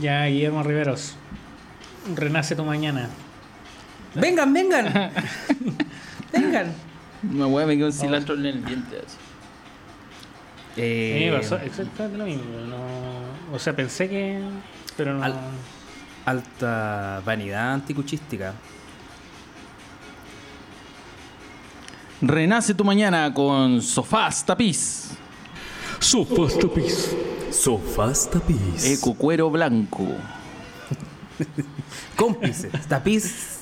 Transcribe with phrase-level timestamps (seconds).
[0.00, 1.16] Ya, Guillermo Riveros.
[2.14, 3.08] Renace tu mañana.
[4.14, 4.86] Vengan, vengan.
[6.32, 6.72] vengan.
[7.22, 8.98] Me voy a me quedo un cilantro en el diente.
[8.98, 9.16] así.
[10.76, 12.44] Eh, me pasó exactamente lo mismo.
[12.68, 14.40] No, o sea, pensé que.
[14.96, 15.22] Pero no.
[15.24, 15.34] Al-
[16.26, 18.54] alta vanidad anticuchística.
[22.20, 25.10] Renace tu mañana con sofás tapiz.
[26.00, 27.14] Sofás tapiz.
[27.54, 28.84] Sofás tapiz.
[28.84, 30.06] Eco cuero blanco.
[32.16, 32.68] Cómplice.
[32.88, 33.60] Tapiz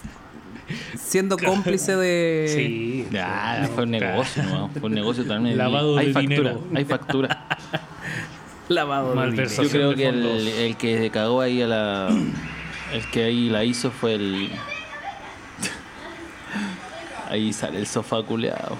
[0.99, 2.51] siendo cómplice de.
[2.55, 3.07] Sí.
[3.11, 4.69] Ya, fue un negocio, ¿no?
[4.71, 5.59] Fue un negocio también.
[5.59, 6.65] Lavado hay de factura, dinero.
[6.75, 7.47] hay factura.
[8.69, 9.67] Lavado de Malversación.
[9.69, 9.91] dinero.
[9.91, 12.09] Yo creo que el, el que cagó ahí a la.
[12.93, 14.51] El que ahí la hizo fue el.
[17.31, 18.77] Ahí sale el sofá culeado.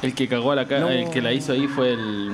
[0.00, 0.88] El que cagó a la cara, No.
[0.88, 2.32] el que la hizo ahí fue el.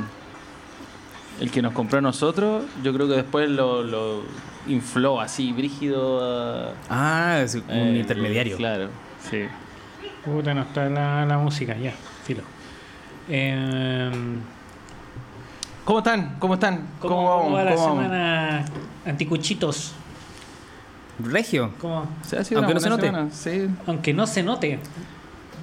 [1.41, 2.65] El que nos compró a nosotros.
[2.83, 4.23] Yo creo que después lo, lo
[4.66, 6.20] infló así, brígido.
[6.23, 8.57] a- Ah, es un eh, intermediario.
[8.57, 8.88] Claro,
[9.30, 9.43] sí.
[10.24, 11.93] Puta, no está la, la música, ya,
[12.24, 12.43] filo.
[13.29, 14.10] Eh,
[15.85, 16.37] ¿Cómo están?
[16.38, 16.87] ¿Cómo están?
[16.99, 18.65] ¿Cómo, cómo va la semana
[19.07, 19.93] anticuchitos?
[21.21, 21.73] Regio.
[21.80, 22.07] ¿Cómo?
[22.38, 23.07] Ha sido Aunque una no se note.
[23.07, 23.68] semana, Sí.
[23.87, 24.79] Aunque no se note.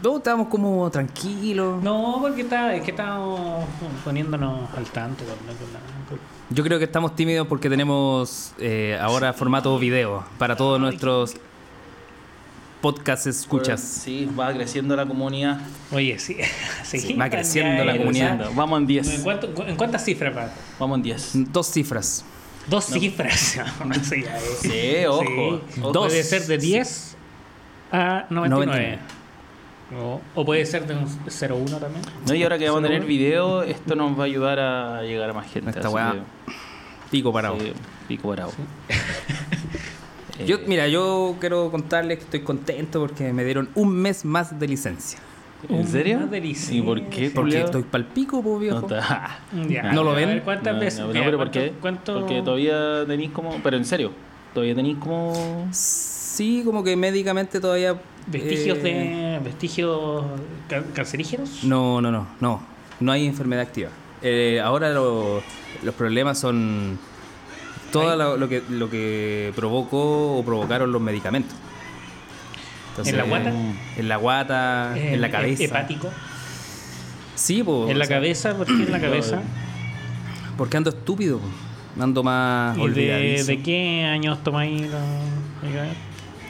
[0.03, 1.81] No, estábamos como tranquilos.
[1.81, 3.65] No, porque está, es que estamos
[4.03, 5.79] poniéndonos al tanto con, con la-
[6.09, 11.35] con- Yo creo que estamos tímidos porque tenemos eh, ahora formato video para todos nuestros
[12.81, 13.81] podcast escuchas.
[13.81, 15.59] Sí, va creciendo la comunidad.
[15.91, 16.37] Oye, sí.
[16.83, 18.49] sí, va creciendo la comunidad.
[18.53, 19.19] Vamos en ¿En, 10.
[19.23, 20.49] cuánto- en cuántas cifras va?
[20.79, 21.31] Vamos en 10.
[21.51, 22.23] Dos cifras.
[22.67, 23.57] Dos cifras.
[24.01, 24.59] Eso ya es.
[24.59, 25.23] Sí, ojo.
[25.23, 25.91] ojo.
[25.91, 26.07] Dos.
[26.07, 27.15] Puede ser de 10
[27.91, 28.49] a 99.
[28.49, 28.99] 99.
[29.93, 32.01] O, o puede ser de un 01 también.
[32.27, 35.29] No, y ahora que vamos a tener video, esto nos va a ayudar a llegar
[35.29, 35.69] a más gente.
[35.69, 36.15] Esta weá,
[37.11, 37.59] Pico parado.
[37.59, 37.71] sí,
[38.07, 38.51] pico parado.
[40.37, 44.59] Eh, Yo, mira, yo quiero contarles que estoy contento porque me dieron un mes más
[44.59, 45.17] de licencia.
[45.69, 46.27] ¿En serio?
[46.69, 47.31] ¿Y por qué?
[47.33, 48.79] Porque estoy pal pico, po, No, viejo.
[48.81, 49.39] está-
[49.69, 50.27] Ya, ¿No lo ven?
[50.27, 50.99] ver, ¿Cuántas No, veces?
[50.99, 51.73] no, pero ¿por qué?
[51.79, 53.51] ¿cuánto- cuánto- Porque todavía tenéis como.
[53.63, 54.11] Pero en serio,
[54.53, 55.67] todavía tenéis como.
[55.71, 56.14] Sí,
[56.65, 57.95] como que médicamente todavía.
[58.27, 59.39] ¿Vestigios eh, de.
[59.43, 60.23] vestigios
[60.67, 61.63] ca- cancerígenos?
[61.63, 62.61] No, no, no, no.
[62.99, 63.89] No hay enfermedad activa.
[64.21, 65.43] Eh, ahora lo-
[65.83, 66.97] los problemas son
[67.91, 71.55] todo lo, lo que, lo que provocó o provocaron los medicamentos.
[73.05, 73.53] ¿En la guata?
[73.97, 75.63] En la guata, en la cabeza.
[75.63, 76.09] Hepático.
[77.35, 79.41] Sí, po, en la cabeza, ¿por qué en la cabeza?
[80.57, 81.39] Porque ando estúpido.
[81.39, 81.47] po.
[82.01, 85.87] Ando más ¿Y de, qué años tomáis la-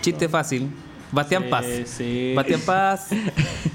[0.05, 0.69] Chiste fácil.
[1.11, 1.65] Bastián Sí, Paz.
[1.85, 2.33] sí.
[2.35, 3.07] Bastián Paz.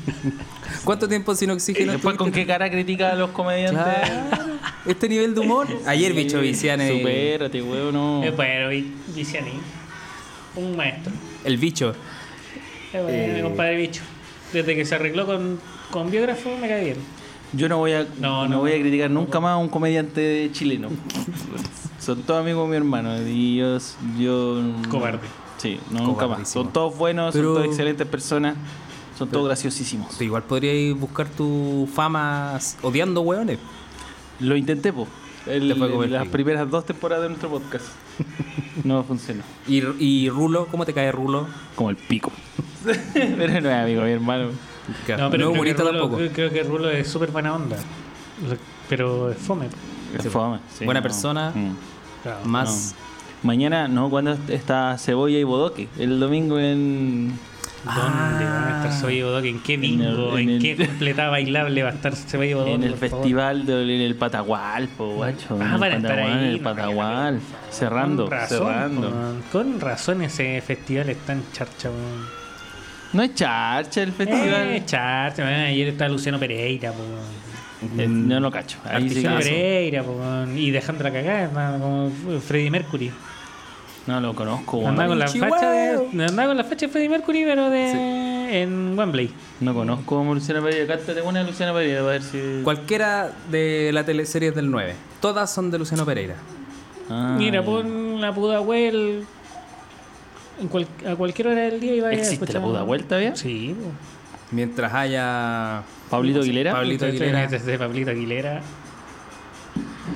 [0.85, 1.91] ¿Cuánto tiempo sin oxígeno?
[1.93, 3.83] después, ¿con qué cara critica a los comediantes?
[3.83, 4.53] Claro.
[4.87, 5.67] Este nivel de humor.
[5.87, 6.89] Ayer, bicho Viciane.
[6.99, 8.23] Supérate, weón, no.
[8.23, 9.51] Eh, bueno, Vi- Viciani.
[10.55, 11.13] Un maestro.
[11.45, 11.95] El bicho.
[12.93, 13.33] Eh, bueno, Eh.
[13.37, 14.03] mi compadre bicho.
[14.53, 15.59] Desde que se arregló con,
[15.91, 16.97] con biógrafo me cae bien.
[17.55, 18.59] Yo no voy a, No, no, no.
[18.61, 20.91] voy a criticar nunca más a un comediante chileno.
[21.99, 23.79] Son todos amigos de mi hermano y yo,
[24.19, 25.27] yo Cobarde.
[25.61, 26.49] Sí, no, nunca más.
[26.49, 28.57] Son todos buenos, Pero- son todos excelentes personas,
[29.19, 30.17] son todos graciosísimos.
[30.17, 33.59] Tú igual podrías buscar tu fama odiando hueones.
[34.39, 35.07] Lo intenté, po.
[35.47, 37.85] El- Te fue como el las primeras dos temporadas de nuestro podcast.
[38.85, 39.43] No funcionó.
[39.67, 40.67] ¿Y, y Rulo?
[40.71, 41.47] ¿Cómo te cae Rulo?
[41.75, 42.31] Como el pico.
[43.15, 44.45] Pero no es amigo, mi hermano.
[44.47, 44.53] No,
[45.07, 46.17] pero no es creo, que humorista Rulo, tampoco.
[46.17, 47.77] creo, creo que Rulo es súper buena onda.
[48.89, 49.67] Pero es fome.
[50.19, 51.03] Es fome, sí, buena no.
[51.05, 51.51] persona.
[51.55, 51.77] Mm.
[52.23, 52.39] Claro.
[52.45, 52.95] Más.
[53.43, 55.89] Mañana, no, cuando está Cebolla y Bodoque.
[55.99, 57.33] El domingo en.
[57.83, 59.49] ¿Dónde van a estar Cebolla y Bodoque?
[59.49, 60.37] ¿En qué En bingo?
[60.37, 62.75] el- ¿En, en qué el- completada bailable va a estar Cebolla y Bodoque?
[62.75, 65.59] En el festival del Patagual, po, guacho.
[65.59, 67.41] Ah, en el estar Patagual, ahí, en el Patagual.
[67.71, 69.13] cerrando, con razón, cerrando.
[69.51, 71.89] Con, razón ese festival es tan charcha.
[73.15, 74.53] No es charcha el festival.
[74.69, 75.61] Eh, charcha, weón.
[75.61, 76.99] Ayer está Luciano Pereira, po,
[78.09, 78.79] no lo cacho.
[78.85, 80.17] Ahí sí Luciano que Pereira, po.
[80.55, 83.11] Y dejando la cagada, hermano, como Freddie Mercury.
[84.07, 84.79] no lo conozco.
[84.79, 84.91] weón.
[84.91, 86.09] Andaba con la facha de.
[86.27, 88.63] Andaba con la facha de Freddie Mercury, pero de.
[88.63, 89.31] en Wembley.
[89.61, 90.87] No conozco a Luciana Pereira.
[90.97, 92.61] Cántate una de Luciana Pereira para ver si.
[92.65, 94.95] Cualquiera de la teleseries del 9.
[95.21, 96.35] Todas son de Luciano Pereira.
[97.09, 98.29] Ah, Mira, pon la.
[100.61, 103.37] En cual- a cualquier hora del día iba a ¿Existe escuchar- la puta vuelta, bien?
[103.37, 103.75] Sí.
[104.51, 105.83] Mientras haya.
[106.11, 106.73] Pablito Aguilera.
[106.73, 107.47] Pablito Aguilera.
[107.47, 108.61] Desde Pablito Aguilera.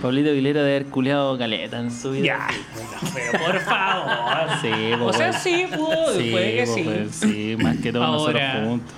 [0.03, 2.25] Pablito Aguilera de haber culeado caleta en su vida.
[2.27, 4.49] Ya, no, pero por favor.
[4.61, 4.69] Sí,
[4.99, 5.41] po, o sea, weón.
[5.43, 6.83] sí, pudo, Sí, puede que po, sí.
[6.83, 8.95] pues, sí, más que todos Ahora- nosotros juntos.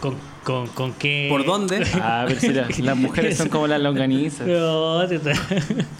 [0.00, 1.26] ¿Con, con, con qué?
[1.30, 1.84] ¿Por dónde?
[2.00, 4.46] Ah, pero si la- las mujeres son como las longanizas.
[4.46, 5.00] No,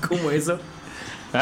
[0.07, 0.61] ¿Cómo eso?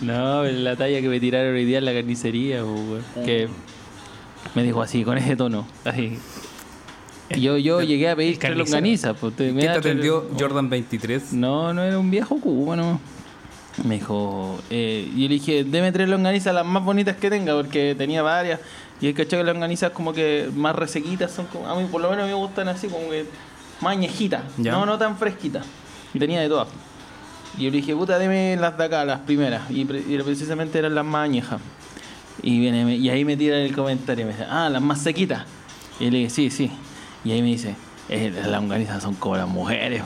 [0.00, 3.48] no, la talla que me tiraron hoy día en la carnicería, po, que
[4.54, 6.18] me dijo así, con ese tono, así.
[7.30, 9.16] Y Yo, yo llegué a pedir tres longanizas.
[9.18, 10.28] Pues, ¿Quién te tres- atendió?
[10.38, 11.32] Jordan 23.
[11.32, 13.00] No, no era un viejo cubano.
[13.84, 17.54] Me dijo, eh, y yo le dije, deme tres longanizas las más bonitas que tenga,
[17.54, 18.60] porque tenía varias.
[19.00, 22.00] Y el cacho que las longanizas como que más resequitas son como, a mí por
[22.02, 23.24] lo menos me gustan así como que
[23.80, 24.72] más añejitas, Ya.
[24.72, 25.64] no, no tan fresquitas.
[26.12, 26.68] Y tenía de todas.
[27.56, 29.62] Y yo le dije, puta, deme las de acá, las primeras.
[29.70, 31.60] Y, pre- y precisamente eran las más añejas.
[32.42, 35.44] Y, viene, y ahí me tira el comentario, me dice, ah, las más sequitas.
[36.00, 36.70] Y le dije, sí, sí.
[37.24, 37.74] Y ahí me dice,
[38.08, 40.02] eh, las longanizas son como las mujeres.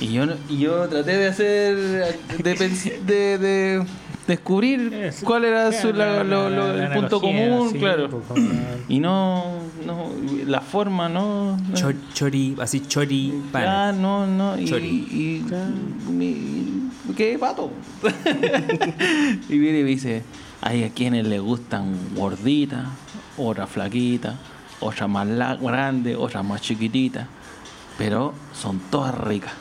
[0.00, 3.86] Y yo, no- y yo traté de hacer, de, pens- de, de
[4.26, 7.78] descubrir Es- cuál era su- la- la- lo- la- lo- la el punto común, sí,
[7.78, 8.08] claro.
[8.10, 8.42] pues,
[8.88, 9.44] Y no,
[9.86, 10.10] no,
[10.46, 11.56] la forma, no.
[11.56, 11.74] no.
[11.74, 14.00] Chor- chori, así chori, pan.
[14.02, 14.58] no, no.
[14.58, 14.86] Y, Chori.
[14.88, 15.44] y,
[16.10, 17.70] mi- ¿Qué pato?
[19.48, 20.22] y viene y me dice:
[20.60, 22.86] hay a quienes les gustan gorditas,
[23.36, 24.34] otras flaquitas,
[24.80, 25.28] otras más
[25.60, 27.26] grandes, otras más chiquititas.
[27.96, 29.52] Pero son todas ricas.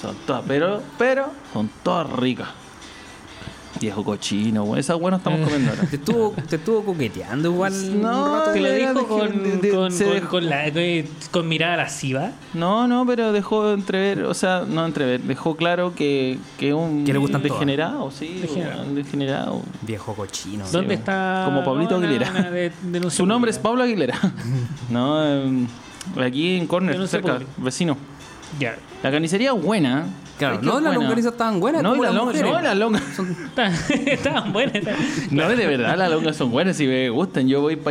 [0.00, 2.48] Son todas, pero, pero son todas ricas.
[3.80, 4.80] Viejo cochino, güey.
[4.80, 5.88] Esas buenas estamos comiendo ahora.
[5.88, 8.00] Te estuvo, te estuvo coqueteando igual.
[8.00, 8.52] No, un rato.
[8.52, 10.64] Te lo dijo con, de- de- con, se con- dejó- con la,
[11.30, 12.30] con, mirada lasciva.
[12.54, 17.04] No, no, pero dejó entrever, o sea, no entrever, dejó claro que que es un
[17.04, 17.54] Que le gustan todas.
[17.58, 18.82] degenerado, sí, Degenerado.
[18.84, 19.62] un degenerado.
[19.82, 20.64] Viejo cochino.
[20.70, 21.42] ¿Dónde Sí, está?
[21.46, 22.30] como Pablito Aguilera.
[22.50, 22.72] de-
[23.10, 23.58] Su nombre es?
[23.58, 24.18] Pablo Aguilera.
[24.90, 25.66] no, em,
[26.20, 27.96] aquí en Corner, cerca, vecino.
[28.58, 28.76] Ya.
[29.02, 30.06] La carnicería es buena.
[30.38, 30.94] Claro, no, es las buena.
[30.94, 31.82] longanizas estaban buenas.
[31.82, 32.42] No, como las mujeres.
[32.42, 33.02] no, las longas.
[33.18, 33.74] Estaban-
[34.08, 34.74] Estaban buenas.
[34.76, 35.00] estaban-
[35.30, 37.46] No, de verdad, las longas son buenas y me gustan.
[37.48, 37.90] Yo voy para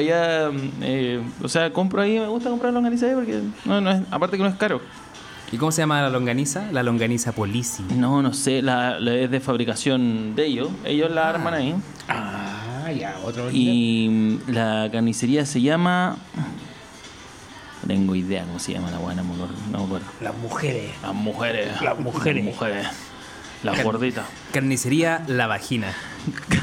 [0.50, 4.02] allá, eh, o sea, compro ahí, me gusta comprar longaniza ahí porque, no, no es,
[4.12, 4.82] aparte que no es caro.
[5.54, 6.72] ¿Y cómo se llama la longaniza?
[6.72, 7.84] La longaniza Polisi.
[7.96, 10.70] No, no sé, la, la- es de fabricación de ellos.
[10.86, 11.76] Ellos la arman ahí.
[12.10, 13.50] Ah, ya, otro.
[13.52, 16.18] Y mm, la carnicería se llama.
[17.94, 20.06] No tengo idea cómo se llama la buena, no me acuerdo.
[20.22, 20.84] Las mujeres.
[21.02, 21.82] Las mujeres.
[21.82, 22.46] Las mujeres.
[22.46, 22.88] Las mujeres.
[23.64, 24.26] Las Car- gorditas.
[24.54, 25.94] Carnicería La Vagina.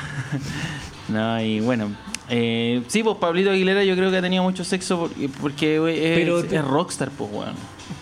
[1.09, 1.91] No, y bueno.
[2.29, 6.05] Eh, sí, pues Pablito Aguilera yo creo que ha tenido mucho sexo porque, porque güey,
[6.05, 7.55] es, Pero es rockstar, pues, weón.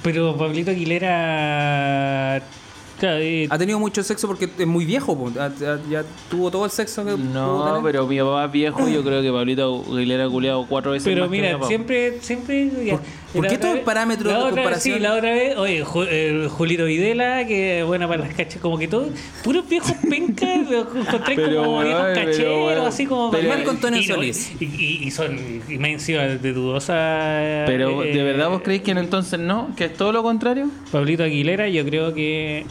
[0.02, 2.43] Pero Pablito Aguilera.
[2.98, 5.16] Claro, eh, Ha tenido mucho sexo porque es muy viejo.
[5.16, 5.31] po.
[5.90, 7.82] Ya, tuvo todo el sexo que pudo No, tener.
[7.82, 11.22] pero mi papá es viejo, yo creo que Pablito Aguilera ha culeado cuatro veces Pero
[11.22, 12.70] más mira, siempre, siempre.
[12.84, 12.98] ya.
[13.32, 14.96] por La qué todo el parámetro la de otra vez- comparación?
[14.96, 18.60] Sí, la otra vez, oye, Ju- el Julito Videla, que es buena para las cachas,
[18.62, 19.08] como que todo,
[19.44, 23.31] puros viejos pencas, los encontré Pero, como viejos pero, cacheros, así como.
[23.31, 24.52] pero- Marco Antonio y Solís.
[24.58, 25.38] Y, y- y son,
[25.69, 26.94] y me han sido de dudosa.
[27.66, 29.69] Pero, ¿de eh, verdad vos creéis que no, entonces no?
[29.76, 30.69] ¿Que es todo lo contrario?
[30.90, 32.64] Pablito Aguilera, yo creo que.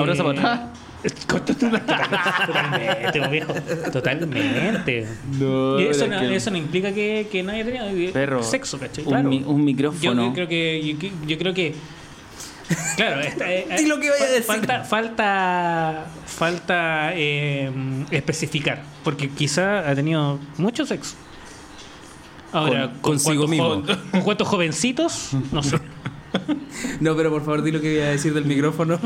[0.00, 0.72] Abraza eh, para.
[2.46, 3.54] Totalmente, viejo.
[3.92, 5.06] Totalmente.
[5.38, 9.04] No, Y eso, no, que- eso no implica que, que tenido eh, Perro, sexo, ¿cachai?
[9.04, 9.28] un, Claro.
[9.28, 10.26] mi- un micrófono.
[10.26, 10.96] yo creo que.
[11.26, 11.74] Yo, creo que.
[12.96, 14.44] Claro, esta- eh, Di lo que vaya a decir.
[14.44, 17.70] Falta, falta, falta eh,
[18.10, 21.14] especificar, porque quizá ha tenido mucho sexo.
[22.52, 23.82] Ahora, Con- consigo mismo.
[23.86, 25.30] jo- ¿Con cuántos jovencitos?
[25.52, 25.78] No sé.
[27.00, 28.98] No, pero por favor, di lo que iba a decir del micrófono.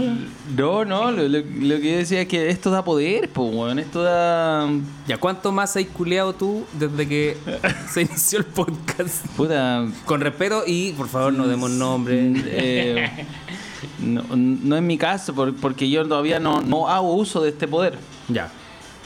[0.57, 3.79] No, no, lo, lo- lo que yo decía es que esto da poder, pues, weón.
[3.79, 4.69] Esto da.
[5.07, 7.37] Ya, ¿cuánto más has culeado tú desde que
[7.91, 9.27] se inició el podcast?
[9.37, 9.87] Puta.
[10.05, 12.33] Con respeto y, por favor, no demos nombre.
[12.47, 13.27] eh,
[14.01, 17.69] no, no es mi caso, por- porque yo todavía no, no hago uso de este
[17.69, 17.99] poder.
[18.29, 18.51] Ya.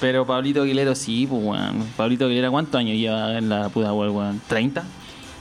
[0.00, 1.84] Pero Pablito Aguilera sí, pues, weón.
[1.96, 4.40] Pablito Aguilera, ¿cuántos años lleva en la puta web, weón?
[4.50, 4.82] ¿30?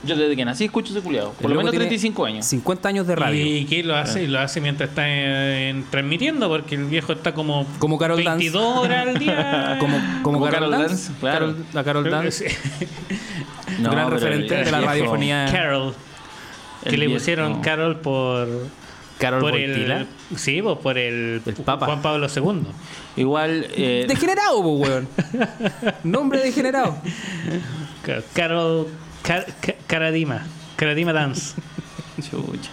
[0.06, 1.32] Yo desde que nací escucho ese culiado.
[1.32, 2.46] Por El lo menos tiene 35 años.
[2.46, 3.44] 50 años de radio.
[3.46, 4.26] ¿Y qué lo hace?
[4.28, 8.44] Lo hace mientras está en- transmitiendo, porque el viejo está como, Como Carol Dance.
[8.50, 9.76] 22 horas al día.
[9.80, 10.94] Como, como, Como Carol, Carol Dance.
[11.08, 11.46] Dance, claro.
[11.48, 12.48] Carol- la Carol Dance.
[12.50, 12.56] Sí.
[13.80, 15.48] No, gran pero referente el de la viejo- radiofonía.
[15.52, 15.94] Carol.
[16.84, 18.48] Que El le viejo- pusieron Carol por.
[19.18, 19.98] Carol por Boitila.
[20.30, 21.86] el, sí, pues por el, El Papa.
[21.86, 22.62] Juan Pablo II.
[23.16, 23.66] Igual.
[23.76, 25.08] eh, Degenerado, pues, weón.
[26.04, 26.96] Nombre degenerado.
[28.02, 28.88] Ca- Carol.
[29.26, 30.46] Car- Ca- Caradima.
[30.76, 31.54] Caradima Dance.
[32.22, 32.70] chucha.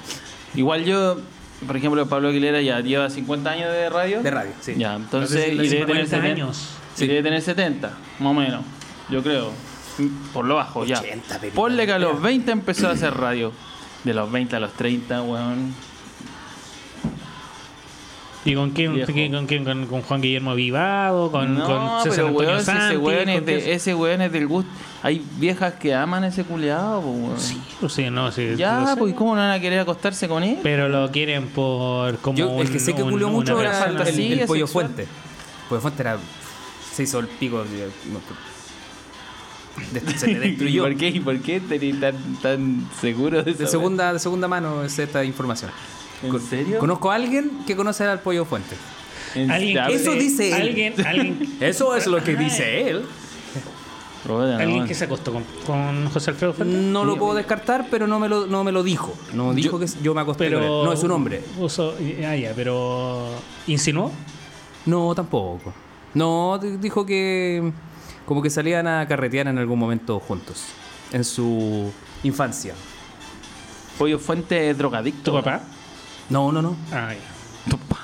[0.56, 1.18] Igual yo,
[1.66, 4.22] por ejemplo, Pablo Aguilera ya lleva 50 años de radio.
[4.22, 4.76] De radio, sí.
[4.78, 5.32] Ya, entonces.
[5.32, 6.68] No sé y si debe tener 40 70 años.
[6.96, 7.08] Y Sí.
[7.08, 8.62] debe tener 70, más o menos.
[9.10, 9.52] Yo creo.
[10.34, 11.00] Por lo bajo, ya.
[11.00, 11.56] 80, pepita.
[11.56, 13.52] Ponle que a los 20 empezó a hacer radio.
[14.04, 15.74] De los 20 a los 30, weón.
[18.46, 18.92] ¿Y con quién?
[19.06, 19.64] ¿Con, con quién?
[19.64, 21.32] ¿Con, con Juan Guillermo Vivado?
[21.32, 22.84] ¿Con, no, con César pero Antonio weón, si Santi?
[22.86, 23.72] ese weón es ¿Con de- quién?
[23.76, 24.72] ese weón es del gusto.
[25.02, 27.40] Hay viejas que aman a ese culiado, weón.
[27.40, 28.98] Sí, o sea, no, sí, Ya, sé.
[28.98, 30.60] pues ¿cómo no van a querer acostarse con él?
[30.62, 33.96] Pero lo quieren por como Yo, el que un- sé que culió mucho era el,
[34.02, 34.86] el- Pollo sexual.
[34.88, 35.08] Fuente.
[35.70, 36.18] Pollo Fuente era.
[36.94, 37.64] Se hizo el pico.
[37.64, 37.90] de-
[40.02, 40.84] de- se le destruyó.
[40.84, 41.08] ¿Por qué?
[41.10, 43.60] ¿Y por qué tan, tan seguro de eso?
[43.64, 45.72] De segunda, de segunda mano es esta información.
[46.24, 46.80] ¿En Con- serio?
[46.80, 48.76] Conozco a alguien que conoce al Pollo Fuente.
[49.50, 50.54] Alguien que Eso se- dice él.
[50.62, 53.04] Alguien, alguien, Eso es lo que dice él.
[54.30, 54.86] Alguien no.
[54.86, 56.74] que se acostó con, con José Alfredo Fuente.
[56.78, 59.14] No lo puedo descartar, pero no me lo, no me lo dijo.
[59.34, 60.60] No dijo que yo me acosté con él.
[60.62, 60.86] Pero.
[60.86, 61.44] No es un hombre.
[61.60, 61.94] Uso,
[62.26, 63.28] ah, ya, pero.
[63.68, 64.12] ¿Insinuó?
[64.86, 65.74] No, tampoco.
[66.14, 67.74] No, di- dijo que
[68.26, 70.64] como que salían a carretear en algún momento juntos.
[71.12, 71.92] En su
[72.24, 72.76] infancia.
[73.98, 75.32] Pollo Fuente es drogadicto.
[75.32, 75.62] ¿Tu papá?
[76.30, 76.76] No, no, no.
[76.92, 77.72] Ah, ya.
[77.72, 78.02] Tu papá.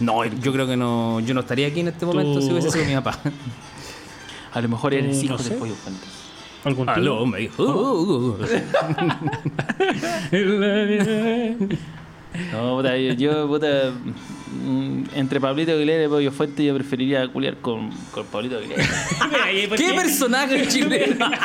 [0.00, 1.20] No, yo creo que no.
[1.20, 3.18] Yo no estaría aquí en este momento si hubiese sido mi papá.
[4.52, 5.50] A lo mejor eres Eh, hijo no de.
[5.52, 6.06] Pollo Fuente.
[6.64, 6.94] ¿Algún tío?
[6.94, 7.62] Aló, me dijo.
[7.64, 8.38] "Uh, uh, uh".
[12.52, 14.14] No, puta, yo, yo, puta, mm,
[15.14, 18.84] entre Pablito Aguilera y Pollo Fuente, yo preferiría culiar con, con Pablito Aguilera.
[19.44, 21.30] Ay, ¿por ¿Qué personaje chileno?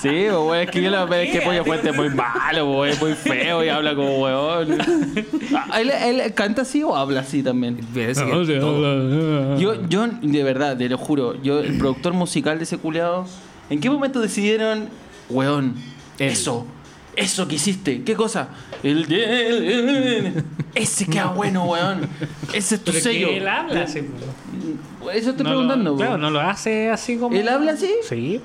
[0.00, 3.00] Sí, pues, weón, es que yo es que Pollo Fuente es muy malo, weón, es
[3.00, 4.72] muy feo y habla como weón.
[5.78, 7.78] ¿Él, él canta así o habla así también?
[7.78, 8.54] No, sí.
[9.62, 13.26] Yo, yo, de verdad, te lo juro, yo, el productor musical de ese culiado,
[13.70, 14.88] ¿en qué momento decidieron,
[15.28, 15.74] weón,
[16.18, 16.28] Él.
[16.30, 16.66] eso,
[17.18, 18.48] eso que hiciste, qué cosa?
[18.82, 19.06] El,
[20.74, 22.08] ese queda bueno, weón.
[22.52, 23.28] Ese es tu Pero sello.
[23.28, 24.00] que él habla así.
[25.14, 26.20] Eso estoy No lo- preguntando, Claro, weón.
[26.22, 27.36] no lo hace así como.
[27.36, 27.90] ¿Él habla así?
[28.08, 28.40] Sí.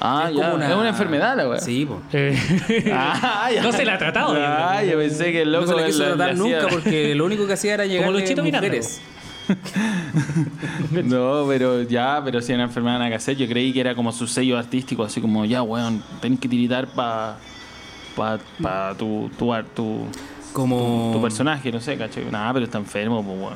[0.00, 1.60] Ah, Es ya, como es una enfermedad la weón.
[1.60, 2.00] Sí, pues.
[2.12, 3.62] Eh, Ah, ya.
[3.62, 5.86] No se la ha tratado, yo Ah, yo pensé que el loco no se le
[5.86, 9.00] quiso tratar hacía- nunca porque lo único que hacía era llegar Luchito Miranda, mujeres.
[11.04, 14.10] No, pero ya, pero si una enfermedad nada que hacer, yo creí que era como
[14.12, 17.36] su sello artístico, así como, ya, weón, tenés que tiritar para
[18.16, 20.06] pa, pa tu, tu, ar- tu,
[20.52, 21.10] Como.
[21.12, 22.24] tu personaje, no sé, ¿cachai?
[22.30, 23.54] Nada, pero está enfermo, pues, weón.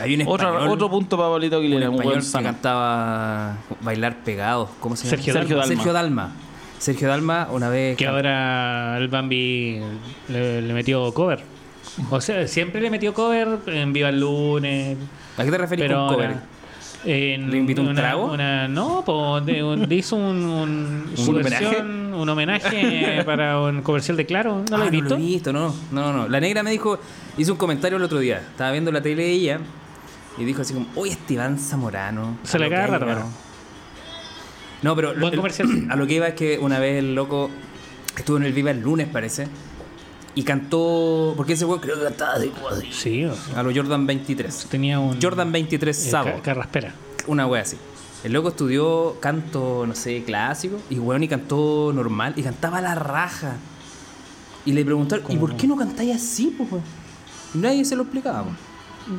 [0.00, 4.70] Hay un español, Otro, otro punto para Pablito Aguilera, un español que cantaba bailar pegados.
[4.80, 5.16] ¿Cómo se llama?
[5.16, 5.74] Sergio Sergio Dalma.
[5.74, 6.32] Sergio Dalma.
[6.78, 7.96] Sergio Dalma una vez.
[7.96, 9.80] que ahora el Bambi
[10.28, 11.42] le, le metió cover.
[12.10, 14.98] O sea, siempre le metió cover en Viva el Lunes.
[15.38, 16.26] ¿A qué te referís Pero con cover?
[16.30, 16.42] ahora,
[17.04, 18.32] en ¿Le invitó un una- trago?
[18.32, 21.42] una- no, po, de- un- le hizo un, un, su ¿Un
[22.14, 24.62] un homenaje para un comercial de Claro.
[24.70, 25.08] ¿No lo Ah, has visto?
[25.10, 25.74] No lo he visto, no.
[25.92, 26.28] No, no.
[26.28, 26.98] La negra me dijo,
[27.36, 28.38] hizo un comentario el otro día.
[28.38, 29.60] Estaba viendo la tele de ella
[30.38, 32.38] y dijo así como, oye, Esteban Zamorano.
[32.44, 32.94] Se le lo llegado".
[32.94, 33.30] hermano.
[34.82, 35.40] No, pero Buen el-
[35.90, 37.50] a lo que iba es que una vez el loco
[38.16, 39.48] estuvo en el Viva el lunes, parece.
[40.36, 42.50] Y cantó, porque ese weón creo que cantaba de
[42.90, 44.66] Sí, o sea, a los Jordan 23.
[44.68, 45.22] tenía un.
[45.22, 46.32] Jordan 23 eh, Sabo.
[46.36, 46.92] ca- carraspera.
[47.28, 47.76] Una wea así.
[48.24, 52.80] El loco estudió canto, no sé, clásico, y weón, y cantó normal, y cantaba a
[52.80, 53.56] la raja.
[54.64, 56.84] Y le preguntaron, ¿y por qué no cantáis así, pues, weón?
[57.54, 58.56] Y nadie se lo explicaba, pues.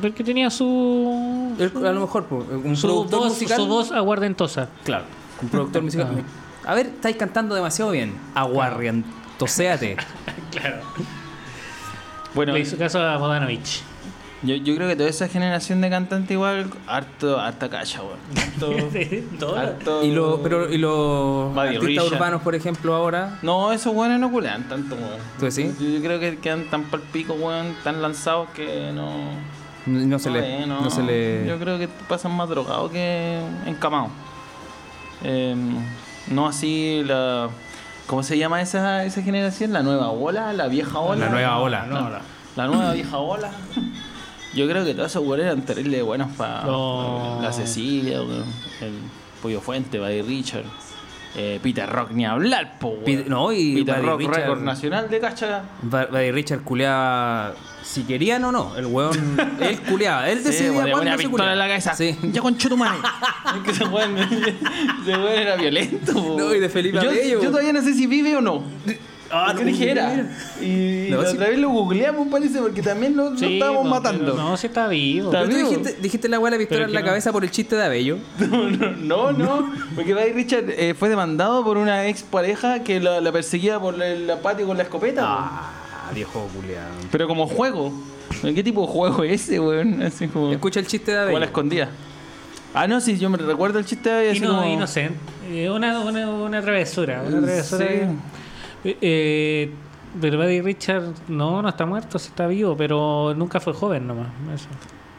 [0.02, 1.54] Porque tenía su.
[1.76, 3.56] A lo mejor, pues, un su, productor voz, musical.
[3.56, 4.68] su voz aguardentosa.
[4.84, 5.04] Claro,
[5.40, 6.24] un productor musical.
[6.66, 8.12] A ver, estáis cantando demasiado bien.
[8.34, 9.96] Aguarrientoséate.
[10.50, 10.80] Claro.
[12.34, 13.82] Bueno, Le hizo caso a Bodanovich.
[14.46, 18.18] Yo, yo creo que toda esa generación de cantantes igual, harto, harta cacha, weón.
[18.36, 22.12] Harto, harto- Y, lo, pero, y los artistas Richard.
[22.14, 23.38] urbanos, por ejemplo, ahora.
[23.42, 25.18] No, esos weones no culean tanto, weón.
[25.38, 25.78] ¿Tú decís?
[25.78, 29.10] Yo, yo creo que quedan tan pal pico, weón, tan lanzados que no...
[29.86, 30.80] No, no se, no, le, eh, no.
[30.80, 31.46] no se le.
[31.46, 34.10] Yo creo que pasan más drogados que encamados.
[35.22, 35.54] Eh,
[36.28, 37.48] no así la...
[38.08, 39.72] ¿Cómo se llama esa, esa generación?
[39.72, 40.52] ¿La nueva ola?
[40.52, 41.26] ¿La vieja ola?
[41.26, 41.86] La nueva ola.
[41.86, 42.18] No, no.
[42.56, 43.50] La nueva vieja ola.
[44.56, 47.38] Yo creo que todos esos weones eran terrible buenos para No.
[47.42, 48.92] la Cecilia, el
[49.42, 50.64] Pollo Fuente, Buddy Richard,
[51.36, 52.96] eh, Peter Rock, ni hablar, po,
[53.28, 55.62] no, y Peter Buddy Rock, Richard- récord nacional de cacha.
[55.82, 58.74] Ba- Buddy Richard culeaba si querían o no.
[58.76, 60.28] El weón, él culeaba.
[60.30, 61.52] Él Sí, decidía le cuándo se culeaba.
[61.52, 61.94] en la cabeza.
[61.94, 62.16] Sí.
[62.32, 62.98] Ya con madre.
[63.56, 64.16] Es que ese weón,
[65.02, 66.12] ese weón era violento.
[66.14, 66.36] po.
[66.38, 67.42] No, y de Felipe yo, Abello.
[67.42, 68.64] yo todavía no sé si vive o no.
[69.30, 70.08] Ah, ¿Qué no, dijera?
[70.10, 70.28] mira.
[70.60, 71.36] Y No, la sí.
[71.36, 74.24] otra vez lo googleamos, parece, porque también lo, lo Sí, estábamos no, matando.
[74.32, 75.26] pero No, sí está vivo.
[75.32, 75.68] Está Pero tú vivo.
[75.70, 77.06] dijiste, dijiste la weá de la pistola Pero en que la no.
[77.06, 78.18] cabeza por el chiste de Abello.
[79.00, 83.32] No, no, porque Buddy Richard eh, fue demandado por una ex pareja que la, la
[83.32, 85.22] perseguía por el patio con la escopeta.
[85.26, 86.88] Ah, viejo culeado.
[86.96, 87.08] weón.
[87.10, 87.92] Pero como juego.
[88.42, 90.02] ¿Qué tipo de juego es ese, weón?
[90.02, 90.52] Así como.
[90.52, 91.40] Escucha el chiste de como a Abello.
[91.40, 91.88] la escondida.
[92.74, 94.66] Ah, no, sí, yo me recuerdo el chiste de Abello, así Ino- como.
[94.68, 95.18] Inocente.
[95.50, 97.22] Eh, Una, una, una travesura.
[97.26, 97.86] Una travesura.
[97.86, 97.94] Sí.
[98.86, 99.70] Eh, eh,
[100.20, 104.28] pero Buddy Richard no, no está muerto, sí está vivo, pero nunca fue joven nomás.
[104.54, 104.68] Eso.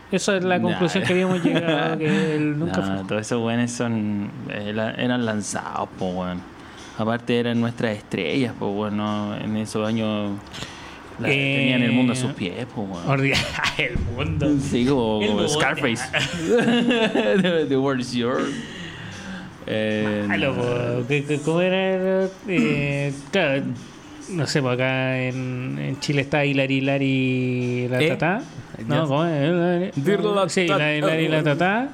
[0.09, 0.63] Eso es la Nah.
[0.69, 3.03] conclusión que habíamos llegado, que él nunca fue.
[3.07, 4.31] todos esos son.
[4.49, 6.41] eh, eran lanzados, pues, weón.
[6.97, 8.97] Aparte eran nuestras estrellas, pues, weón.
[8.97, 10.31] no, en esos años.
[11.23, 12.87] Eh, tenían el mundo a sus pies, pues,
[13.79, 14.47] el mundo.
[14.61, 15.47] Sí, como.
[15.47, 16.03] Scarface.
[17.67, 18.49] the world is yours.
[19.67, 20.63] Eh, Ah, loco,
[21.07, 22.27] ¿qué- qué- ¿Cómo era?
[22.47, 23.63] Eh, claro,
[24.29, 28.07] no sé, pues acá en, en Chile está Hilari Hilari la ¿Eh?
[28.09, 28.41] Tatá.
[28.79, 28.83] Ya.
[28.95, 29.93] No, ¿cómo es?
[30.47, 31.89] Sí, Hilari la Tatá.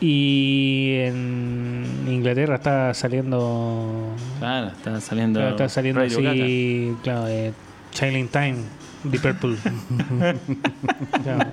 [0.00, 4.14] Y en Inglaterra está saliendo.
[4.38, 5.40] Claro, está saliendo.
[5.40, 6.94] claro, está saliendo Radio así.
[7.02, 7.52] Claro, eh,
[7.92, 8.56] Chilling Time,
[9.04, 9.56] Deep Purple.
[11.24, 11.50] Claro.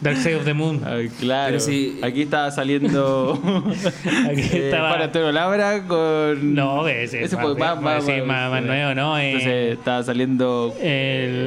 [0.00, 0.82] Dark Side of the Moon.
[0.84, 1.48] Ay, claro.
[1.52, 3.40] Pero si- Aquí estaba saliendo.
[4.30, 4.90] Aquí eh, estaba.
[4.90, 6.54] Juan Antonio Labra con.
[6.54, 9.18] No, ese, Ese más, fue más, más, sí, más, más nuevo, ¿no?
[9.18, 10.74] Eh, Entonces estaba saliendo.
[10.78, 10.84] el,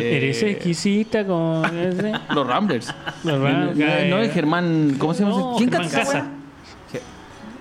[0.01, 2.11] eh, eres exquisita con ese.
[2.33, 2.93] Los Ramblers.
[3.23, 4.95] Los Ram- no, no, no, eh, es Germán.
[4.97, 5.37] ¿Cómo se llama?
[5.37, 6.27] No, ¿Quién Germán Casa.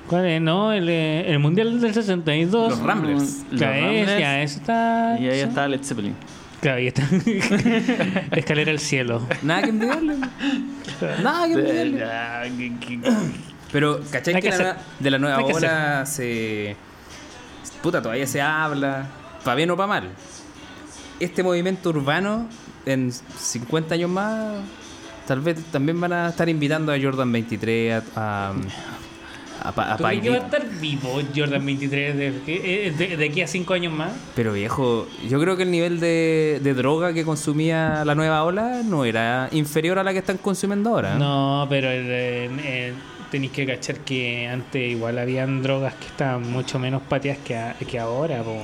[0.09, 0.41] ¿Cuál es?
[0.41, 2.71] No, el, eh, el Mundial del 62.
[2.71, 3.45] Los Ramblers.
[3.51, 4.21] Los Claro, es, Ramblers.
[4.21, 5.17] ya, está.
[5.21, 6.15] Y ahí está Led Zeppelin.
[6.61, 7.03] Claro, ahí está.
[8.37, 9.27] Escalera al cielo.
[9.43, 10.17] Nada que envidiarle.
[11.23, 13.03] Nada que envidiarle.
[13.73, 14.77] Pero, ¿cachai que, que la- hacer.
[15.01, 16.77] de la nueva ola se.
[17.83, 19.07] Puta, todavía se habla.
[19.45, 20.09] Pa' bien o pa' mal.
[21.21, 22.49] Este movimiento urbano,
[22.85, 24.55] en 50 años más,
[25.27, 28.51] tal vez también van a estar invitando a Jordan 23, a.
[28.51, 28.55] a,
[29.63, 33.17] a, Pa- a ¿Tú crees que va a estar vivo Jordan 23 de, eh, de,
[33.17, 34.13] de aquí a 5 años más?
[34.35, 38.83] Pero viejo, yo creo que el nivel de, de droga que consumía la nueva ola
[38.85, 41.15] no era inferior a la que están consumiendo ahora.
[41.17, 42.93] No, pero eh, eh,
[43.31, 47.75] tenéis que cachar que antes igual habían drogas que estaban mucho menos pateadas que, a-
[47.75, 48.43] que ahora.
[48.43, 48.57] po.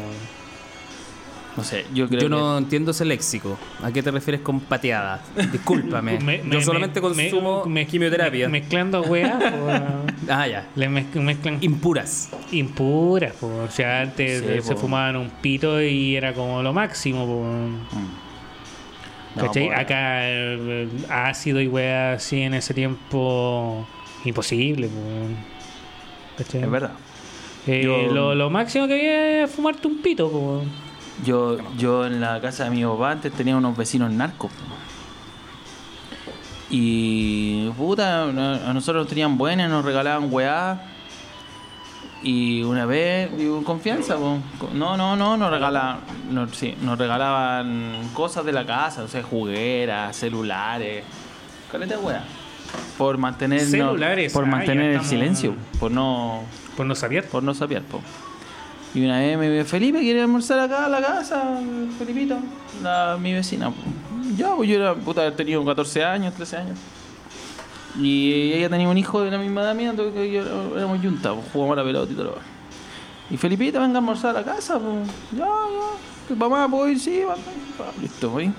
[1.56, 3.58] No sé, yo creo Yo no entiendo ese léxico.
[3.82, 5.20] ¿A qué te refieres con pateada?
[5.52, 6.18] Discúlpame.
[6.24, 8.48] Me- yo me- solamente me- consumo me- quimioterapia.
[8.48, 9.34] me- mezclando weas,
[10.30, 10.66] ah, ya.
[10.76, 12.30] le mez- mezclan Impuras.
[12.52, 13.34] impuras.
[13.34, 13.48] po.
[13.48, 17.26] O sea, antes Sí, eh, se fumaban un pito y era como lo máximo.
[17.26, 17.42] po.
[17.44, 17.76] Mm.
[19.36, 19.66] No, ¿Cachai?
[19.66, 23.86] pues, Acá eh, ácido y weas así en ese tiempo
[24.24, 24.88] imposible.
[24.88, 25.00] po.
[26.38, 26.62] ¿Cachai?
[26.62, 26.92] Es verdad.
[27.66, 30.30] Eh, Yo- lo, lo máximo que había era fumarte un pito.
[30.30, 30.64] po.
[31.24, 34.50] Yo, yo en la casa de mi papá antes tenía unos vecinos narcos.
[36.70, 40.88] Y puta, a nosotros nos tenían buenas, nos regalaban weá.
[42.22, 44.38] Y una vez, digo, confianza, po.
[44.72, 45.98] no, no, no, nos regalaban,
[46.30, 51.04] no, sí, nos regalaban cosas de la casa, o sea, jugueras, celulares,
[51.70, 52.24] caleta weá.
[52.96, 56.44] Por mantener, Celulares, por ah, mantener el silencio, por no,
[56.76, 57.28] Por no saber.
[57.28, 58.00] por no saber, po.
[58.94, 61.42] Y una vez me dijo, Felipe, ¿quiere almorzar acá a la casa?
[61.98, 62.36] Felipito,
[62.82, 63.70] la, mi vecina.
[63.70, 63.76] po.
[64.36, 66.78] Ya, pues yo era, puta, haber tenido 14 años, 13 años.
[67.98, 71.46] Y ella tenía un hijo de la misma edad mía, entonces yo- éramos juntas, pues,
[71.52, 72.38] jugamos a la pelota y todo.
[73.30, 75.08] Y Felipito, venga a almorzar a la casa, pues.
[75.32, 76.28] Ya, ya.
[76.28, 76.98] ¿Que Mamá, ¿puedo ir?
[77.00, 77.34] Sí, va.
[78.00, 78.52] Listo, voy.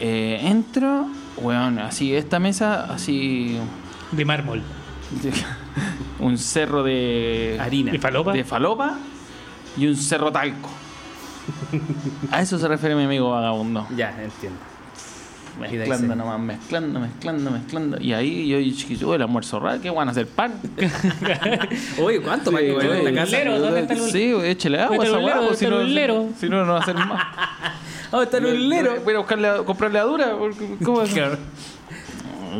[0.00, 3.56] Eh, entro, weón, así, esta mesa, así...
[4.10, 4.60] De mármol.
[6.20, 7.94] un cerro de Harina.
[7.94, 8.32] ¿Y falopa?
[8.32, 8.98] de falopa
[9.76, 10.70] y un cerro talco.
[12.30, 13.86] A eso se refiere mi amigo vagabundo.
[13.96, 14.58] Ya, entiendo.
[15.60, 18.00] Mezclando nomás, mezclando, mezclando, mezclando.
[18.00, 20.54] Y ahí yo dije, "Uy, el almuerzo raro, ¿qué van a hacer pan?
[22.02, 23.36] Oye, ¿cuánto más que Sí, en la casa?
[23.36, 26.28] Lero, ¿dónde está el Sí, échele agua a ¿Dónde esa hueá, pues, si ¿Dónde no,
[26.40, 27.22] si no, no va a hacer más.
[28.14, 28.94] Oh, está en un lero.
[29.04, 30.32] Voy a buscarle, a- comprarle a dura.
[30.84, 31.14] ¿Cómo es?
[31.14, 31.38] Claro.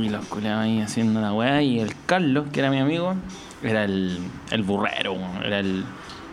[0.03, 1.61] Y los culeados ahí haciendo la weá.
[1.61, 3.15] Y el Carlos, que era mi amigo,
[3.63, 4.19] era el,
[4.51, 5.15] el burrero.
[5.45, 5.85] Era el.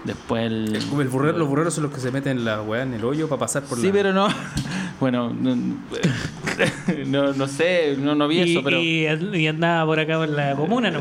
[0.05, 0.79] Después el.
[0.89, 3.27] Como el burrero- los burreros son los que se meten la weá en el hoyo
[3.27, 3.93] para pasar por Sí, la...
[3.93, 4.27] pero no.
[4.99, 5.55] Bueno, no,
[7.05, 8.77] no, no sé, no, no vi Y, eso, pero.
[8.81, 9.07] y,
[9.37, 10.99] y andaba por acá por la comuna, ¿no?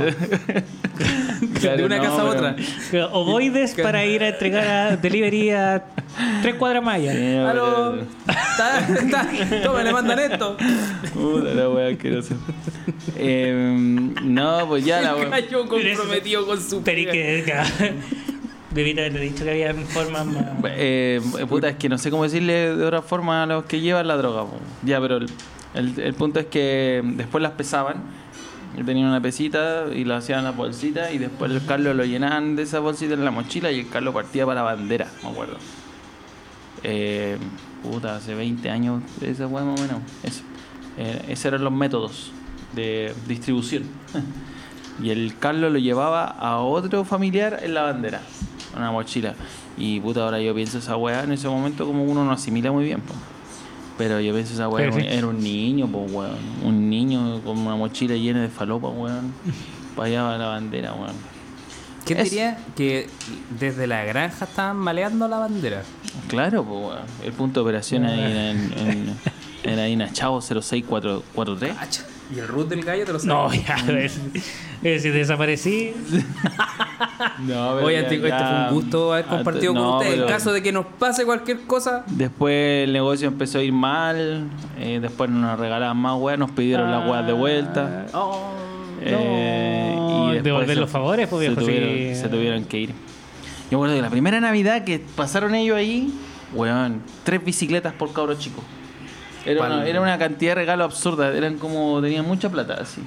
[1.61, 3.09] Claro, de una no, casa a pero- otra.
[3.13, 5.85] Ovoides para ir a entregar a delivery a
[6.43, 7.13] tres cuadras más allá.
[7.13, 7.97] Sí, ¡Aló!
[7.97, 9.29] pero- Está, está.
[9.65, 10.57] Toma, le mandan esto.
[11.15, 12.37] Puta la wea asquerosa.
[13.17, 15.29] Eh, no, pues ya la wea.
[15.29, 17.09] Cayó comprometido con su Tenés
[18.85, 18.85] que.
[18.85, 20.27] Debí haberle dicho que había formas.
[20.65, 24.07] Eh, puta, es que no sé cómo decirle de otra forma a los que llevan
[24.09, 24.45] la droga.
[24.85, 25.29] Ya, pero el,
[25.99, 27.97] el- punto es que después las pesaban.
[28.85, 32.55] Tenían una pesita y la hacían en la bolsita y después el Carlos lo llenaban
[32.55, 35.57] de esa bolsita en la mochila y el Carlos partía para la bandera, me acuerdo.
[36.85, 37.37] Eh,
[37.83, 40.01] puta, hace 20 años esa weá o menos.
[40.23, 40.43] Eso.
[40.97, 42.31] Eh, esos eran los métodos
[42.75, 43.83] de distribución.
[45.03, 48.21] y el Carlos lo llevaba a otro familiar en la bandera,
[48.79, 49.35] una mochila.
[49.77, 52.85] Y puta, ahora yo pienso esa weá en ese momento como uno no asimila muy
[52.85, 53.01] bien.
[53.01, 53.15] po.
[53.97, 55.17] Pero yo pienso esa weá era, un- Pero sí.
[55.19, 56.37] era un niño, pues weón.
[56.65, 59.33] Un niño con una mochila llena de falopa, weón.
[59.97, 61.15] Para allá va la bandera, weón.
[62.05, 63.09] ¿Quién Es- diría que
[63.59, 65.83] desde la granja estaban maleando la bandera?
[66.29, 66.99] Claro, pues weón.
[67.25, 69.17] El punto de operación ahí era en, en,
[69.65, 71.75] era ahí en Achao 06443.
[71.77, 72.05] Cacha.
[72.35, 73.67] ¿Y el root del gallo te lo No, sabes?
[73.67, 74.21] ya, es,
[74.83, 75.93] es, si desaparecí.
[77.41, 80.21] No, Oye, este, este fue un gusto haber compartido con ustedes.
[80.21, 84.49] En caso de que nos pase cualquier cosa, Después el negocio empezó a ir mal,
[84.79, 88.07] eh, después nos regalaban más weas, nos pidieron las weas de vuelta.
[88.13, 88.53] oh,
[89.01, 92.21] eh, no, y después devolver se- los favores, pues, se viejo, tuvieron, sí.
[92.21, 92.89] se tuvieron que ir.
[92.91, 92.95] Yo
[93.73, 96.13] me acuerdo que la primera Navidad que pasaron ellos ahí,
[96.53, 98.63] weón, tres bicicletas por cabro chico.
[99.47, 103.01] Era una, era una cantidad de regalos absurda, eran como, tenían mucha plata así.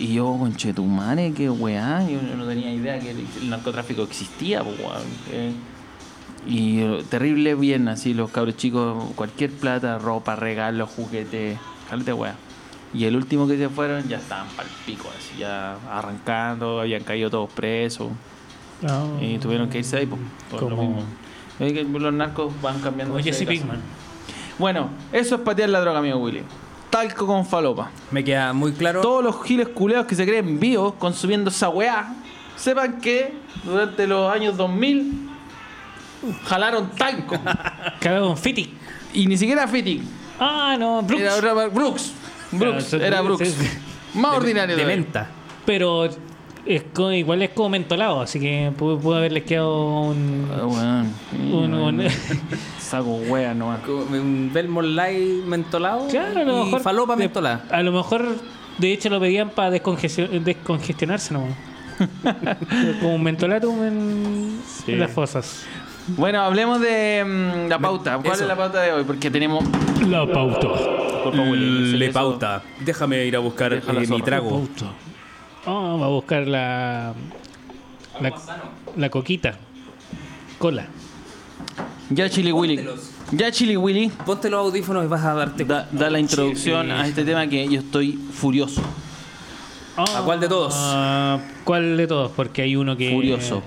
[0.00, 4.78] Y yo, conchetumare, qué weá, yo no tenía idea que el, el narcotráfico existía, pues,
[4.80, 5.02] weón.
[5.30, 5.52] eh.
[6.46, 11.58] Y terrible bien, así los cabros chicos, cualquier plata, ropa, regalos, juguetes,
[11.88, 12.34] calete weá.
[12.94, 17.28] Y el último que se fueron ya estaban pal pico, así ya arrancando, habían caído
[17.28, 18.08] todos presos.
[18.80, 19.22] No.
[19.22, 21.04] Y tuvieron que irse ahí, pues, por lo mismo.
[21.98, 23.18] Los narcos van cambiando.
[23.18, 23.50] Jesse casa.
[23.50, 23.80] Pinkman.
[24.58, 26.42] Bueno, eso es patear la droga, amigo Willy.
[26.90, 27.90] Talco con falopa.
[28.10, 29.00] me queda muy claro.
[29.00, 32.14] Todos los giles culeados que se creen vivos consumiendo esa weá,
[32.56, 33.32] sepan que
[33.64, 35.28] durante los años 2000
[36.44, 37.36] jalaron talco.
[38.00, 38.74] Cagado con Fiti.
[39.14, 40.02] y ni siquiera Fitting.
[40.38, 41.22] Ah, no, Brooks.
[41.22, 42.12] Era otra- Brooks.
[42.52, 43.48] Brooks, Claro, era Brooks.
[43.48, 43.68] sí.
[44.14, 44.96] Más ordinario De todavía.
[45.04, 45.28] menta.
[45.64, 46.08] Pero
[46.66, 50.48] es co- igual es como mentolado, así que pudo, pudo haberles quedado un.
[50.52, 51.14] Ah, weón.
[51.52, 52.06] un- un-
[52.90, 53.80] Saco wea nomás.
[53.80, 56.08] Como Un Belmont Light mentolado.
[56.08, 56.80] claro, a lo y mejor.
[56.80, 57.64] falopa mentolada.
[57.70, 58.26] A lo mejor,
[58.78, 61.54] de hecho, lo pedían para descongestionarse nomás.
[63.00, 64.92] como un mentolatum en, Sí.
[64.92, 65.64] en las fosas.
[66.16, 68.16] Bueno, hablemos de mm, la pauta.
[68.18, 68.42] ¿Cuál Eso.
[68.42, 69.04] es la pauta de hoy?
[69.04, 69.62] Porque tenemos.
[70.08, 70.66] La pauta.
[71.32, 72.12] Eso.
[72.12, 72.62] pauta.
[72.80, 74.66] Déjame ir a buscar la eh, mi trago.
[75.66, 77.12] Ah, va a buscar la.
[78.20, 78.32] La,
[78.96, 79.54] la coquita.
[80.58, 80.86] Cola.
[82.10, 82.84] Ya Chili Willy.
[83.32, 84.08] Ya Chili Willy.
[84.26, 87.68] Ponte los audífonos y vas a darte Da, da la introducción a este tema que
[87.68, 88.82] yo estoy furioso.
[89.96, 90.74] ¿A cuál de todos?
[90.76, 92.32] Ah, ¿Cuál de todos?
[92.32, 93.10] Porque hay uno que.
[93.12, 93.62] Furioso.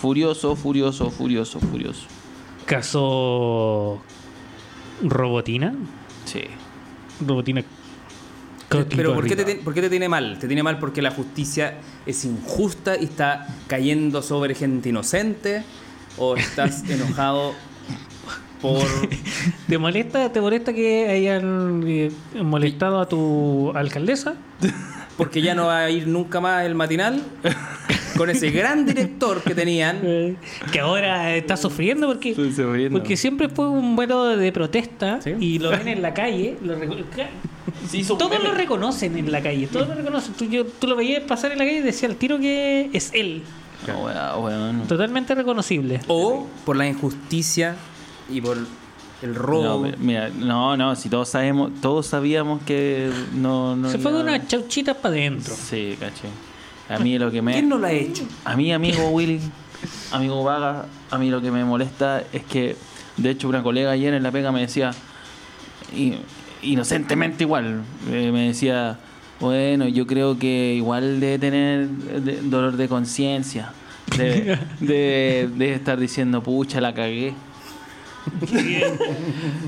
[0.00, 2.06] Furioso, furioso, furioso, furioso.
[2.66, 4.00] Caso.
[5.02, 5.74] Robotina.
[6.24, 6.40] Sí.
[7.24, 7.62] Robotina.
[8.68, 9.58] Pero ¿por qué, te, Arriba.
[9.58, 10.36] ti- por qué te tiene mal?
[10.40, 15.62] Te tiene mal porque la justicia es injusta y está cayendo sobre gente inocente.
[16.18, 17.52] ¿O estás enojado
[18.64, 18.82] por...
[19.68, 22.10] ¿Te molesta, ¿Te molesta que hayan eh,
[22.42, 24.34] molestado a tu alcaldesa?
[25.16, 27.22] porque ya no va a ir nunca más el matinal?
[28.16, 29.98] Con ese gran director que tenían.
[30.04, 30.36] Eh,
[30.72, 32.98] que ahora está sufriendo porque, Estoy sufriendo.
[32.98, 35.32] porque siempre fue un vuelo de protesta Sí.
[35.38, 36.56] y lo ven en la calle.
[36.62, 36.74] lo
[38.16, 40.34] todos lo reconocen en la calle, todos lo reconocen.
[40.34, 43.10] Tú, yo- tú lo veías pasar en la calle y decía al tiro que es
[43.14, 43.42] él.
[43.86, 44.82] Weón.
[44.88, 46.00] Totalmente reconocible.
[46.06, 47.76] O por la injusticia
[48.28, 48.58] y por
[49.22, 49.86] el robo.
[49.86, 54.20] No, mira, no, no, si todos sabemos, todos sabíamos que no, no Se fue iba-
[54.20, 55.54] con unas chauchitas para adentro.
[55.54, 56.28] Sí, caché.
[56.88, 58.24] A mí lo que me ¿Quién no lo ha hecho?
[58.44, 59.40] A mí, amigo Willy,
[60.10, 62.76] amigo Vaga, a mí lo que me molesta es que,
[63.16, 64.90] de hecho, una colega ayer en la pega me decía,
[66.62, 68.98] inocentemente igual, eh, me decía,
[69.40, 71.88] bueno, yo creo que igual debe tener
[72.50, 73.72] dolor de conciencia,
[74.16, 77.34] de, de, de estar diciendo, pucha, la cagué.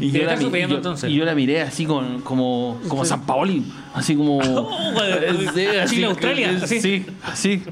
[0.00, 1.10] Y yo, la, estar mi- sufriendo, yo- entonces.
[1.10, 3.64] y yo la miré así con, como, como San Paoli,
[3.94, 4.38] así como...
[4.40, 5.00] Oh,
[5.88, 6.80] Chile, Australia, así.
[6.80, 7.62] Sí, así.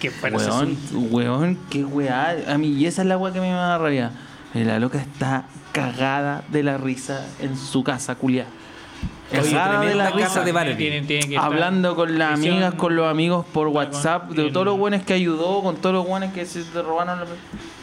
[0.00, 0.76] Qué Weón,
[1.10, 2.36] weón, qué weá.
[2.48, 4.12] A mí, y esa es la weá que me da rabia.
[4.54, 8.46] La loca está cagada de la risa en su casa, culia.
[9.30, 10.26] Cagada de la risa.
[10.28, 10.74] casa de Barbie.
[10.76, 14.50] Tienen- tienen que estar Hablando con las prisión, amigas, con los amigos por WhatsApp, de
[14.50, 17.18] todos los buenos que ayudó, con todos los buenos que se te robaron.
[17.20, 17.26] la-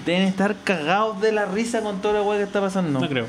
[0.06, 2.99] Deben estar cagados de la risa con toda la weá que está pasando.
[2.99, 3.25] No creo.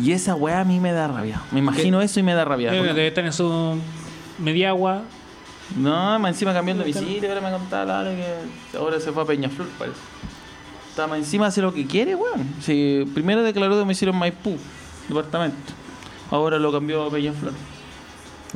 [0.00, 1.40] Y esa weá a mí me da rabia.
[1.50, 2.72] Me imagino eso y me da rabia.
[2.74, 3.76] Eh, Debe estar en su
[4.38, 5.02] media agua.
[5.76, 9.22] No, más encima cambió el domicilio, ahora me contaba la Ale que ahora se fue
[9.22, 9.96] a Peñaflor, parece.
[10.90, 12.46] Está más encima hace lo que quiere, weón.
[12.60, 14.56] Si primero declaró domicilio en Maipú,
[15.08, 15.72] departamento.
[16.32, 17.52] Ahora lo cambió a Peñaflor.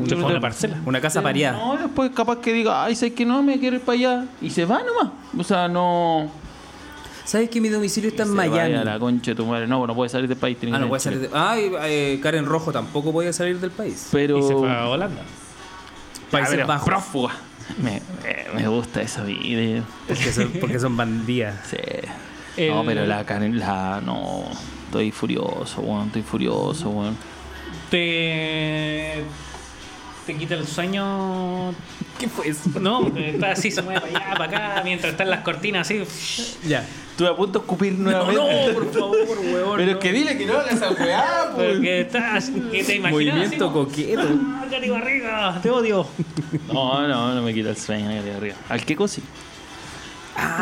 [0.08, 0.76] Se fue a una parcela.
[0.84, 1.56] Una casa pareada.
[1.58, 4.24] No, después capaz que diga, ay, sé que no me quiero ir para allá.
[4.42, 5.12] Y se va nomás.
[5.38, 6.28] O sea, no.
[7.24, 8.74] ¿Sabes que mi domicilio está en se vaya Miami?
[8.74, 9.66] a la concha de tu madre.
[9.66, 10.58] No, no puede salir del país.
[10.72, 11.30] Ah, no puede salir Chile.
[11.32, 11.38] de...
[11.38, 14.08] Ay, eh, Karen Rojo tampoco podía salir del país.
[14.12, 14.38] Pero.
[14.38, 15.22] Y se fue a Holanda.
[16.30, 16.86] Países Ah, pero Bajos.
[16.86, 17.32] prófuga.
[17.82, 19.82] Me, eh, me gusta esa vida.
[20.06, 21.54] Porque son, porque son bandidas.
[21.70, 21.76] Sí.
[22.62, 24.00] El- No, pero la, can- la.
[24.04, 24.44] No.
[24.86, 26.06] Estoy furioso, weón.
[26.06, 27.16] Estoy furioso, weón.
[27.90, 29.22] Te.
[30.26, 31.72] Te quita el sueño.
[32.18, 32.80] ¿Qué fue eso?
[32.80, 34.44] No, está así, se mueve para allá, para
[34.74, 36.02] acá, mientras están las cortinas así.
[36.66, 36.84] Ya.
[37.10, 38.66] Estuve a punto de escupir No, nuevamente.
[38.68, 39.76] no, por favor, weón.
[39.76, 39.92] Pero no.
[39.92, 41.72] es que dile que no hagas esa weá, pues.
[41.74, 42.50] Porque estás.
[42.50, 43.12] Que te imaginas.
[43.12, 44.22] Movimiento así coqueto.
[44.22, 45.60] ¡Ah, Cari Barriga!
[45.62, 46.06] Te odio.
[46.72, 48.56] No, no, no me quita el sueño de arriba.
[48.68, 49.22] ¿Al qué cosi?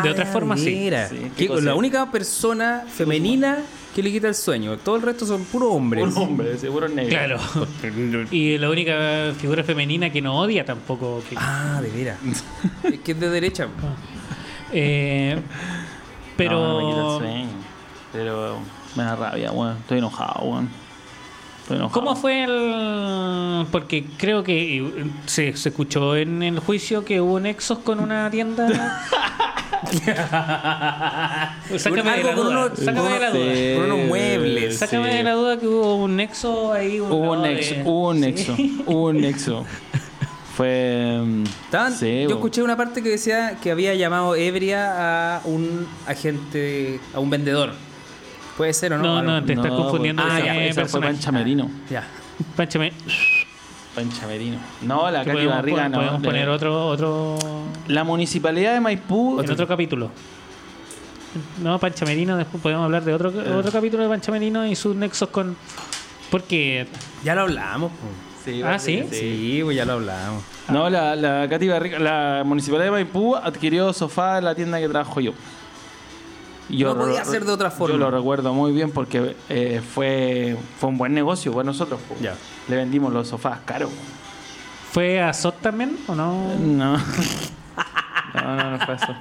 [0.02, 0.66] De otra forma, sí.
[0.70, 1.08] mira.
[1.08, 3.58] Sí, qué la única persona femenina
[3.94, 4.76] que le quita el sueño.
[4.78, 6.02] Todo el resto son puros hombres.
[6.04, 7.10] Un hombre, seguro negro.
[7.10, 7.38] Claro.
[8.30, 11.22] Y la única figura femenina que no odia tampoco.
[11.28, 12.18] que- Ah, de veras.
[12.82, 13.68] es que es de derecha.
[14.72, 15.40] Eh,
[16.36, 16.58] pero.
[16.60, 17.48] No, no me quita el sueño.
[18.12, 18.58] Pero
[18.96, 19.76] me da rabia, weón.
[19.78, 20.64] Estoy enojado, weón.
[20.64, 20.83] Estoy enojado.
[21.92, 23.66] ¿Cómo fue el.?
[23.72, 24.92] Porque creo que
[25.26, 29.00] se, se escuchó en el juicio que hubo nexos con una tienda.
[31.78, 32.72] sácame de la duda.
[32.76, 33.76] Sácame de la duda.
[33.76, 34.78] Con unos muebles.
[34.78, 35.16] Sácame Sí.
[35.18, 37.00] de la duda que hubo un nexo ahí.
[37.00, 38.20] Hubo un lado de- nexo, hubo un Sí.
[38.20, 39.64] nexo, hubo un nexo.
[40.56, 41.18] Fue.
[41.24, 45.86] mm, Estaban- sí, yo escuché una parte que decía que había llamado ebria a un
[46.06, 47.72] agente, a un vendedor.
[48.56, 49.02] ¿Puede ser o no?
[49.02, 51.12] No, Ah, no, te estás No, confundiendo pues, de esa, esa fue personaje.
[51.14, 51.70] Pancha Merino.
[51.90, 52.04] Ya.
[52.56, 52.92] Pánchame.
[53.94, 54.58] Pancha Merino.
[54.82, 55.98] No, la Podemos, Barriga pon- no.
[55.98, 57.38] podemos poner otro, otro.
[57.88, 59.40] La municipalidad de Maipú.
[59.40, 60.10] En otro capítulo.
[61.62, 64.94] No, Pancha Merino, después podemos hablar de otro, otro capítulo de Pancha Merino y sus
[64.94, 65.56] nexos con.
[66.30, 66.86] Porque.
[67.24, 67.90] Ya lo hablamos.
[67.92, 68.06] po.
[68.44, 69.02] Sí, Ah, ¿sí?
[69.10, 70.42] Sí, pues ya lo hablamos.
[70.68, 74.88] No, la, la Katy Barriga, la municipalidad de Maipú adquirió sofá en la tienda que
[74.88, 75.32] trabajo yo.
[76.74, 77.94] Y No lo- podía ser de otra forma.
[77.94, 82.00] Yo lo recuerdo muy bien porque eh, fue, fue un buen negocio para nosotros.
[82.20, 82.34] Ya.
[82.68, 83.90] Le vendimos los sofás caros.
[84.92, 86.54] ¿Fue a SOT también o no?
[86.58, 86.96] No.
[88.34, 89.14] No, no, no fue eso.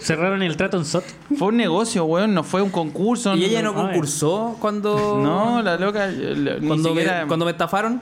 [0.00, 1.04] ¿Cerraron el trato en SOT?
[1.38, 3.36] Fue un negocio, weón, no fue un concurso.
[3.36, 5.20] ¿Y ella no concursó cuando.
[5.22, 7.20] No, la loca, eh, la- cuando, siquiera...
[7.22, 8.00] me, cuando me estafaron?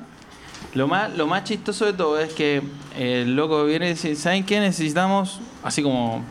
[0.72, 2.62] Lo más, lo más chistoso de todo es que
[2.96, 4.58] el loco viene y dice, ¿saben qué?
[4.58, 6.22] Necesitamos así como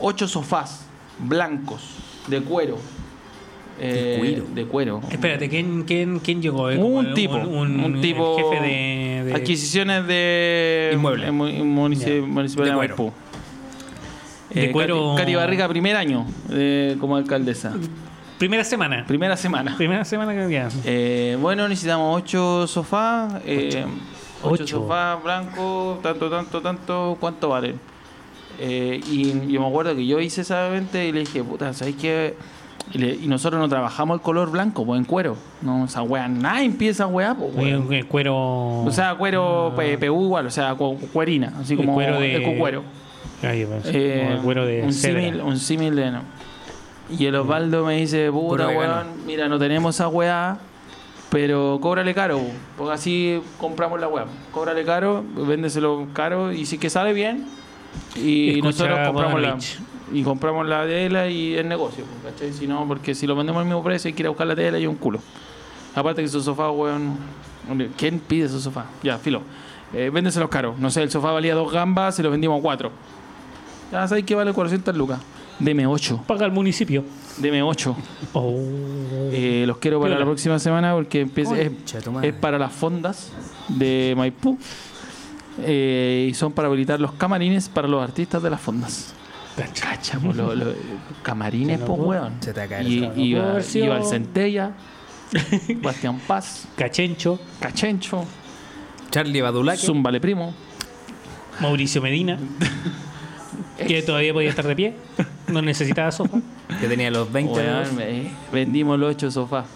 [0.00, 0.80] ocho sofás
[1.18, 1.82] blancos
[2.28, 2.78] de cuero.
[3.80, 4.44] Eh, cuero?
[4.54, 5.00] De cuero.
[5.10, 6.70] Espérate, ¿quién, quién, quién llegó?
[6.70, 9.24] Eh, Un tipo, un, tipo jefe de.
[9.24, 11.26] de- adquisiciones de Inmueble.
[11.26, 12.26] eh, mu- munici- Ya.
[12.26, 12.76] municipal De de.
[12.76, 13.12] Maipú.
[14.50, 17.72] De Eh, cuero- Cati, Cati Barriga, primer año eh, como alcaldesa.
[18.38, 19.04] Primera semana.
[19.08, 19.74] Primera semana.
[19.76, 20.68] Primera semana que ya.
[20.84, 23.34] Eh, bueno, necesitamos ocho sofás.
[23.44, 23.84] Eh,
[24.42, 24.62] ocho.
[24.62, 24.66] Ocho.
[24.66, 27.16] sofás blancos, tanto, tanto, tanto.
[27.18, 27.80] ¿Cuánto valen?
[28.60, 31.94] Eh, y yo me acuerdo que yo hice esa venta y le dije, puta, ¿sabes
[31.96, 32.34] qué?
[32.92, 35.36] Y, le- y nosotros no trabajamos el color blanco, pues en cuero.
[35.62, 37.52] No, esa weá, nadie empieza weá, pues,
[37.90, 38.36] el cuero.
[38.36, 42.36] O sea, cuero P- PU igual, o sea, cu- cuerina, así El como cuero de-
[42.36, 42.42] el.
[43.42, 46.20] Ay, pues, Eh, como el cuero de un símil, un símil de no.
[47.10, 50.58] Y el Osvaldo me dice, puta weón, mira, no tenemos esa weá,
[51.30, 52.44] pero cóbrale caro, po,
[52.78, 54.26] porque así compramos la weá.
[54.52, 57.46] Cóbrale caro, véndeselo caro y si que sale bien.
[58.16, 59.58] Y Escucha, nosotros compramos la,
[60.12, 62.52] y compramos la tela y el negocio, po, ¿cachai?
[62.52, 64.54] Si no, porque si lo vendemos al mismo precio hay que ir a buscar la
[64.54, 65.20] tela y un culo.
[65.94, 67.16] Aparte que esos sofás, weón,
[67.96, 68.86] ¿quién pide esos sofás?
[69.02, 69.42] Ya, filo.
[69.92, 70.78] Eh, véndeselos caros.
[70.78, 72.90] No sé, el sofá valía dos gambas, se los vendimos a cuatro.
[73.92, 75.20] Ya sabéis que vale 400 lucas.
[75.58, 76.24] Deme 8.
[76.26, 77.04] Paga el municipio.
[77.38, 77.96] Deme 8.
[78.32, 78.58] Oh.
[79.32, 80.20] Eh, los quiero para Piola.
[80.20, 83.30] la próxima semana porque empieza, es para las fondas
[83.68, 84.58] de Maipú.
[85.62, 89.14] Eh, y son para habilitar los camarines para los artistas de las fondas.
[89.80, 90.74] Cacha, po, lo- lo-
[91.22, 92.02] camarines, po, notó.
[92.02, 92.32] weón.
[92.40, 94.72] Se te Y, iba, iba el Centella,
[95.82, 98.24] Bastián Paz, Cachencho, Cachencho,
[99.10, 99.78] Charlie Badulaque.
[99.78, 100.52] Zumbale Primo.
[101.60, 102.36] Mauricio Medina,
[103.86, 104.96] que todavía podía estar de pie,
[105.46, 106.38] no necesitaba sofá.
[106.80, 107.92] Que tenía los 20 Weón, años.
[107.92, 109.66] me- vendimos los ocho sofás.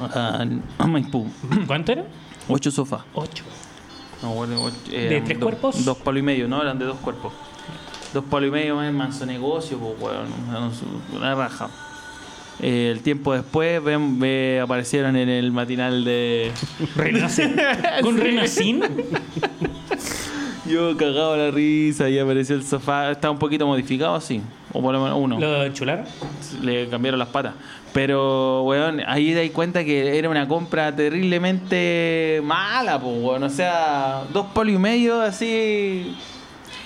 [0.00, 0.44] A,
[0.78, 1.28] a Maipú.
[1.68, 2.04] ¿Cuánto era?
[2.48, 3.02] Ocho sofás.
[3.14, 3.44] Ocho.
[4.22, 5.84] No, bueno, ocho- ¿De tres do- cuerpos?
[5.84, 7.32] Dos palos y medio, no, eran de dos cuerpos.
[8.12, 10.26] Dos palos y medio, man, manso negocio, pues, weón.
[11.16, 11.70] una- raja.
[12.62, 16.52] Eh, el tiempo después ven, ve- aparecieron en el matinal de.
[16.96, 17.54] Renace.
[18.02, 18.82] ¿Con Renacín?
[20.66, 23.10] Yo cagado la risa y apareció el sofá.
[23.10, 24.42] Está un poquito modificado, sí.
[24.72, 25.38] O por lo menos uno.
[25.38, 26.06] ¿Lo enchularon?
[26.62, 27.54] le cambiaron las patas.
[27.92, 33.42] Pero, weón, ahí das cuenta que era una compra terriblemente mala, pues, weón.
[33.42, 36.14] O sea, dos palos y medio así.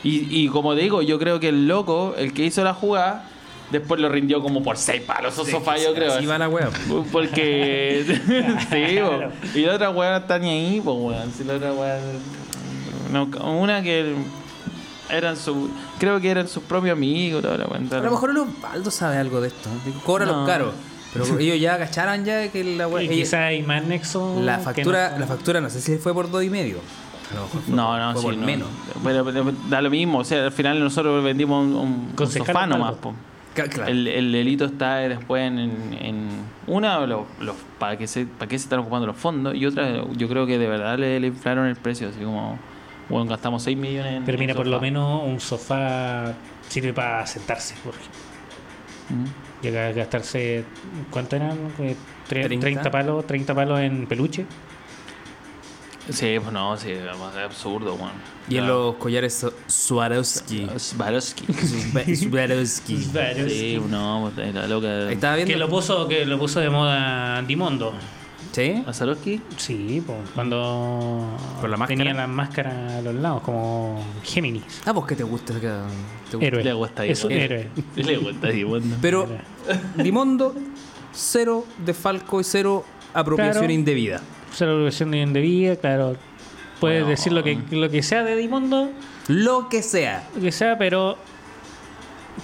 [0.02, 3.26] Y, y como te digo, yo creo que el loco, el que hizo la jugada,
[3.70, 6.12] después lo rindió como por seis palos esos sofás, yo creo.
[6.14, 6.70] Así va la wea.
[7.12, 8.04] Porque.
[8.70, 9.58] sí, po.
[9.58, 11.32] Y la otra weá no está ni ahí, pues, weón.
[11.32, 11.98] Si la otra weá.
[13.12, 14.14] No, una que.
[15.10, 17.42] Eran su, creo que eran sus propios amigos.
[17.42, 17.98] toda la cuenta.
[17.98, 19.68] A lo mejor el Osvaldo sabe algo de esto.
[20.04, 20.38] Cobra No.
[20.38, 20.72] los caros.
[21.12, 24.40] Pero ellos ya cacharon ya que la Y wea- ellos- quizá hay más nexo.
[24.42, 25.18] la factura, no.
[25.20, 26.78] la factura no sé si fue por dos y medio.
[27.30, 28.46] A lo mejor fue No, por- no, fue sí, por no.
[28.46, 28.68] menos.
[29.04, 30.18] Pero, pero da lo mismo.
[30.18, 32.94] O sea, al final nosotros vendimos un, un, Con un sofá nomás.
[32.94, 33.14] po.
[33.54, 33.88] Ca- Claro.
[33.90, 36.28] El, el delito está después en, en
[36.66, 40.02] una, los, los, para, qué se, para qué se están ocupando los fondos, y otra,
[40.16, 42.58] yo creo que de verdad le, le inflaron el precio, así como,
[43.08, 46.34] bueno, gastamos 6 millones en Pero mira, en por lo menos un sofá
[46.68, 48.00] sirve para sentarse, Jorge.
[49.10, 49.62] Mm.
[49.62, 50.64] Llega a gastarse.
[51.10, 51.58] ¿Cuánto eran?
[51.78, 51.94] Eh,
[52.28, 52.60] tre- 30.
[52.60, 54.46] 30 palos, 30 palos en peluche.
[56.10, 57.08] Sí, pues no, sí, es
[57.42, 58.10] absurdo, weón.
[58.46, 60.66] Y en los collares Swarovski.
[60.76, 61.46] Swarovski.
[62.14, 62.96] Swarovski.
[63.06, 65.06] Sí, no, pues, la loca.
[65.08, 65.64] Ahí estaba Que viendo.
[65.64, 67.94] lo puso, que lo puso de moda Dimondo.
[68.54, 68.84] ¿Sí?
[68.86, 69.40] ¿A Swarovski?
[69.56, 71.28] Sí, po, cuando
[71.60, 71.98] ¿Con la máscara?
[71.98, 74.62] tenía las máscaras a los lados, como Géminis.
[74.86, 75.54] Ah, pues que te gusta.
[75.54, 75.60] que
[76.30, 76.46] te gusta.
[76.46, 76.62] Héroe.
[76.64, 77.68] Le gusta es un héroe.
[77.96, 78.96] Le gusta Dimondo.
[79.02, 79.26] Pero
[79.96, 80.54] Dimondo,
[81.12, 83.72] cero de Falco y cero apropiación Claro.
[83.72, 84.20] indebida.
[84.60, 86.16] Versión de indebida, claro.
[86.78, 87.10] Puedes Bueno.
[87.10, 88.88] decir lo que, lo que sea de Dimondo,
[89.26, 90.28] Lo que sea.
[90.36, 91.16] lo que sea, pero.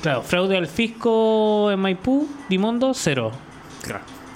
[0.03, 3.31] Claro, fraude al fisco en Maipú, Dimondo, cero.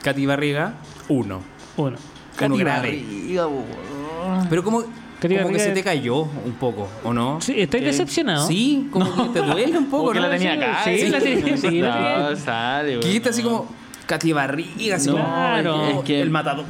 [0.03, 0.75] Katy Barriga,
[1.09, 1.41] uno.
[1.77, 1.97] Uno.
[2.41, 3.05] Uno grave.
[3.29, 4.47] Weón.
[4.49, 7.41] Pero como, como que Barriga- se te cayó un poco, ¿o no?
[7.41, 7.87] Sí, ¿Estás ¿Qué?
[7.87, 8.47] decepcionado?
[8.47, 10.27] Sí, como que te duele un poco, Porque ¿no?
[10.29, 10.81] la tenía acá.
[10.85, 12.29] sí, la tenía- sí, la tenía.
[12.31, 13.07] No, sale, Que weón.
[13.09, 13.69] dijiste así como
[14.07, 15.85] Katy Barriga, así No, como Claro.
[15.87, 16.67] es que el matador.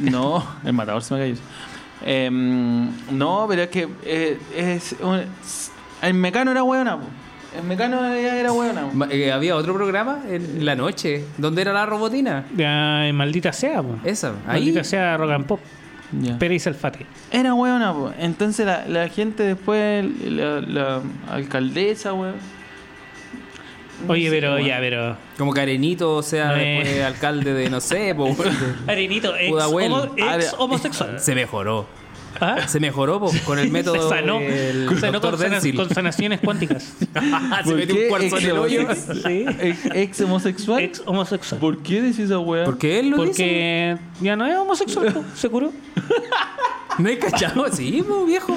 [0.00, 1.34] No, el matador se me cayó.
[2.04, 5.22] Em, no, pero es que eh, es un-
[6.02, 6.96] el mecano era hueona.
[6.98, 7.04] po.
[7.56, 8.88] El mecano era, hueona.
[9.10, 12.44] eh, había otro programa en la noche donde era la robotina.
[12.58, 13.96] Ay, maldita sea, po.
[14.04, 14.60] Esa, ahí.
[14.60, 15.60] Maldita sea Rock and Pop.
[16.12, 16.38] Ya.
[16.38, 16.68] Pérez.
[17.30, 18.12] Era hueona, po.
[18.18, 22.34] entonces la, la gente después, la, la alcaldesa, weón.
[24.06, 25.16] No Oye, sé, pero ya, pero.
[25.36, 26.78] Como que Arenito sea Eh.
[26.82, 28.34] después alcalde de no sé, po,
[28.88, 31.20] Arenito, ex, homo- ex Are- homosexual.
[31.20, 31.86] se mejoró.
[32.40, 32.56] ¿Ah?
[32.68, 35.76] Se mejoró po, con el método Se sanó, del sanó doctor con, sana- Denzil.
[35.76, 36.82] con sanaciones cuánticas.
[37.00, 37.06] se
[37.64, 38.80] ¿Por metió un cuarzo en el hoyo.
[38.82, 39.46] ex- Sí.
[39.60, 40.82] Ex, ex homosexual.
[40.82, 41.60] Ex homosexual.
[41.60, 42.64] ¿Por qué decís esa weá?
[42.64, 43.26] Porque él lo dice.
[43.26, 45.72] Porque ya no es homosexual, po, se curó.
[46.98, 48.56] No hay cachado, sí, po, viejo.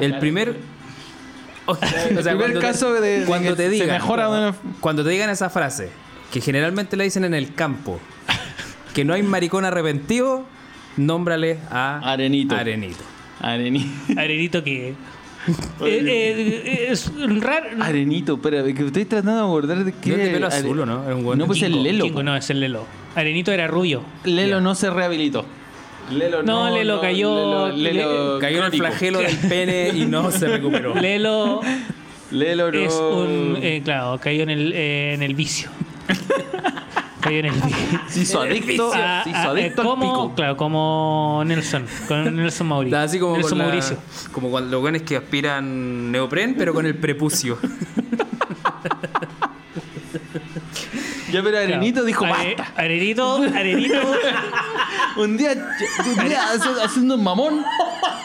[0.00, 0.56] El primer.
[1.66, 5.08] O sea, El primer caso de- de cuando te se digan, mejora una- cuando te
[5.10, 5.88] digan esa frase,
[6.30, 7.98] que generalmente la dicen en el campo,
[8.92, 10.44] que no hay maricón arrepentido,
[10.98, 12.54] nómbrale a Arenito.
[12.54, 13.02] Arenito.
[13.44, 14.88] Areni- Arenito que.
[14.88, 14.94] eh,
[15.82, 17.66] eh, es raro.
[17.82, 20.10] Arenito, espera, que estoy tratando de abordar de qué.
[20.10, 21.08] No es de pelo Are- azul, ¿o no?
[21.08, 22.22] Es un buen No, pues el Kingo, Lelo.
[22.22, 22.86] No, es el Lelo.
[23.14, 24.02] Arenito era rubio.
[24.24, 25.44] Lelo no se rehabilitó.
[26.10, 30.48] Lelo No, Lelo cayó- Lelo, Lelo Cayó en el flagelo del pene y no se
[30.48, 30.94] recuperó.
[30.94, 31.60] Lelo
[32.30, 32.78] Lelo no.
[32.78, 33.58] es un.
[33.62, 35.70] eh, claro, cayó en el, eh, en el vicio.
[38.08, 38.90] Se hizo adicto.
[38.94, 40.34] Ah, Se hizo ah, adicto al como, pico.
[40.34, 41.86] Claro, como Nelson.
[42.06, 42.98] Con Nelson Mauricio.
[42.98, 43.96] Así como, Nelson con la- Mauricio.
[44.32, 47.58] como cuando los buenos que aspiran neopren, pero con el prepucio.
[51.32, 52.06] Ya, pero Arenito Claro.
[52.06, 52.80] dijo Are- basta.
[52.80, 53.94] Arenito, Arenito.
[55.16, 55.50] Un día,
[56.06, 57.64] un día hace- haciendo un mamón.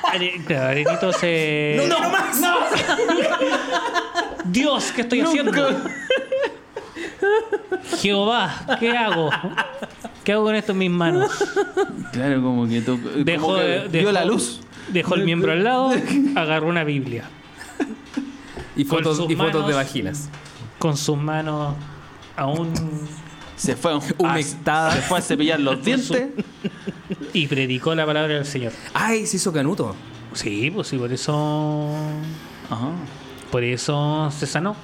[0.03, 1.75] Are- claro, Arenito se.
[1.77, 2.39] ¡No, no más!
[4.45, 5.51] Dios, ¿qué estoy haciendo?
[7.99, 9.29] Jehová, ¿qué hago?
[10.23, 11.31] ¿Qué hago con esto en mis manos?
[12.11, 14.59] Claro, como que, to- Dejó, como que de- vio dejó- la luz.
[14.89, 15.91] Dejó el miembro al lado,
[16.35, 17.23] agarró una Biblia.
[18.75, 20.29] Y fotos, y fotos de vaginas.
[20.79, 21.75] Con sus manos
[22.35, 22.73] aún.
[23.55, 24.91] Se fue, a- Humectada.
[24.93, 26.29] se fue a cepillar los dientes.
[27.33, 28.71] Y predicó la palabra del Señor.
[28.93, 29.95] ¡Ay, se hizo canuto!
[30.33, 31.89] Sí, pues sí, por eso.
[32.69, 32.89] Ajá.
[33.51, 34.75] Por eso se sanó.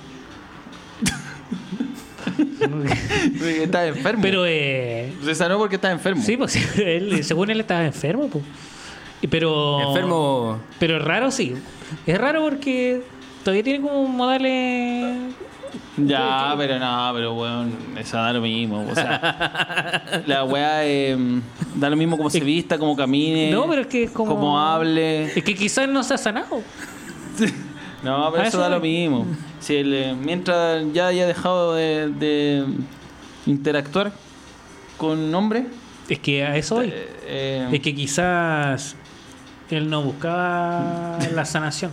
[3.62, 4.22] Estaba enfermo.
[4.22, 5.14] Pero, eh.
[5.24, 6.22] se sanó porque estaba enfermo.
[6.22, 8.44] Sí, pues él, según él estaba enfermo, pues.
[9.22, 9.82] Y Pero.
[9.82, 10.60] Enfermo.
[10.80, 11.56] Pero es raro, sí.
[12.06, 13.02] Es raro porque
[13.44, 15.34] todavía tiene como modales.
[15.98, 18.86] Ya, pero no, pero weón, esa da lo mismo.
[18.90, 21.18] O sea, la weá eh,
[21.76, 23.52] da lo mismo como se vista, como camine.
[23.52, 24.34] No, pero es que es como.
[24.34, 25.26] Como hable.
[25.38, 26.62] Es que quizás no se ha sanado.
[28.04, 29.26] No, pero A eso eso da lo mismo.
[29.66, 32.66] Si él, eh, mientras ya haya dejado de, de
[33.48, 34.12] interactuar
[34.96, 35.66] con hombres,
[36.08, 36.90] Es que a eso voy.
[36.90, 38.96] eh, eh, Es que quizás
[39.72, 41.90] él no buscaba la sanación.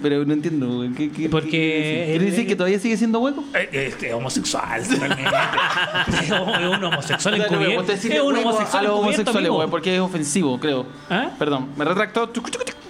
[0.00, 0.86] pero no entiendo.
[0.96, 3.42] ¿Qué, qué, Porque qué- ¿Quiere él- decir que todavía sigue siendo hueco?
[3.72, 5.24] Es homosexual, totalmente.
[6.22, 7.82] es un homosexual encubierto.
[7.82, 10.86] decirle Es un homosexual a los homosexuales, weón, porque es ofensivo, creo.
[11.10, 11.30] ¿Ah?
[11.36, 12.30] Perdón, me retracto.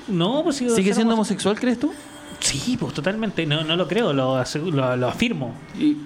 [0.07, 1.55] No, pues ¿Sigue ser siendo homosexual.
[1.55, 1.95] homosexual, crees tú?
[2.41, 3.45] Sí, pues totalmente.
[3.47, 5.55] No, no lo creo, lo, asegu- lo, lo afirmo.
[5.79, 5.97] Y-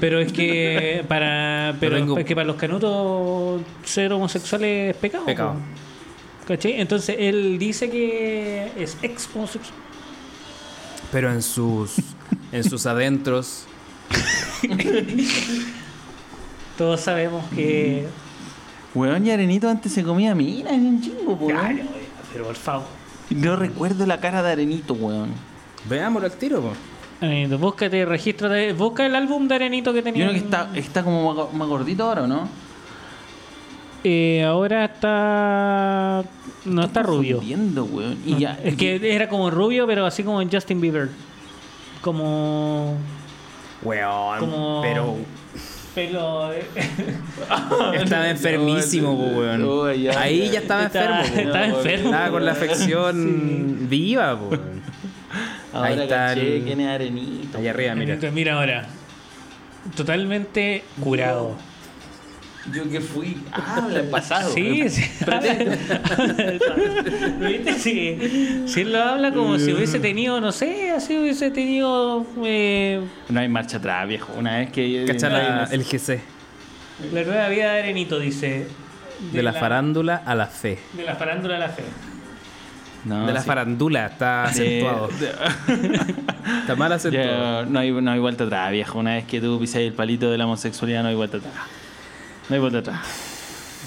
[0.00, 5.24] Pero es que para pero tengo- es que para los canutos ser homosexual es pecado.
[5.26, 5.52] Pecado.
[5.54, 5.60] po.
[6.48, 6.80] ¿Cachai?
[6.80, 9.78] Entonces él dice que es ex homosexual.
[11.12, 11.94] Pero en sus,
[12.52, 13.66] en sus adentros.
[16.78, 18.06] Todos sabemos que.
[18.94, 21.88] Weón, y Arenito antes se comía minas en un chingo, po, Claro, weón.
[22.32, 22.86] pero por favor.
[23.30, 25.30] No recuerdo la cara de Arenito, weón.
[25.88, 26.72] Veámoslo al tiro, po.
[27.20, 28.72] Arenito, búscate registro de.
[28.72, 30.26] Busca el álbum de Arenito que Yo tenía.
[30.28, 32.48] creo que está, está como más, más gordito ahora, ¿o no?
[34.04, 36.24] Eh, ahora está.
[36.64, 37.40] No está rubio.
[37.40, 38.18] Viendo, weón.
[38.24, 41.08] Y ya, Es que era como rubio, pero así como Justin Bieber.
[42.02, 42.96] Como.
[43.82, 44.38] Weón.
[44.40, 45.16] Como- Pero
[45.94, 46.52] Pelo.
[46.52, 46.66] eh,
[47.94, 49.62] estaba enfermísimo, po, weón.
[49.64, 50.52] Oh, ya, Ahí ya.
[50.54, 52.04] ya estaba Está- enfermo, está enfermo.
[52.10, 54.48] Estaba con la afección viva, po.
[54.48, 54.76] weón.
[55.76, 57.58] Ahora Ahí está caché el- quién es Arenito.
[57.58, 58.16] Allá arriba, mira.
[58.16, 58.30] Mira.
[58.30, 58.86] mira ahora.
[59.96, 61.56] Totalmente curado.
[62.72, 63.36] Yo que fui.
[63.52, 64.50] Ah, habla en pasado.
[64.52, 65.02] Sí, sí.
[67.40, 67.72] ¿Viste?
[67.78, 68.64] Sí.
[68.66, 73.40] Si él lo habla como si hubiese tenido, no sé, así hubiese tenido eh, No
[73.40, 74.32] hay marcha atrás, viejo.
[74.36, 75.04] Una vez que.
[75.06, 76.20] Cacha la- el GC.
[77.12, 78.66] la nueva vida de Arenito, dice.
[79.32, 80.78] De la farándula a la fe.
[80.92, 81.84] De la farándula a la fe.
[83.06, 83.46] No, De la sí.
[83.46, 85.08] farándula, está acentuado.
[86.60, 87.66] Está mal acentuado.
[87.66, 88.98] No, hay, no hay vuelta atrás, viejo.
[88.98, 91.52] Una vez que tú pisas el palito de la homosexualidad, no hay vuelta atrás.
[92.48, 93.00] No hay vuelta atrás.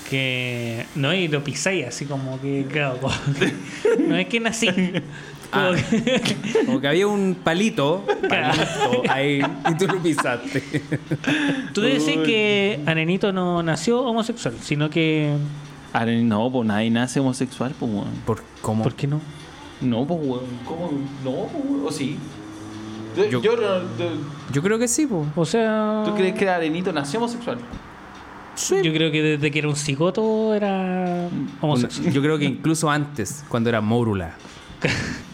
[0.10, 0.86] Que.
[0.96, 2.66] No, y lo pisáis así como que.
[2.72, 3.54] Claro, como que-
[4.08, 4.68] no es que nací.
[4.70, 5.72] Como Ah.
[5.76, 10.62] que- Como que había un palito, palito ahí, y tú lo pisaste.
[11.74, 15.34] Tú decís que Arenito no nació homosexual, sino que.
[16.24, 18.08] No, pues nadie nace homosexual, pues, weón.
[18.26, 18.84] ¿Por cómo?
[18.84, 19.20] ¿Por qué no?
[19.82, 20.42] No, pues, weón.
[20.66, 20.92] ¿Cómo?
[21.24, 21.86] No, pues, weón.
[21.88, 22.18] ¿O sí?
[23.18, 23.42] Yo, Yo-
[24.54, 25.26] yo creo que sí, po.
[25.36, 26.04] O sea.
[26.06, 27.58] ¿Tú crees que Arenito nació homosexual?
[28.84, 31.30] Yo creo que desde que era un cigoto era
[31.62, 32.12] homosexual.
[32.12, 34.36] Yo creo que incluso antes, cuando era Mórula.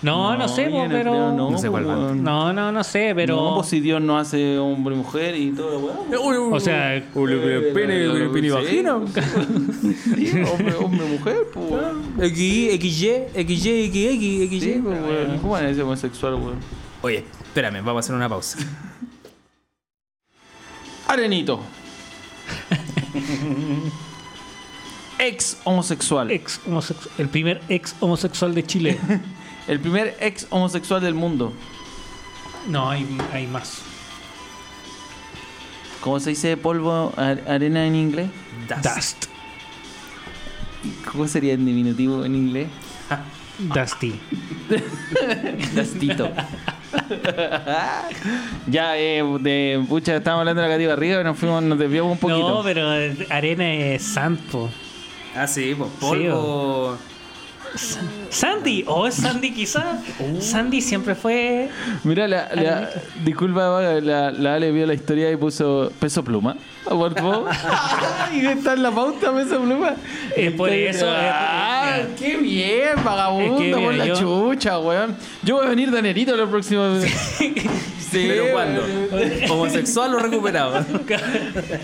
[0.00, 1.10] No, no, sé, po, no pero.
[1.10, 2.22] creo, No sé cuál weón.
[2.22, 3.34] No, no, no sé, pero.
[3.34, 6.52] No, pues si Dios no hace hombre y mujer y todo, weón.
[6.52, 7.36] O sea, pene,
[7.74, 8.94] pene, pene y vagina.
[8.96, 14.60] Hombre, hombre, mujer, pues, XY, XY, XY.
[14.60, 15.38] Sí, pues, weón.
[15.38, 16.60] ¿Cómo van a ser homosexual, weón?
[17.02, 18.58] Oye, espérame, vamos a hacer una pausa.
[21.08, 21.58] Arenito.
[25.18, 26.30] ex homosexual.
[26.30, 28.98] ex homosexual, el primer ex homosexual de Chile.
[29.68, 31.52] El primer ex homosexual del mundo.
[32.68, 33.82] No, hay, hay más.
[36.00, 38.30] ¿Cómo se dice polvo, ar- arena en inglés?
[38.82, 39.26] Dust.
[41.10, 42.68] ¿Cómo sería en diminutivo en inglés?
[43.58, 44.18] Dusty.
[45.74, 46.30] Dastito.
[48.68, 52.12] ya, eh, de pucha, estábamos hablando de la cativa arriba y nos fuimos, nos desviamos
[52.12, 52.48] un poquito.
[52.48, 52.88] No, pero
[53.30, 54.70] arena es santo.
[55.34, 56.96] Ah, sí, pues polvo.
[58.30, 59.98] Sandy, o es Sandy quizá.
[60.40, 61.68] Sandy siempre fue.
[62.04, 62.90] Mira, la, la-
[63.24, 66.56] disculpa, la, la Ale vio la historia y puso peso pluma.
[66.84, 67.50] Por favor.
[68.34, 69.94] y está en la pauta peso pluma.
[70.36, 71.06] Es por eso.
[71.08, 75.16] Ah, qué bien, vagabundo, Es que, por la yo- chucha, weón.
[75.42, 77.04] Yo voy a venir de nerito los próximos.
[78.10, 78.82] Sí, ¿Pero cuándo?
[79.50, 80.82] ¿Homosexual o recuperado?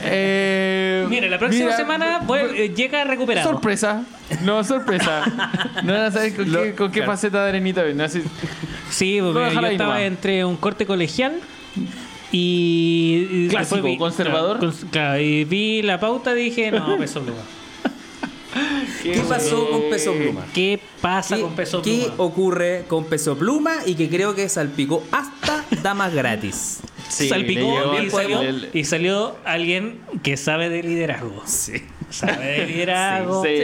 [0.04, 2.20] Eh, Mira, la próxima mira, semana
[2.56, 3.50] eh, llega recuperado.
[3.50, 4.04] Sorpresa.
[4.42, 5.22] No, sorpresa.
[5.82, 7.12] No saber con qué, con qué claro.
[7.12, 8.04] faceta de arenito viene.
[8.04, 8.22] Así-
[8.90, 10.00] Sí, porque yo estaba nomás.
[10.02, 11.40] entre un corte colegial
[12.32, 13.48] y.
[13.48, 14.72] Clásico, después conservador.
[14.90, 17.40] Claro, y vi la pauta y dije, no, peso pluma.
[19.02, 20.46] ¿Qué pasó con Peso Pluma?
[20.54, 25.02] ¿Qué pasa ¿Qué, con peso qué ocurre con Peso Pluma y que creo que salpicó
[25.10, 26.78] hasta damas gratis?
[27.08, 31.42] Sí, Salpicó y el- salió, el- y salió alguien que sabe de liderazgo.
[31.46, 31.82] Sí.
[32.20, 32.84] Sí, sí.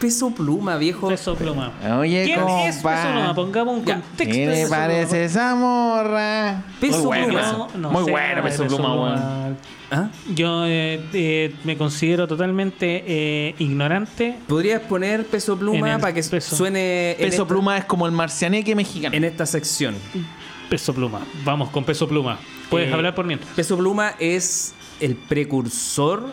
[0.00, 1.08] Peso Pluma, viejo.
[1.08, 1.72] Peso pluma.
[1.98, 3.34] Oye, ¿Quién es peso pluma?
[3.34, 3.94] Pongamos un Ya.
[4.00, 4.24] contexto.
[4.34, 5.24] ¿Qué le Peso parece Pluma.
[5.24, 6.62] esa morra?
[6.80, 7.40] Peso Muy bueno, Pluma.
[7.40, 7.68] eso.
[7.74, 9.56] No, no Muy sé bueno, nada de peso pluma, weón.
[9.94, 10.08] ¿Ah?
[10.34, 14.38] Yo eh, eh, me considero totalmente eh, ignorante.
[14.48, 16.56] ¿Podrías poner Peso Pluma para que peso.
[16.56, 19.14] suene en Peso esta- pluma es como el marcianeque mexicano.
[19.14, 19.94] en esta sección?
[20.70, 21.20] Peso pluma.
[21.44, 22.38] Vamos con peso pluma.
[22.70, 23.52] Puedes Eh, hablar por mientras.
[23.54, 26.24] Peso Pluma es el precursor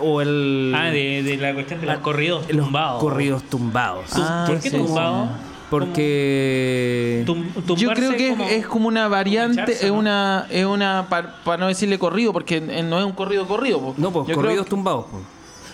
[0.00, 3.00] o el Ah, de, de la cuestión de los Ah, corridos los tumbados.
[3.00, 4.06] corridos tumbados.
[4.14, 5.28] Ah, ¿Por qué sí, tumbado?
[5.70, 9.98] Porque Tum- Yo creo que es- como- es como una variante, echarse, es ¿no?
[9.98, 13.80] una, es una para no decirle corrido, porque no es un corrido corrido.
[13.80, 13.94] po.
[13.96, 15.06] no, pues corridos que- tumbados.
[15.06, 15.20] po.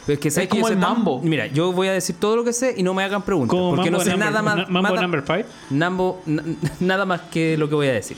[0.07, 1.21] Pero es que, ¿sabes Es como que el mambo.
[1.23, 3.51] Mira, yo voy a decir todo lo que sé y no me hagan preguntas.
[3.51, 4.68] Como porque no sé number- nada más.
[4.68, 5.45] Mambo nada- number five.
[5.71, 6.43] Nambo- na-
[6.81, 8.16] nada más que lo que voy a decir.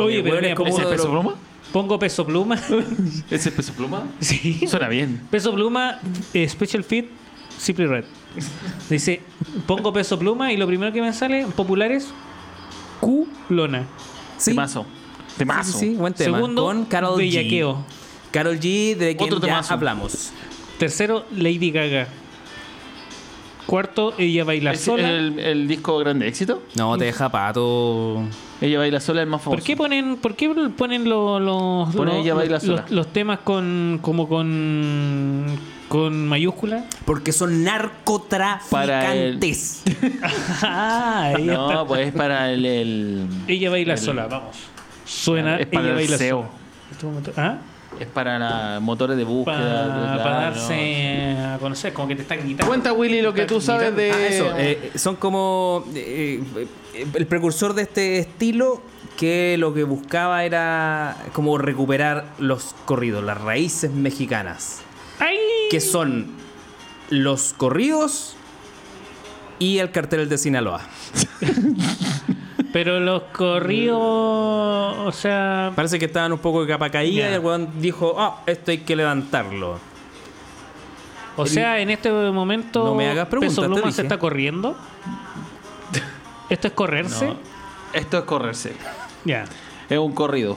[0.00, 1.34] Oye, pero es como ¿Ese es uno
[1.72, 2.56] pongo peso pluma.
[3.30, 4.04] ¿Ese es peso pluma?
[4.20, 4.66] sí.
[4.68, 5.20] Suena bien.
[5.30, 5.98] Peso pluma,
[6.34, 7.06] eh, Special Fit,
[7.58, 8.04] Simply Red.
[8.90, 9.20] Dice,
[9.66, 12.08] pongo peso pluma y lo primero que me sale, populares,
[13.00, 13.84] Q Lona.
[14.36, 14.50] Sí.
[14.52, 14.82] Temazo.
[15.28, 15.72] Sí, Temazo.
[15.78, 16.36] sí, sí, buen tema.
[16.38, 17.74] Segundo, Con Carol Bellaqueo.
[17.76, 18.30] G.
[18.32, 19.74] Carol G, de quien Otro ya temazo.
[19.74, 20.30] hablamos.
[20.78, 22.08] Tercero, Lady Gaga.
[23.68, 25.10] Cuarto, ella baila ¿Es sola.
[25.10, 26.62] el, el disco grande éxito?
[26.74, 28.22] No, te deja pato.
[28.62, 29.58] Ella baila sola, el más famoso.
[29.58, 32.86] ¿Por qué ponen, por qué ponen lo- los, Pone los- ella baila sola.
[32.88, 35.44] los temas con como con
[35.90, 36.86] con mayúscula?
[37.04, 39.82] Porque son narcotraficantes.
[40.62, 41.84] ah, No, está.
[41.84, 42.64] pues es para el.
[42.64, 44.56] el- Ella baila el- sola, vamos.
[45.04, 46.48] Suena, Es para ella el baila sola.
[46.90, 47.06] Este
[47.40, 47.58] ¿Ah?
[48.00, 49.88] Es para la- motores de búsqueda.
[49.88, 50.30] Para claro.
[50.56, 52.66] darse a conocer, como que te están gritando.
[52.66, 54.10] Cuenta, Willy, lo que tú sabes de.
[54.12, 56.42] Ah, eso, eh, son como eh,
[56.94, 58.82] eh, el precursor de este estilo
[59.16, 64.80] que lo que buscaba era como recuperar los corridos, las raíces mexicanas,
[65.18, 65.36] ¡Ay!
[65.70, 66.28] que son
[67.10, 68.36] los corridos
[69.58, 70.82] y el cartel de Sinaloa.
[72.78, 77.30] Pero los corridos, o sea, Parece que estaban un poco de capa caída Ya.
[77.32, 79.80] y el weón dijo, ah, esto hay que levantarlo.
[81.36, 84.76] o sea, en este momento No me hagas preguntas, Peso Pluma se está corriendo.
[86.48, 87.26] Esto es correrse.
[87.26, 87.36] No,
[87.94, 88.72] esto es correrse.
[89.24, 89.44] Ya.
[89.90, 90.56] Es un corrido.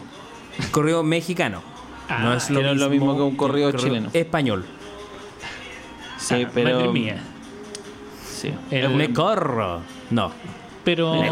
[0.69, 1.63] Corrido mexicano.
[2.07, 4.09] Ah, no es lo, no es lo mismo que un corrido chileno.
[4.13, 4.63] Español.
[6.19, 6.75] Sí, Ah, pero.
[6.77, 7.17] Madre mía.
[8.23, 8.53] Sí.
[8.69, 9.79] El- Me corro.
[10.11, 10.31] No.
[10.83, 11.15] Pero.
[11.23, 11.31] Ya,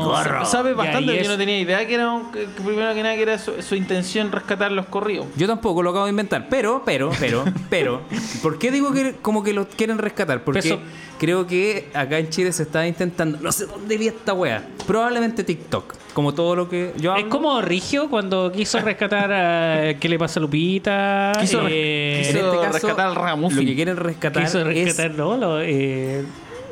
[0.75, 3.37] bastante, yo es- no tenía idea que era un- que, primero que nada que era
[3.37, 5.27] su, su intención rescatar los corridos.
[5.35, 8.01] Yo tampoco lo acabo de inventar, pero, pero, pero, pero,
[8.41, 10.43] ¿por qué digo que como que lo quieren rescatar?
[10.43, 10.79] Porque Peso-
[11.19, 15.43] creo que acá en Chile se está intentando, no sé dónde vi esta wea, probablemente
[15.43, 17.29] TikTok, como todo lo que yo Es hablo.
[17.29, 21.33] como Rigio cuando quiso rescatar a ¿Qué le pasa a Lupita?
[21.39, 23.65] Quiso, Eh, quiso en este caso, rescatar al Lo Ragamuffin.
[23.65, 25.35] que quieren rescatar, quiso es rescatar, ¿no?
[25.37, 26.23] Lo, eh,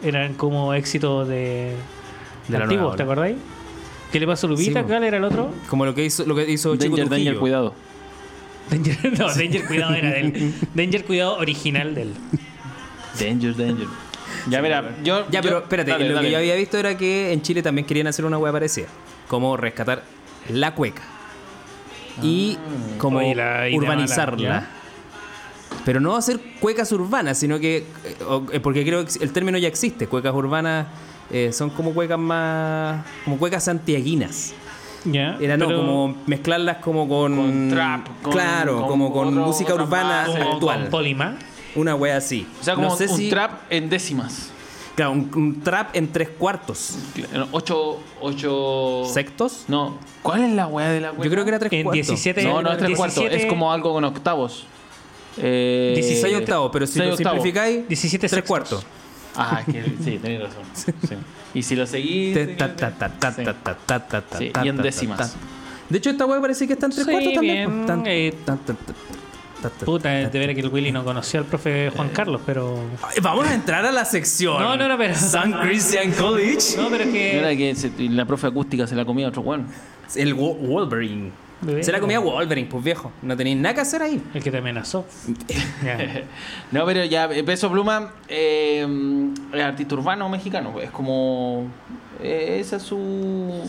[0.04, 1.74] eran como éxitos de,
[2.48, 3.36] De la antiguos, nueva ¿te acordáis?
[4.12, 4.82] ¿Qué le pasó a Lupita?
[4.82, 4.88] Sí.
[4.88, 5.52] ¿Cuál era el otro?
[5.70, 7.26] como lo que hizo, lo que hizo Chico Danger, Trujillo.
[7.32, 7.74] danger, cuidado.
[8.70, 12.14] Danger, no, Danger Cuidado era del Danger Cuidado original del.
[13.20, 13.88] Danger, danger.
[14.50, 15.26] Ya, mira, yo.
[15.30, 16.28] Ya, yo- pero espérate, dale, lo dale.
[16.28, 18.88] que yo había visto era que en Chile también querían hacer una wea parecida,
[19.28, 20.04] como rescatar
[20.50, 21.02] la cueca
[22.22, 22.58] y
[22.98, 24.50] como Oye, la idea urbanizarla.
[24.50, 24.68] mala,
[25.86, 27.86] Pero no hacer cuecas urbanas, sino que, eh,
[28.54, 30.88] eh, porque creo que el término ya existe, cuecas urbanas
[31.32, 34.54] eh, son como cuecas más, como cuecas santiaguinas.
[35.06, 35.38] ¿Ya?
[35.40, 37.36] Era no, como mezclarlas como con...
[37.36, 40.82] Con trap, con- claro, con como con otro- música urbana como actual.
[40.82, 41.38] con Polima.
[41.76, 42.46] Una wea así.
[42.60, 44.50] O sea, como no sé un si- trap en décimas.
[44.96, 46.98] Claro, un, un trap en tres cuartos.
[47.52, 48.00] Ocho.
[48.20, 49.04] ocho...
[49.06, 49.66] ¿Sextos?
[49.68, 49.98] No.
[50.24, 52.08] ¿Cuál es la weá de la Yo creo que era tres En cuartos.
[52.08, 53.40] 17 No, no es tres 17 cuartos.
[53.42, 54.66] Es como algo con octavos.
[55.38, 58.48] Eh, 16 octavos, pero si lo simplificáis, 17 tres sextos.
[58.48, 58.86] cuartos.
[59.38, 60.64] Ah, es que sí, tenés razón.
[61.08, 61.16] Sí.
[61.54, 62.36] Y si lo seguís.
[62.36, 62.56] Sí.
[64.64, 65.18] y en décimas.
[65.34, 65.40] ta-
[65.90, 67.86] De hecho, esta wea parece que está en tres Sí, cuartos también.
[67.86, 68.86] Tan- eh, tan- tan- tan-
[69.62, 72.42] tan- tan- Puta, tan- de ver que el Willy no conocía al profe Juan Carlos,
[72.46, 72.80] pero.
[73.04, 74.62] Ay, Vamos a entrar a la sección.
[74.62, 76.78] No, no, no, pero- San Christian College.
[76.78, 77.38] No, pero es que.
[77.40, 79.66] Era que se- la profe acústica se la comía otro weón.
[80.16, 81.32] El Wo- Wolverine.
[81.62, 81.84] Bebé.
[81.84, 83.12] Se la comía Wolverine, pues viejo.
[83.24, 84.22] No tenéis nada que hacer ahí.
[84.34, 85.06] El que te amenazó.
[86.72, 88.86] No, pero ya, eh, Peso Pluma eh,
[89.54, 90.72] es artista urbano mexicano.
[90.74, 91.66] pues, Es como.
[92.22, 93.62] eh, esa es su.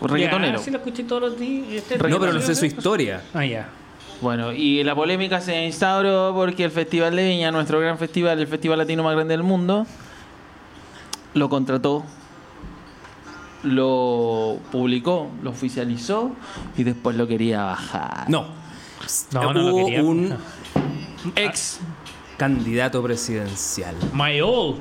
[0.00, 0.58] pues, reggaetonero.
[0.58, 1.66] Ya, sí lo escuché todos los días.
[1.72, 3.22] Este- No, pero no sé su historia.
[3.32, 3.68] Ah, ya.
[4.20, 8.46] Bueno, y la polémica se instauró porque el Festival de Viña, nuestro gran festival, el
[8.46, 9.86] festival latino más grande del mundo,
[11.34, 12.04] lo contrató,
[13.64, 16.32] lo publicó, lo oficializó
[16.76, 18.28] y después lo quería bajar.
[18.28, 18.46] No.
[19.32, 20.02] No, no lo Hubo quería.
[20.02, 20.36] un
[21.36, 21.80] Ex
[22.36, 23.94] candidato presidencial.
[24.12, 24.78] My old.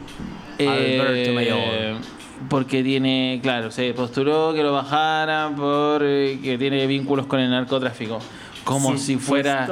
[0.60, 2.02] Alberto eh, Mayor.
[2.50, 8.20] Porque tiene, claro, se postuló que lo bajaran porque tiene vínculos con el narcotráfico.
[8.64, 9.68] Como si fuera.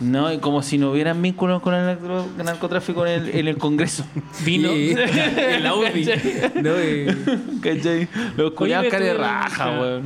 [0.00, 3.58] No, y como si no hubieran vínculos con el narco- narcotráfico en el, en el
[3.58, 4.04] Congreso.
[4.44, 4.72] Vino.
[4.72, 6.08] Y- el Audi.
[6.62, 8.08] No, y- ¿Cachai?
[8.36, 10.02] Los cara de raja, weón.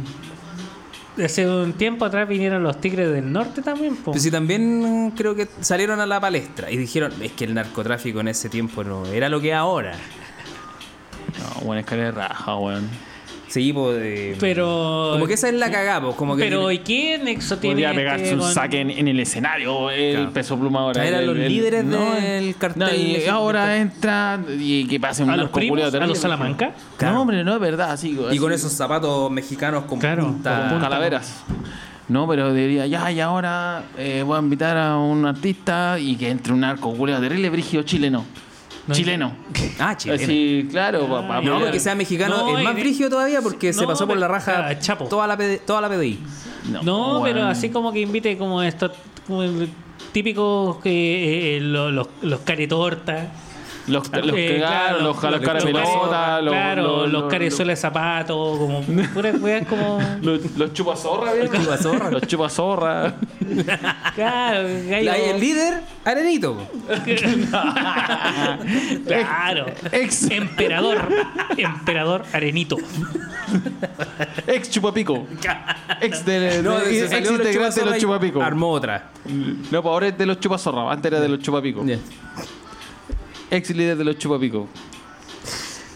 [1.22, 4.12] Hace un tiempo atrás vinieron los Tigres del Norte también, po.
[4.12, 8.20] Pues sí, también creo que salieron a la palestra y dijeron, es que el narcotráfico
[8.20, 9.93] en ese tiempo no era lo que es ahora.
[11.39, 12.89] No, weón, es cara de raja, weón.
[13.53, 13.99] Sí, pues.
[14.01, 15.11] eh, Pero.
[15.13, 16.17] Como que esa es la cagada, pues.
[16.17, 16.45] Como que.
[16.45, 17.75] Pero ¿y qué nexo tiene?
[17.83, 20.33] Podría pegarse este un con- saque en, en el escenario, el Claro.
[20.33, 21.07] peso pluma ahora.
[21.07, 25.29] El- los el- líderes no, del cartel no, y ahora entra y que pase un
[25.29, 25.95] ¿A los narco primos?
[25.95, 26.73] ¿A los Salamanca?
[26.97, 27.15] Claro.
[27.17, 28.19] No, hombre, no es verdad, así.
[28.19, 30.59] Y así, con esos zapatos mexicanos con Claro, punta.
[30.61, 30.89] con punta.
[30.89, 31.45] calaveras.
[32.09, 36.31] No, pero diría, ya, y ahora eh, voy a invitar a un artista y que
[36.31, 38.25] entre un narco culiao terrible, brígido chileno.
[38.87, 39.37] No, chileno.
[39.78, 40.22] Ah, chileno.
[40.22, 44.07] Así, claro, pa No, porque sea mexicano No, es más brígido todavía porque se pasó
[44.07, 45.05] por la raja ah, Chapo.
[45.07, 46.18] toda la, PD toda la PDI.
[46.83, 48.93] No, pero así como que invite como estos
[49.26, 49.43] como
[50.12, 53.28] típicos que eh, lo- los, los caretortas.
[53.89, 57.30] Los, los eh, claro, los, los, los cara chupa- pelota, los, claro, los, los, los-
[57.33, 58.83] carezuelas de zapatos, como
[59.14, 59.99] puras weas como.
[60.22, 61.53] Los, los chupazorra, ¿vieron?
[61.62, 62.11] chupazorra.
[62.11, 63.14] Los chupazorra.
[64.14, 65.05] Claro, gallo.
[65.05, 66.57] La- el líder, Arenito.
[69.07, 69.66] Claro.
[69.91, 71.09] Ex, Emperador.
[71.57, 72.76] Emperador Arenito.
[74.47, 75.26] ex chupapico.
[76.01, 78.43] Ex, de, No, de- se ex los integrante de los y chupapicos.
[78.43, 79.11] Armó otra.
[79.70, 80.91] No, pues ahora es de los chupazorra.
[80.93, 81.87] Antes era de los chupapicos.
[81.87, 81.99] Ya.
[83.53, 84.67] Ex líder de los chupapicos.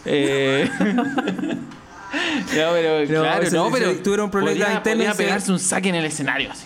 [0.05, 0.69] Eh...
[2.55, 5.51] No, pero No, claro, ese- no, ese- pero tuvieron problemas podría, internos, podría ese- pegarse
[5.51, 6.65] un saque en el escenario así.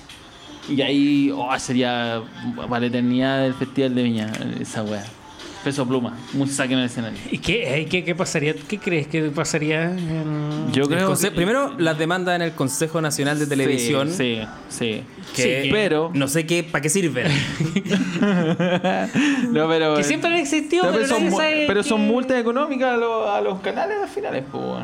[0.70, 2.22] Y ahí oh, sería
[2.70, 5.04] para la eternidad del Festival de Viña, esa wea.
[5.64, 7.20] Peso pluma, un saque en el escenario.
[7.30, 8.56] ¿Y qué, eh, qué, qué pasaría?
[8.56, 9.92] ¿Qué crees que pasaría?
[9.92, 14.10] en- Yo creo que- Primero, las demandas en el Consejo Nacional de Televisión.
[14.12, 14.40] Sí,
[14.70, 15.04] sí.
[15.36, 17.28] Que Sí, pero- no sé qué, para qué sirven.
[19.52, 22.02] No, pero Que siempre han existido, No, pero, pero, son, nadie mu- sabe pero son
[22.08, 24.84] multas económicas a, los- a los canales al finales, pues.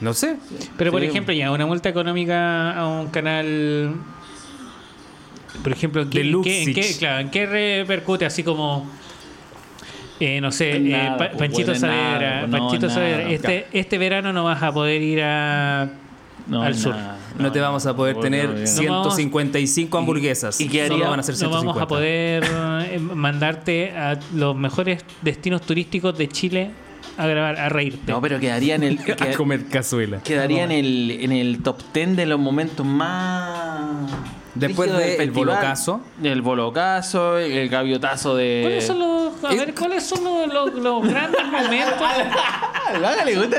[0.00, 0.36] No sé.
[0.76, 3.94] Pero por ejemplo, ya, una multa económica a un canal.
[5.62, 8.24] Por ejemplo, ¿en qué, en qué, en qué- claro, ¿en qué repercute?
[8.26, 8.88] Así como.
[10.20, 12.46] Eh, no sé, eh, nada, Pa- pues, Panchito Saavedra.
[12.46, 15.88] no, Panchito Saavedra, este, este verano no vas a poder ir a,
[16.46, 16.94] No, al sur.
[16.94, 18.66] nada, No, te vamos a poder no, tener no, no.
[18.66, 20.60] 155 hamburguesas.
[20.60, 21.66] y qué haría- Solo van a ser No 150.
[21.72, 22.44] vamos a poder
[22.92, 26.70] eh, mandarte a los mejores destinos turísticos de Chile
[27.16, 28.12] a grabar, a reírte.
[28.12, 28.98] No, pero quedaría en el.
[29.20, 30.20] a comer cazuela.
[30.22, 34.10] quedaría en el, en el top 10 de los momentos más.
[34.58, 35.32] Después del del festival.
[35.46, 36.00] bolocazo.
[36.22, 38.60] El bolocazo, el gaviotazo de.
[38.62, 41.94] ¿Cuáles son los, a ver, ¿cuáles son los, los- los grandes momentos?
[42.90, 43.58] Ah, le gusta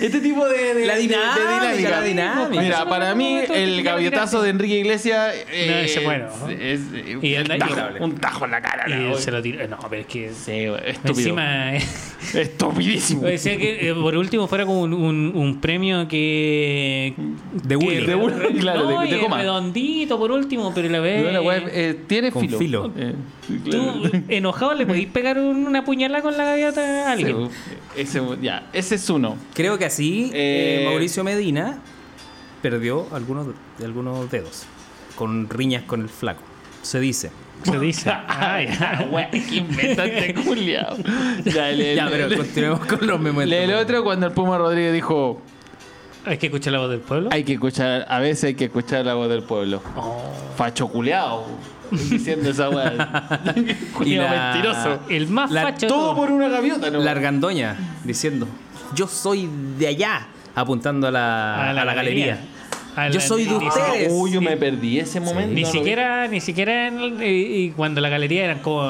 [0.00, 2.62] este tipo de, de- La de- de dinámica, la dinámica.
[2.62, 5.34] Mira, para mí, el gaviotazo de Enrique Iglesias.
[5.52, 6.28] eh, No, ese bueno.
[6.48, 8.84] Es, es- Y un, tajo, un tajo en la cara.
[8.88, 9.68] Y la- se lo tiró.
[9.68, 10.30] No, pero es que.
[10.32, 10.52] Sí,
[10.86, 11.10] estúpido.
[11.18, 11.76] Encima.
[11.76, 11.82] eh,
[12.34, 13.22] Estupidísimo.
[13.22, 17.12] decía que eh, por último fuera como un, un- un premio que.
[17.52, 17.76] De.
[17.76, 18.04] De Willy,
[18.60, 19.38] claro, de- no, de y coma.
[19.38, 20.39] redondito por último,
[20.74, 21.24] pero la vez.
[21.24, 22.58] No, la wea, eh, tiene Con filo.
[22.58, 22.92] filo.
[22.96, 23.14] Eh,
[23.64, 23.92] claro.
[24.02, 27.48] Tú, enojado, le podís pegar un- una puñalada con la gaviota a alguien.
[27.50, 29.36] Sí, ese, ya, ese es uno.
[29.54, 31.78] Creo que así Eh, eh, Mauricio Medina
[32.62, 33.48] perdió algunos,
[33.82, 34.64] algunos dedos
[35.16, 36.42] con riñas con el flaco.
[36.82, 37.30] Se dice.
[37.62, 38.10] Se dice.
[38.28, 38.68] Ay,
[39.10, 40.04] Wea, qué inventa
[40.44, 40.96] culiao.
[41.44, 43.52] Ya, pero continuemos con los momentos.
[43.58, 45.42] el otro cuando el Puma Rodríguez dijo
[46.30, 47.28] Hay que escuchar la voz del pueblo.
[47.32, 49.82] hay que escuchar, a veces hay que escuchar la voz del pueblo.
[49.96, 50.22] Oh.
[50.56, 51.44] Facho culeado.
[51.90, 52.92] Diciendo esa weá.
[53.98, 55.00] La- mentiroso.
[55.08, 55.88] El más La- facho.
[55.88, 57.00] Todo por una gaviota, ¿no?
[57.00, 58.46] La argandoña diciendo,
[58.94, 62.38] yo soy de allá, apuntando a la, a la galería.
[63.08, 64.08] Yo soy de ni- ustedes.
[64.12, 65.54] Uy, yo me perdí ese momento.
[65.54, 68.80] Ni siquiera, ni siquiera en el- y, y cuando la galería eran como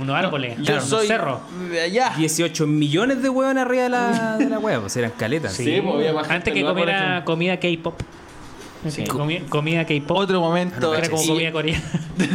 [0.00, 0.56] unos árboles.
[0.58, 1.38] Yo claro, unos soy cerros.
[1.70, 2.12] de allá.
[2.16, 5.52] 18 millones de huevos arriba de la, de la hueá, pues eran caletas.
[5.52, 8.00] Sí, Sí, pues, había más gente antes que por comiera comida K-pop.
[8.88, 9.04] Sí.
[9.04, 10.16] Comi- comida K-pop.
[10.16, 10.94] Otro momento.
[10.94, 11.82] Era como y- comida coreana.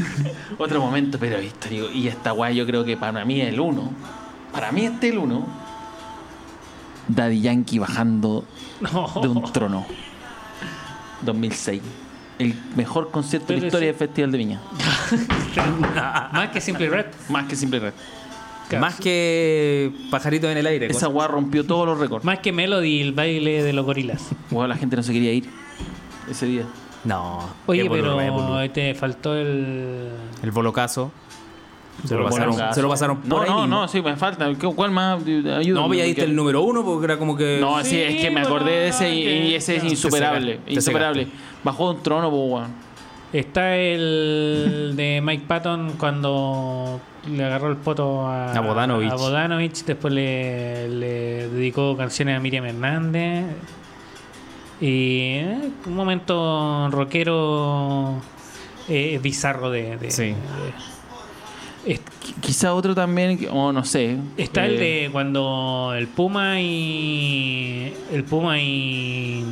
[0.60, 1.88] Otro momento, pero histórico.
[1.92, 3.92] Y esta weá yo creo que para mí es el uno.
[4.54, 5.46] Para mí este es el uno.
[7.08, 8.46] Daddy Yankee bajando
[8.82, 9.22] No.
[9.22, 9.86] de un trono.
[11.22, 11.82] 2006.
[12.40, 14.62] El mejor concierto de la historia del Festival de Viña.
[16.34, 17.06] Más que Simple Red.
[17.30, 17.94] Más que Simple Red.
[18.80, 20.88] Más que pajaritos en el aire.
[20.88, 22.26] Esa weá rompió todos los récords.
[22.26, 24.30] Más que Melody, el baile de los gorilas.
[24.52, 25.50] Weá, la gente no se quería ir
[26.30, 26.66] ese día.
[27.04, 27.48] No.
[27.68, 28.70] Oye, pero boludo.
[28.72, 30.10] te faltó el.
[30.42, 31.12] El bolocazo.
[32.04, 33.68] Se lo pasaron, se lo pasaron por No, ahí no, mismo.
[33.82, 34.48] no, sí, me falta.
[34.54, 35.22] ¿Qué- ¿Cuál más?
[35.22, 35.64] Ayúdame.
[35.88, 37.58] No, ya diste el número uno porque era como que.
[37.60, 40.60] No, sí, es que me acordé de ese y, ese es Te insuperable.
[40.66, 41.28] te insuperable.
[41.64, 42.68] Bajó un trono, pues.
[43.34, 49.12] Está el de Mike Patton cuando le agarró el poto a, A Bodanovich.
[49.12, 53.46] a Bodanovich, Después le, le dedicó canciones a Miriam Hernández.
[54.80, 58.16] Y eh, un momento rockero
[58.90, 60.24] eh, bizarro de, de- Sí.
[60.24, 60.36] de-
[61.86, 62.02] Es-
[62.42, 64.18] Quizá otro también, o no sé.
[64.38, 67.94] Está el eh, de cuando el Puma y.
[68.12, 69.44] El Puma y.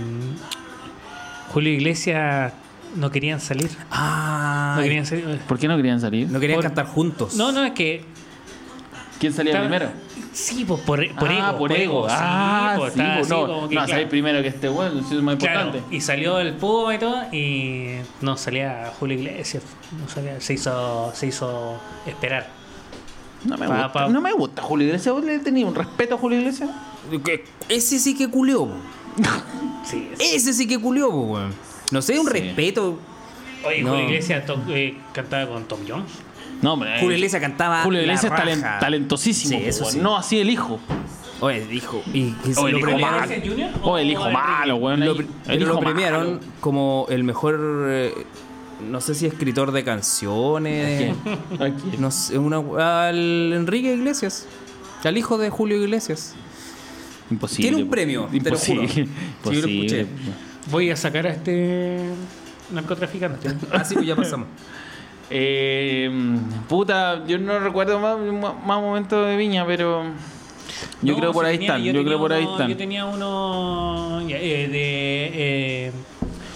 [1.51, 2.53] Julio Iglesias
[2.95, 3.69] no querían salir.
[3.91, 5.25] Ah, No querían salir.
[5.47, 6.29] ¿Por qué no querían salir?
[6.29, 7.35] no querían Por- cantar juntos.
[7.35, 8.03] No, no, es que.
[9.23, 9.89] ¿Quién salía primero?
[10.33, 11.57] Sí, pues por, por ah, ego.
[11.57, 12.09] por ego.
[12.09, 14.47] sí, ah, pues, sí, estaba pues, así no, como que, no, claro, salir primero que
[14.49, 15.95] este bueno, eso es más claro, importante.
[15.95, 19.63] y salió el Puma y todo, y no salía Julio Iglesias.
[19.97, 22.47] No salía, se hizo, se hizo esperar.
[23.45, 25.15] No me, Pa- gusta, pa- no me gusta Julio Iglesias.
[25.15, 26.69] ¿Vos le tenías un respeto a Julio Iglesias?
[27.23, 28.73] Que- Ese sí que culió, po.
[29.85, 30.35] Sí, sí.
[30.35, 31.53] Ese sí que culió, po, weón.
[31.91, 32.33] No sé, un Sí.
[32.33, 32.97] respeto.
[33.65, 33.91] Oye, No.
[33.91, 36.11] Julio Iglesias to- eh, cantaba con Tom Jones.
[36.63, 36.99] No, hombre.
[36.99, 37.83] Julio Iglesias cantaba.
[37.83, 39.57] Julio Iglesias es talentosísimo.
[39.57, 39.93] Sí, po, eso weón.
[39.93, 39.99] sí.
[39.99, 40.79] No así el hijo.
[41.41, 42.01] Oye, dijo.
[42.13, 43.23] Y que se O el hijo malo.
[43.25, 44.99] ¿Iglesias Junior O el hijo malo, weón.
[45.05, 45.11] Lo,
[45.47, 46.39] El hijo lo premiaron malo.
[46.61, 47.59] como el mejor.
[47.89, 48.13] eh,
[48.89, 51.11] no sé si escritor de canciones.
[51.13, 51.35] ¿A quién?
[51.73, 52.01] ¿A quién?
[52.01, 54.47] No sé, una, al Enrique Iglesias.
[55.03, 56.33] Al hijo de Julio Iglesias.
[57.29, 57.69] Imposible.
[57.69, 58.83] Tiene un premio, te lo juro.
[58.83, 58.93] Imposible.
[58.93, 59.85] Sí, yo lo Imposible.
[60.01, 60.07] escuché.
[60.71, 61.99] Voy a sacar a este
[62.71, 63.49] narcotraficante.
[63.71, 64.47] Ah, sí, pues ya pasamos.
[65.35, 66.11] Eh,
[66.69, 70.03] puta, yo no recuerdo más, más momentos de Viña, pero
[71.01, 71.83] yo No, creo por ahí tenía- están.
[71.93, 72.69] yo creo por ahí están.
[72.69, 75.31] Yo tenía uno eh, de.
[75.87, 75.91] eh,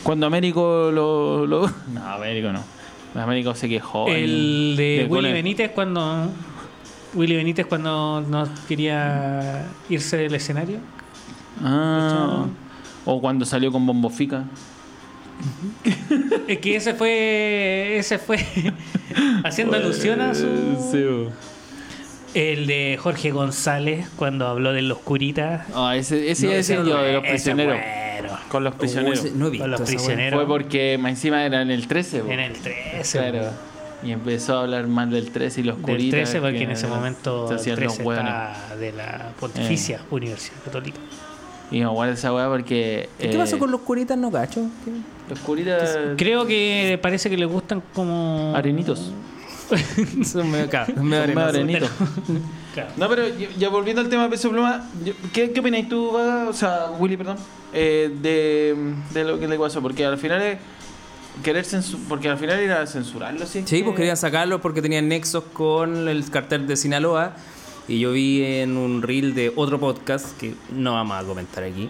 [0.04, 1.62] Cuando Américo lo, lo-
[1.94, 2.64] No, Américo no.
[3.20, 4.08] Américo se quejó.
[4.10, 6.30] el de del Willy Benítez cuando.
[7.16, 10.78] Willy Benítez cuando no quería irse del escenario.
[11.64, 12.46] Ah,
[13.06, 14.44] o cuando salió con Bombo Fica.
[16.48, 17.98] Es que ese fue.
[17.98, 18.38] Ese fue.
[19.44, 20.48] haciendo alusión a su.
[20.92, 21.04] Sí,
[22.34, 25.66] El de Jorge González cuando habló de los curitas.
[25.74, 27.76] Ah, ese ese No, es ese el no yo, lo- de los Ese prisioneros.
[28.22, 28.40] bueno.
[28.50, 29.20] Con los prisioneros.
[29.20, 30.40] Ese- no he visto Con los prisioneros.
[30.40, 32.20] Fue porque más encima era en el 13.
[32.22, 32.32] po.
[32.32, 33.18] En el 13.
[33.20, 33.50] Claro.
[34.04, 36.12] Y empezó a hablar mal del 13 y los Del curitas.
[36.30, 38.34] 13 porque que en ese momento se el hacían 13 los hueones.
[38.34, 41.00] está de la Pontificia Universidad Católica.
[41.72, 43.09] Y me guarda esa weá porque.
[43.20, 44.18] ¿Qué eh, pasó con los curitas?
[44.18, 44.68] No cacho.
[44.86, 44.91] ¿Qué?
[45.30, 45.97] los curitas?
[46.18, 49.11] Creo que parece que le gustan como Arenitos.
[50.24, 51.55] Son medio, medio Son medio arenosos.
[51.55, 51.89] arenitos.
[52.74, 52.91] Claro.
[52.95, 53.24] No, pero
[53.57, 56.47] ya- volviendo al tema de peso pluma, yo- ¿qué, qué opináis tú, Vaga?
[56.47, 57.38] o sea, Willy, perdón,
[57.74, 58.76] eh, de,
[59.15, 59.82] de lo que le pasó?
[59.82, 60.59] Porque al final es
[61.43, 61.65] querer
[62.07, 63.63] porque al final era censurarlo, ¿sí?
[63.65, 67.34] Sí, pues querían sacarlo porque tenían nexos con el cartel de Sinaloa.
[67.88, 71.90] Y yo vi en un reel de otro podcast que no vamos a comentar aquí.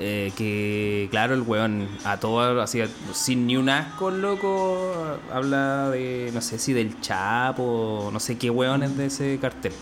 [0.00, 4.92] eh, que claro, el weón a todo hacía sin ni un asco, loco.
[5.32, 9.72] Habla de, no sé si del Chapo, no sé qué weón es de ese cartel.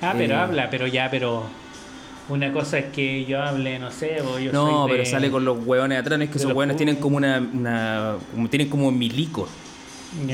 [0.00, 0.38] Ah, pero Eh.
[0.38, 1.42] habla, pero ya, pero
[2.30, 5.30] una cosa es que yo hable, no sé, o yo No, soy de- pero sale
[5.30, 6.18] con los weones atrás.
[6.18, 7.38] No es que esos pu- tienen como una.
[7.52, 8.14] una
[8.48, 9.46] tienen como milico.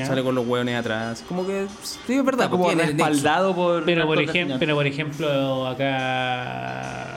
[0.06, 1.24] Sale con los weones atrás.
[1.28, 1.66] Como que.
[1.82, 2.46] Sí, es verdad.
[2.46, 3.84] Está como respaldado por...
[3.84, 7.16] Pero por, ejemplo, pero por ejemplo, acá,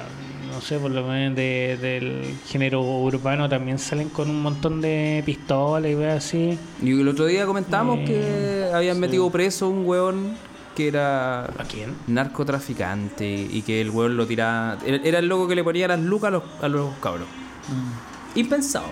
[0.51, 5.22] no sé, por lo menos de- del género urbano también salen con un montón de
[5.26, 6.57] pistolas y weas así.
[6.82, 10.36] Y el otro día comentamos Eh, que habían metido preso un weón
[10.76, 11.93] que era ¿A quién?
[12.07, 14.78] narcotraficante y que el weón lo tiraba.
[14.86, 17.28] Era el loco que le ponía las lucas a los, a los cabros.
[17.68, 18.39] Mm.
[18.39, 18.86] Impensado.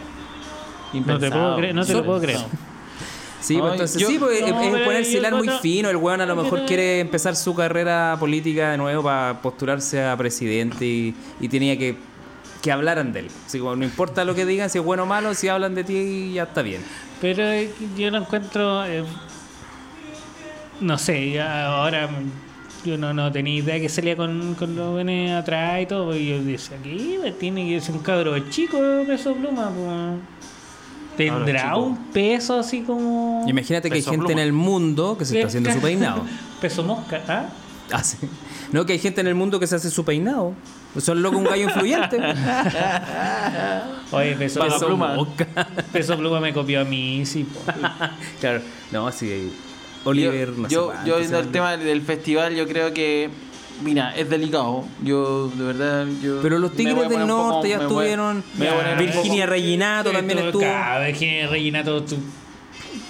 [0.94, 2.40] No te puedo creer, no te lo puedo creer.
[3.42, 5.90] Sí, pues entonces yo- sí, pues es- No, es ponerse hilar muy fino.
[5.90, 10.16] El weón a lo mejor quiere empezar su carrera política de nuevo para postularse a
[10.16, 11.96] presidente y, y tenía que
[12.62, 13.28] que hablaran de él.
[13.48, 15.84] Así como, no importa lo que digan, si es bueno o malo, si hablan de
[15.84, 16.84] ti ya está bien.
[17.20, 18.86] Pero eh, yo lo encuentro.
[18.86, 19.04] eh,
[20.80, 25.32] no sé, ahora mm, yo no, no tenía idea que salía con, con los venes
[25.32, 26.16] atrás y todo.
[26.16, 26.78] Y yo decía.
[27.20, 28.78] Pues Tiene que ser un cabro chico,
[29.08, 29.72] peso pluma.
[29.72, 30.51] Pues.
[31.18, 33.46] ¿Tendrá un peso así como.
[33.48, 34.32] Imagínate que hay gente pluma.
[34.34, 36.24] en el mundo que se está haciendo su peinado.
[36.62, 37.46] Peso mosca, ¿ah?
[37.92, 38.18] Ah, sí.
[38.72, 40.54] No, que hay gente en el mundo que se hace su peinado.
[41.00, 42.18] Son loco un gallo influyente.
[44.12, 45.16] Oye, peso, peso, pluma.
[45.16, 45.48] Mosca.
[45.92, 47.46] peso pluma me copió a mí, sí.
[48.40, 48.62] claro.
[48.92, 49.52] No, sí.
[50.04, 53.30] Oliver, yo, no sé yo, cuánto yo en el tema del festival, yo creo que.
[53.84, 54.86] Mira, es delicado.
[55.04, 56.06] Yo, de verdad.
[56.22, 58.44] Yo Pero los Tigres del poco- Norte ya estuvieron.
[58.58, 58.68] voy
[59.00, 60.62] Virginia Reginato también estuvo.
[60.62, 62.04] Claro, Virginia Reginato.
[62.04, 62.18] tú-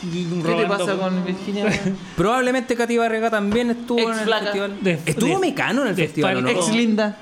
[0.01, 1.65] ¿Qué te pasa con Virginia?
[2.17, 4.43] Probablemente Katy Barrega también estuvo Ex en el flaca.
[4.45, 4.77] festival.
[4.81, 6.49] De- estuvo de- Mecano en el de festival, ¿o ¿no?
[6.49, 7.17] Ex linda.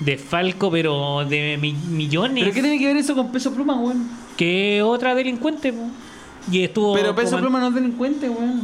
[0.00, 2.42] de Falco, pero de mi- millones.
[2.44, 4.08] ¿Pero qué tiene que ver eso con peso pluma, weón?
[4.36, 5.88] que otra delincuente, po.
[6.52, 6.94] Y estuvo.
[6.94, 8.62] Pero peso pluma no es delincuente, weón.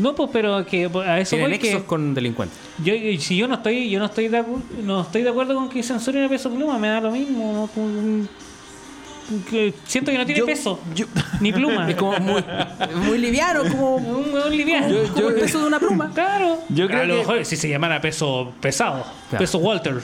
[0.00, 1.86] No, pues, pero que a eso Tiene voy nexos que.
[1.86, 2.58] con delincuentes.
[2.84, 4.42] Yo, si yo no estoy, yo no estoy de
[4.82, 7.52] no estoy de acuerdo con que censuren a peso pluma, me da lo mismo.
[7.52, 7.66] ¿no?
[7.74, 8.28] Pues,
[9.48, 11.06] que siento que no tiene Yo- peso, yo-
[11.40, 11.88] ni pluma.
[11.90, 12.42] Es como muy,
[13.06, 14.88] muy liviano, como, un hueón liviano.
[14.88, 16.10] Yo- como el peso de una pluma.
[16.12, 16.58] Claro.
[16.68, 19.38] Yo creo a lo que- mejor si se llamara peso pesado, Claro.
[19.44, 19.94] peso Walter.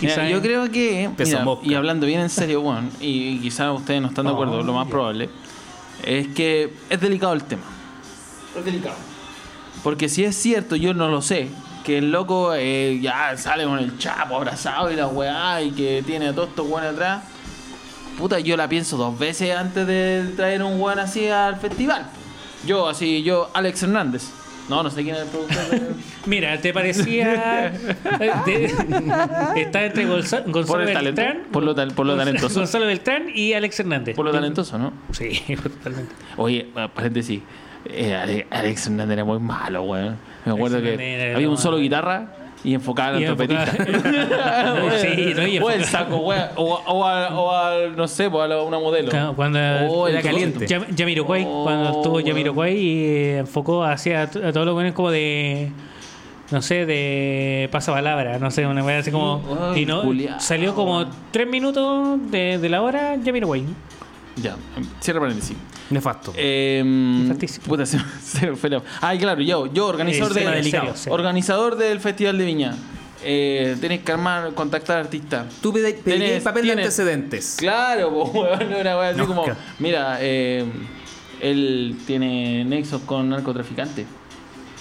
[0.00, 1.66] Mira, Quizá- yo creo que, Peso mira, mosca.
[1.66, 4.72] y hablando bien en serio, bueno, y, quizás ustedes no están de acuerdo, Oh, lo
[4.72, 5.28] más probable,
[6.04, 7.62] es que es delicado el tema.
[8.56, 8.96] Es delicado.
[9.82, 11.48] Porque si es cierto, yo no lo sé,
[11.84, 16.02] que el loco eh, ya sale con el chapo abrazado y la weá y que
[16.04, 17.22] tiene a todos estos weones atrás,
[18.18, 22.06] puta, yo la pienso dos veces antes de traer un weón así al festival.
[22.66, 24.24] Yo, así, yo, Alex Hernández.
[24.68, 25.70] No, no sé quién es el productor.
[25.70, 25.82] de-
[26.26, 27.66] Mira, ¿te parecía.
[28.20, 31.46] eh, de- está entre Gonza- por Gonzalo el talento, Beltrán.
[31.50, 32.58] por lo, tal- por lo talentoso.
[32.60, 34.16] Gonzalo Beltrán y Alex Hernández.
[34.16, 34.92] Por lo talentoso, ¿no?
[35.12, 36.12] Sí, totalmente.
[36.36, 37.40] Oye, eh, paréntesis.
[37.88, 40.16] Eh, Ale- Alex Hernández era muy malo, weón.
[40.44, 41.82] Me acuerdo Alex que Hernández había un lo solo malo.
[41.82, 42.26] guitarra
[42.64, 43.72] y enfocada en Y el trompetista.
[45.00, 46.16] Sí, no, y o el saco.
[46.16, 46.32] O,
[46.64, 49.10] o, al- o al, no sé, pues, a la- una modelo.
[49.10, 49.58] Claro, Cuando
[49.88, 50.66] Oh, era caliente.
[50.66, 52.28] Yam- Jamiroquai, Oh, cuando estuvo bueno.
[52.28, 55.70] Jamiroquai y enfocó hacia a todos los buenos como de
[56.50, 59.42] no sé, de pasapalabra, no sé, una vez así como
[59.76, 60.02] y no
[60.38, 63.64] salió como tres minutos de, de la hora Jamiroquai.
[64.36, 64.56] Ya,
[65.00, 65.56] cierra paréntesis.
[65.90, 66.32] Nefasto.
[66.36, 67.66] Eh, Nefastísimo.
[67.66, 72.36] puta, se, se me fue la- Ay, claro, yo, yo organizador, de- organizador del Festival
[72.38, 72.74] de Viña.
[73.24, 75.46] Eh, tenés que armar, contactar artistas.
[75.60, 77.56] Tú pedirías tienes- papel de tienes- antecedentes.
[77.58, 79.58] Claro, pues, weón, una wea así No, como, claro.
[79.78, 80.64] mira, eh,
[81.40, 84.06] él tiene nexos con narcotraficantes.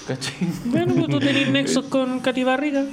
[0.07, 0.35] ¿Cachai?
[0.65, 2.83] Bueno, pues tú tenés nexos con Katy Barriga.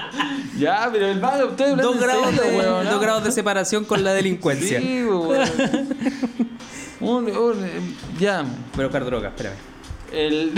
[0.58, 2.90] ya, pero el vago, ustedes Dos grados, serio, de, weón, ¿no?
[2.92, 4.80] dos grados de separación con la delincuencia.
[4.80, 5.48] Sí, weón.
[7.00, 7.80] Un- un- eh,
[8.18, 8.44] ya,
[8.74, 9.54] Pero car droga, espérame.
[10.12, 10.52] el...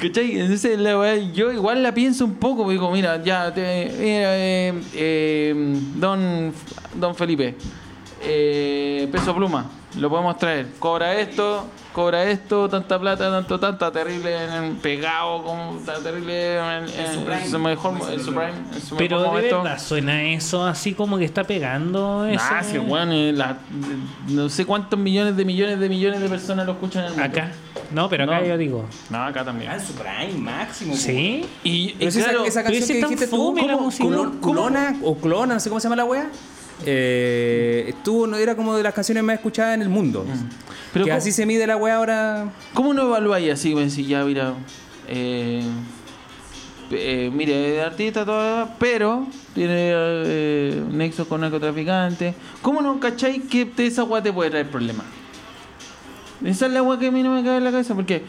[0.00, 0.38] ¿Cachai?
[0.40, 4.36] Entonces la weá, yo igual la pienso un poco, porque digo, mira, ya, te- mira,
[4.36, 5.54] eh, eh,
[5.96, 6.52] don,
[6.94, 7.54] don Felipe,
[8.22, 14.44] eh, peso pluma, lo podemos traer, cobra esto, cobra esto, tanta plata, tanto, tanta, terrible
[14.44, 18.80] en el pegado, como está terrible en, en- en su mejor, en su prime, en
[18.82, 19.62] su Pero mejor de momento.
[19.62, 22.44] verdad suena eso así como que está pegando eso.
[22.50, 22.78] Ah, sí,
[23.32, 23.56] la-
[24.28, 27.26] no sé cuántos millones de millones de millones de personas lo escuchan en el mundo.
[27.40, 27.52] Acá.
[27.92, 28.46] No, pero acá No.
[28.46, 28.84] yo digo.
[29.10, 29.70] No, acá también.
[29.70, 30.94] en su prime máximo.
[30.96, 31.46] ¿Sí?
[31.64, 33.90] Y, y esa- esa, canción que dijiste tú, ¿cómo?
[34.40, 36.28] Culona o Clona, no sé cómo se llama la wea.
[36.84, 40.24] Eh, estuvo, no, era como de las canciones más escuchadas en el mundo.
[40.92, 42.50] Pero que ¿cómo- así se mide la wea ahora.
[42.74, 43.74] ¿Cómo no evaluáis así?
[43.74, 44.54] Me decís, ya, mira,
[45.08, 45.62] eh,
[46.90, 52.34] eh, mire, es artista, todo, pero tiene eh, nexos con narcotraficantes.
[52.62, 55.06] ¿Cómo no cacháis que esa weá te puede traer problemas?
[56.44, 58.22] Esa es la weá que a mí no me cae en la cabeza, porque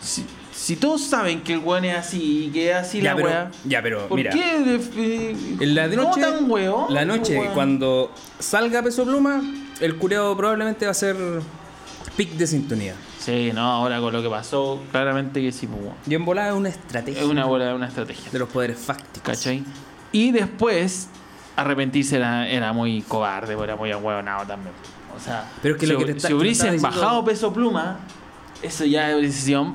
[0.00, 0.24] si,
[0.70, 3.28] si todos saben que el weón es así y que es así Ya, la pero-
[3.28, 4.30] weá, ya, pero, ¿por mira.
[4.30, 4.80] qué?
[4.96, 7.54] eh, En la de no noche, tan weón, la noche weón?
[7.54, 9.42] cuando salga Peso Pluma,
[9.80, 11.16] el cureo probablemente va a ser
[12.16, 12.94] pic de sintonía.
[13.18, 15.94] Sí, no, ahora con lo que pasó, claramente que sí, pues, weón.
[16.06, 18.30] Y en volada es una estrategia Es una bola, una estrategia.
[18.30, 19.22] de los poderes fácticos.
[19.22, 19.64] ¿Cachai?
[20.12, 21.08] Y después,
[21.56, 24.72] arrepentirse era, era muy cobarde, era muy ahueonado también.
[25.16, 27.24] O sea, Pero es que si, lo que te está- si te hubiesen diciendo- bajado
[27.24, 27.98] peso pluma,
[28.62, 29.74] eso ya hubiese sido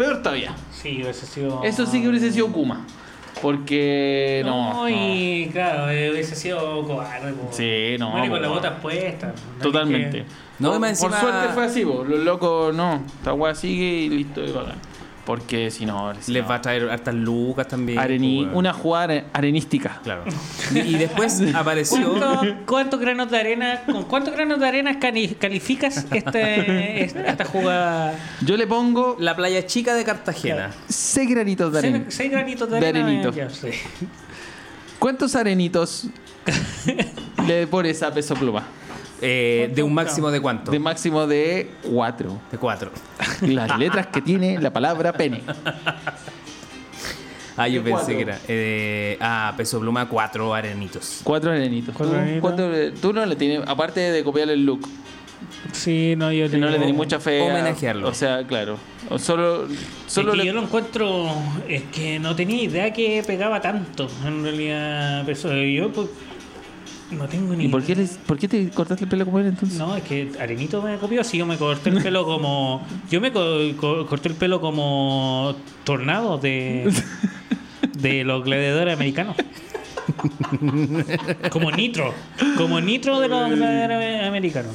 [0.00, 0.54] peor todavía.
[0.72, 1.62] Sí, hubiese sido.
[1.62, 2.84] Eso sí que hubiese sido Kuma.
[3.42, 4.72] Porque no.
[4.74, 4.88] No, no.
[4.88, 7.32] y claro, eh, hubiese sido cobarde.
[7.32, 7.48] po.
[7.52, 9.34] Sí, no, Bueno, con las botas puestas.
[9.56, 9.62] ¿no?
[9.62, 10.18] Totalmente.
[10.18, 10.26] Que-
[10.58, 12.04] No, por, más por encima- suerte fue así, po.
[12.04, 13.02] los locos no.
[13.18, 14.76] Esta weá sigue y listo, y bacán.
[15.30, 17.98] Porque si no, si Les no, va a traer hartas lucas también.
[18.00, 20.00] areni- pues, una jugada arenística.
[20.02, 20.24] Claro.
[20.74, 22.14] Y, después apareció.
[22.18, 28.14] ¿Cuánto- ¿Cuántos granos de arena, con cuántos granos de arena calificas este, esta esta jugada?
[28.44, 30.72] Yo le pongo La playa chica de Cartagena.
[30.88, 31.98] 6 granitos de arena.
[32.08, 33.06] Seis, seis granitos de De arena.
[33.06, 33.32] arenito.
[33.32, 33.68] ya, sí.
[34.98, 36.06] ¿Cuántos arenitos
[37.46, 38.64] le pones a peso pluma?
[39.22, 40.70] Eh, de un máximo de cuánto?
[40.70, 42.40] De máximo de 4.
[42.50, 42.90] De cuatro.
[43.42, 45.42] Las letras que tiene la palabra pene.
[47.56, 48.16] Ah, yo De pensé cuatro.
[48.16, 48.38] que era.
[48.48, 51.20] eh, ah, peso pluma, cuatro arenitos.
[51.22, 51.94] Cuatro arenitos.
[51.94, 52.40] Cuatro ¿Tú, arenitos.
[52.40, 54.88] cuánto- tú no le tienes, aparte de copiarle el look,
[55.72, 57.40] Sí, no, yo que no le tenés mucha fe.
[57.40, 58.08] a- Homenajearlo.
[58.08, 58.76] O sea, claro.
[59.08, 59.66] O solo
[60.06, 61.28] solo es que le- yo lo encuentro,
[61.68, 64.08] es que no tenía idea que pegaba tanto.
[64.24, 66.08] En realidad, pues, yo pues,
[67.12, 69.46] no tengo ni ¿Y por qué, les- por qué te cortaste el pelo como él
[69.46, 69.78] entonces?
[69.78, 72.86] No, es que Arenito me copió, sí, yo me corté el pelo como.
[73.10, 75.54] Yo me co- co- corté el pelo como
[75.84, 76.90] tornado de.
[77.98, 79.36] de los gladiadores americanos.
[81.50, 82.14] como nitro.
[82.56, 84.72] Como nitro de los gladiadores americanos.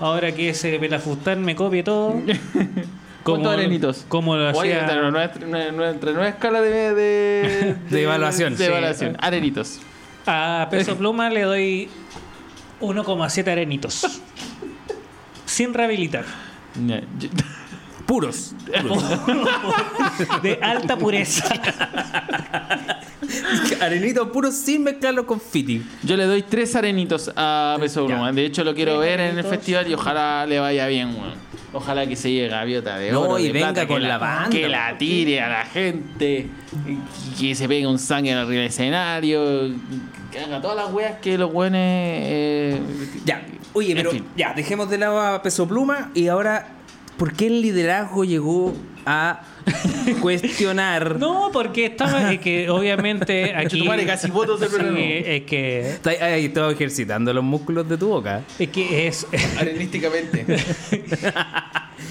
[0.00, 2.20] Ahora que ese pelafustán me copie todo.
[3.22, 4.04] ¿Cuántos arenitos?
[4.08, 5.00] Como lo Oye, hacía.
[5.10, 8.52] nuestra, nuestra, nuestra nueva escala de, de, De evaluación.
[8.52, 8.64] De Sí.
[8.64, 9.16] evaluación.
[9.20, 9.80] Arenitos.
[10.26, 11.88] A Peso Pluma le doy
[12.80, 14.20] 1,7 arenitos.
[15.44, 16.24] Sin rehabilitar.
[18.06, 18.54] Puros.
[20.42, 21.44] De alta pureza.
[23.80, 25.82] Arenitos puros sin mezclarlo con fiti.
[26.02, 28.06] Yo le doy tres arenitos a Peso.
[28.06, 28.32] Pluma.
[28.32, 29.50] De hecho, lo quiero ver en el arenitos.
[29.50, 31.53] festival y ojalá le vaya bien, weón.
[31.74, 33.38] Ojalá que se llegue gaviota de No, oro.
[33.38, 36.46] y de venga plata, con la banda, Que la tire a la gente.
[36.86, 39.42] y Que se pegue un sangre arriba del escenario.
[40.30, 41.78] Que haga todas las weas que los buenos.
[41.82, 42.80] eh,
[43.24, 44.24] Ya, oye, pero fin.
[44.36, 46.68] ya, dejemos de lado a Peso Pluma y ahora,
[47.16, 48.72] ¿por qué el liderazgo llegó
[49.06, 49.42] a
[50.20, 51.18] cuestionar?
[51.18, 52.32] No, porque estaba.
[52.32, 53.78] Es que obviamente aquí.
[53.78, 54.74] tu madre, casi votos de Sí,
[55.26, 55.80] es que.
[55.90, 58.42] Está ahí estaba ejercitando los músculos de tu boca.
[58.58, 59.26] Es que es.
[59.58, 60.44] Arenísticamente.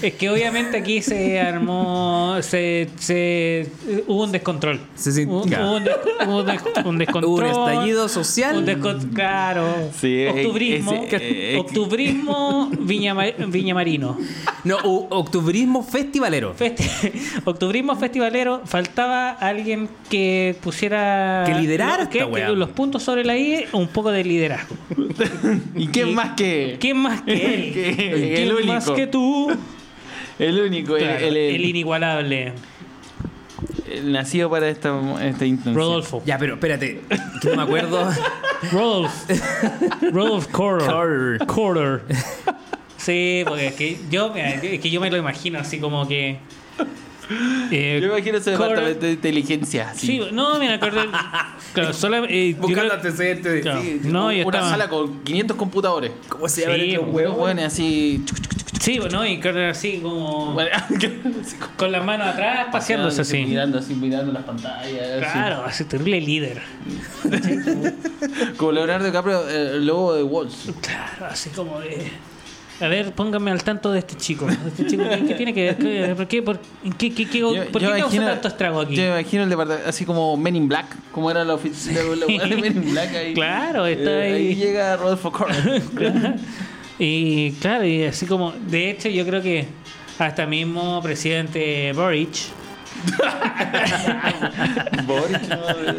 [0.02, 3.66] Es que obviamente aquí se armó, se, se
[4.06, 4.80] hubo un descontrol.
[4.96, 7.30] Se sintió- hubo un, des- hubo un des- un descontrol.
[7.32, 8.58] Hubo un estallido social.
[8.58, 9.64] Un descon- claro.
[9.98, 11.04] Sí, octubrismo.
[11.58, 14.18] octubrismo Viña, Ma- Viña Marino.
[14.64, 16.54] No, octubrismo festivalero.
[16.56, 16.83] Festi-
[17.44, 18.62] octubrismo festivalero.
[18.64, 21.44] Faltaba alguien que pusiera.
[21.46, 22.48] Que liderara que- esta que weá.
[22.50, 24.76] los puntos sobre la I, un poco de liderazgo.
[25.74, 26.76] ¿Y quién Y- más que.?
[26.80, 27.72] ¿Quién más que él?
[27.72, 28.94] ¿Quién el más único.
[28.96, 29.50] que tú?
[30.38, 32.52] El único, el- Claro, el, el- el inigualable.
[34.04, 35.74] nacido para esta, esta intención.
[35.74, 36.22] Rodolfo.
[36.26, 37.02] Ya, pero espérate,
[37.40, 38.08] que no me acuerdo.
[38.72, 39.12] Rodolf.
[40.12, 40.88] Rodolf Corder.
[40.88, 41.46] Corder.
[41.46, 42.02] Corder.
[42.96, 46.38] Sí, porque es que yo, es que yo me lo imagino así como que.
[47.70, 49.94] Eh, Yo imagino ese Corder- departamento de inteligencia.
[49.94, 50.78] Sí, no, mira.
[51.74, 52.24] Claro, solo.
[52.28, 53.80] eh, Buscando antecedentes de Claro.
[53.82, 56.12] sí, No, y Una estaba- sala con 500 computadores.
[56.28, 57.38] ¿Cómo se Sí, llaman estos pues, huevos?
[57.38, 58.24] Huevos así.
[58.80, 59.26] Sí, ¿no?
[59.26, 60.52] Y Corder así como.
[60.52, 60.70] Bueno,
[61.78, 63.44] Con las manos atrás, paseándose así.
[63.46, 65.18] Mirando así, mirando las pantallas.
[65.32, 66.60] Claro, así terrible líder.
[68.58, 70.76] Como Leonardo DiCaprio, el lobo de Wall Street.
[70.82, 72.10] Claro, así como de.
[72.80, 74.48] A ver, pónganme al tanto de este chico.
[74.48, 75.76] Este chico ¿qué, qué tiene que ver?
[75.76, 76.58] ¿Qué- ¿Por qué, por,
[76.98, 78.96] qué, qué, qué- Yo- por yo qué causa imagino- tanto estrago aquí?
[78.96, 82.56] Yo me imagino el departamento, así como Men in Black, como era la oficina de
[82.56, 83.34] Men in Black ahí.
[83.34, 84.32] Claro, está Eh, ahí.
[84.48, 85.82] Ahí llega Rodolfo Corner.
[86.98, 89.66] Y claro, y así como, de hecho, yo creo que
[90.18, 92.30] hasta mismo presidente Boric.
[95.06, 95.38] Boris,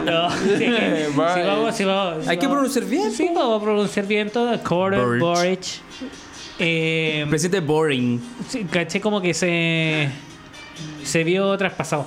[0.06, 0.68] No, sí,
[1.14, 1.46] Boric.
[1.46, 3.12] vamos, si vamos, Hay que pronunciar bien.
[3.12, 4.58] Sí, vamos a pronunciar bien todo.
[4.64, 5.22] Corder, Boric.
[5.22, 5.66] Boric.
[6.60, 8.20] Eh, Presidente boring.
[8.72, 10.10] caché como que se
[11.04, 12.06] se vio traspasado.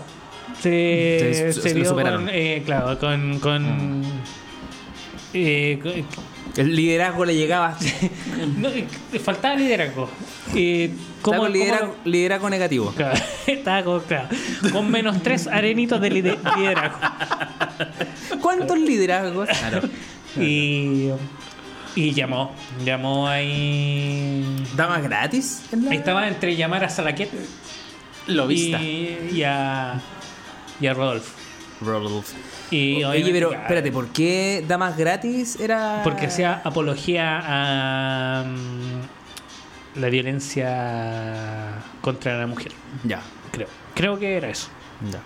[0.60, 4.02] Se, Se- se se lo vio con, eh, claro, con, con,
[5.34, 6.06] eh, con-
[6.56, 7.76] El liderazgo le llegaba.
[8.58, 8.68] no,
[9.20, 10.08] faltaba liderazgo.
[10.56, 11.52] Eh, Estaba ¿cómo- con
[12.06, 12.92] liderazgo, negativo.
[12.96, 14.28] Claro, estaba con, claro,
[14.72, 16.98] con menos tres arenitos de lide- liderazgo.
[18.40, 19.48] ¿Cuántos liderazgos?
[19.48, 19.82] Claro.
[20.36, 21.08] Y,
[21.98, 22.52] y llamó,
[22.84, 24.44] llamó ahí.
[24.76, 25.64] ¿Damas gratis?
[25.90, 27.28] Ahí estaba entre llamar a Salaquet
[28.28, 28.80] Lo vista.
[28.80, 30.00] y, y a,
[30.80, 31.34] y a Rodolfo.
[31.80, 32.36] Rodolfo.
[32.70, 36.02] Y Oye, pero espérate, ¿por qué damas gratis era...?
[36.04, 42.72] Porque hacía apología a mm, la violencia contra la mujer,
[43.04, 43.20] Ya,
[43.50, 43.68] creo.
[43.94, 44.68] Creo que era eso.
[45.10, 45.20] ya.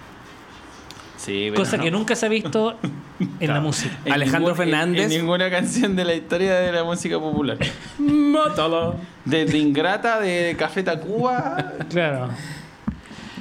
[1.25, 1.85] Sí, pero Cosa no.
[1.85, 2.77] que nunca se ha visto
[3.41, 3.97] en la música.
[4.05, 5.05] En Alejandro ningún- Fernández.
[5.07, 7.59] En, en ninguna canción de la historia de la música popular.
[7.99, 8.95] Mátala.
[9.25, 11.75] Desde Ingrata, de Café Tacuba.
[11.91, 12.29] Claro.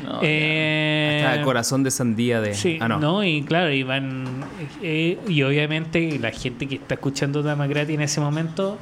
[0.04, 2.54] No, Eh, Hasta corazón de sandía de...
[2.56, 3.00] Sí, ah, no.
[3.00, 3.24] no.
[3.24, 4.26] y claro, y van.
[4.82, 8.78] eh, y obviamente la gente que está escuchando Dama Gratis en ese momento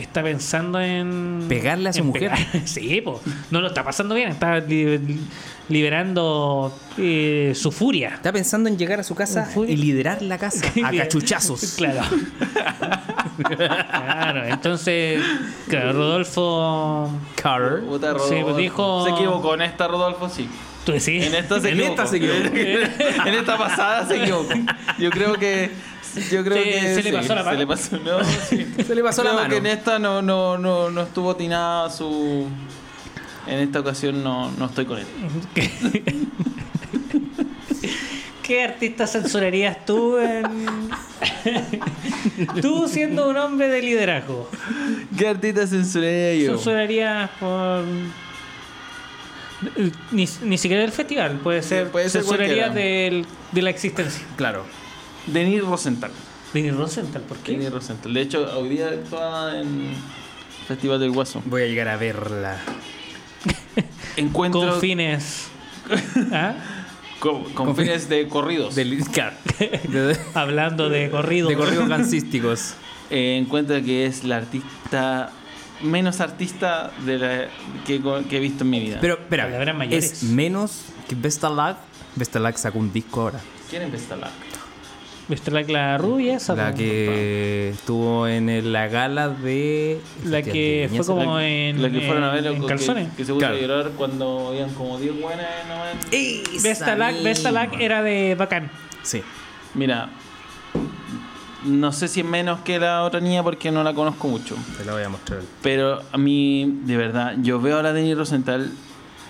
[0.00, 1.46] está pensando en.
[1.48, 2.30] Pegarle a su mujer.
[2.32, 3.18] pegar- Sí, pues.
[3.50, 5.20] No lo está pasando bien, está li-
[5.68, 8.10] liberando eh, su furia.
[8.14, 11.74] Está pensando en llegar a su casa y liderar la casa a cachuchazos.
[11.76, 12.00] Claro.
[13.42, 15.22] claro, entonces,
[15.68, 17.10] claro, Rodolfo.
[17.36, 18.44] Puta, Sí, Rodolfo.
[18.44, 20.48] pues dijo- Se equivocó en esta, Rodolfo, sí.
[20.84, 21.24] Tú decís.
[21.26, 22.02] En esta se En equivocó.
[22.02, 22.56] esta se equivocó.
[23.28, 24.54] en esta pasada se equivocó.
[24.98, 25.70] Yo creo que.
[26.32, 26.80] Yo creo Se- que.
[26.80, 27.52] se le sí, pasó la mano.
[27.52, 28.66] Se le pasó, no, sí.
[28.86, 29.50] Se le pasó la Creo mano.
[29.50, 32.48] que en esta no, no, no, no estuvo atinada su.
[33.46, 35.06] En esta ocasión no, no estoy con él.
[38.42, 40.44] ¿Qué artista censurarías tú en...
[42.62, 44.48] tú siendo un hombre de liderazgo?
[45.16, 46.52] ¿Qué artista censuraría yo?
[46.56, 47.84] Censurarías por...
[50.12, 52.90] Ni, ni siquiera del festival, puede ser, puede ser censurarías cualquiera.
[53.14, 54.22] del- de la existencia.
[54.36, 54.64] Claro.
[55.26, 56.10] Denis Rosenthal.
[56.54, 57.52] Vinny Rosenthal, ¿por qué?
[57.52, 58.12] Denis Rosenthal.
[58.14, 59.96] De hecho, hoy día actúa en el
[60.66, 61.42] Festival del Guaso.
[61.44, 62.56] Voy a llegar a verla.
[64.16, 64.60] Encuentro.
[64.62, 65.48] Con fines...
[66.32, 66.54] ¿Ah?
[67.20, 68.74] Con, con fines de corridos.
[68.74, 71.48] Del, claro, de, Hablando de corrido.
[71.48, 72.74] de corridos gancísticos.
[73.10, 75.30] Eh, encuentro que es la artista
[75.82, 77.48] menos artista de la,
[77.86, 78.98] que, que he visto en mi vida.
[79.00, 79.48] Pero, espera,
[79.90, 81.76] es menos que Vestalag.
[82.16, 83.40] Vestalag sacó un disco ahora.
[83.68, 84.30] ¿Quién es Vestalag?
[85.30, 86.56] ¿Viste la, la rubia esa?
[86.56, 90.00] La que estuvo en el- la gala de.
[90.24, 93.08] La que fue como La- en, la que fueron a ver en calzones.
[93.16, 93.54] Que, se puso Claro.
[93.54, 95.74] a llorar cuando habían como 10 buenas no
[96.10, 98.70] en- Vestalag, Vestalag era de bacán.
[99.04, 99.22] Sí.
[99.74, 100.08] Mira,
[101.64, 104.56] no sé si es menos que la otra niña porque no la conozco mucho.
[104.78, 105.40] Te la voy a mostrar.
[105.62, 108.70] Pero a mí, de verdad, yo veo a la Denny Rosenthal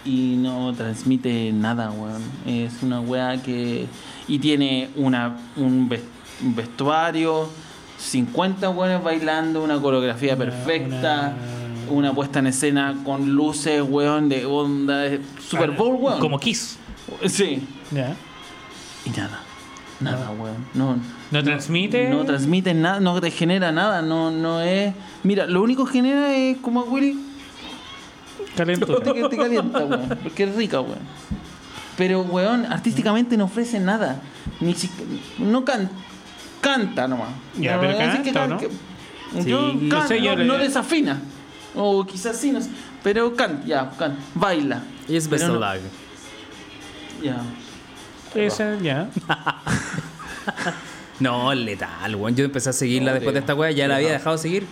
[0.04, 2.22] y no transmite nada, weón.
[2.46, 3.86] Es una weá que.
[4.28, 6.02] Y tiene una, un, ves-
[6.42, 7.48] un vestuario,
[7.98, 11.34] 50 weones bailando, una coreografía perfecta,
[11.88, 12.12] una- una...
[12.14, 16.20] puesta en escena con luces, weón, de onda, de Super Bowl, weón.
[16.20, 16.78] Como Kiss.
[17.26, 17.66] Sí.
[17.90, 18.14] Ya.
[19.04, 19.40] Y nada.
[20.00, 20.56] Nada, weón.
[20.74, 20.96] No,
[21.30, 22.08] ¿No transmite?
[22.08, 24.94] no transmite nada, no te genera nada, no, no es.
[25.24, 27.18] Mira, lo único que genera es como Willy
[28.56, 29.00] Calentura.
[29.12, 30.08] te, te calienta, weón.
[30.22, 30.98] Porque es rica, weón.
[31.96, 34.20] Pero, weón, artísticamente no ofrece nada.
[34.60, 34.90] Ni si,
[35.38, 35.90] no can,
[36.60, 37.28] canta nomás.
[37.58, 38.58] Ya, No, pero que canta, ¿o can- no?
[38.58, 38.70] que-
[39.42, 41.20] Sí, yo no can- sé, yo no, no desafina.
[41.74, 42.68] O quizás sí, no sé.
[43.02, 44.18] Pero canta, ya, canta.
[44.34, 44.82] Baila.
[45.08, 45.60] Y es Pero no-.
[47.22, 47.36] Ya.
[48.34, 49.08] Esa, ya.
[51.20, 52.34] No, letal, weón.
[52.34, 54.66] Yo empecé a seguirla No, después de de- esta weá, ya la había dejado seguir.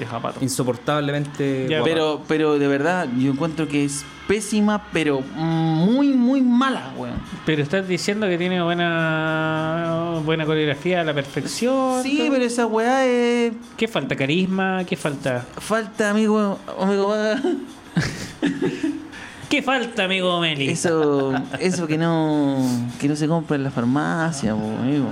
[0.00, 0.42] Vieja pato.
[0.42, 1.66] Insoportablemente.
[1.84, 7.16] Pero, pero de verdad, yo encuentro que es pésima, pero muy, muy mala, weón.
[7.44, 12.02] Pero estás diciendo que tiene buena buena coreografía a la perfección.
[12.02, 12.30] Sí, todo.
[12.30, 13.52] pero esa weá es.
[13.76, 14.16] ¿Qué falta?
[14.16, 14.84] ¿Carisma?
[14.86, 15.44] ¿Qué falta?
[15.58, 16.58] Falta, amigo.
[16.78, 17.14] amigo
[19.50, 20.70] ¿Qué falta, amigo Meli?
[20.70, 22.64] eso, eso que no.
[22.98, 25.08] que no se compra en la farmacia, po, amigo.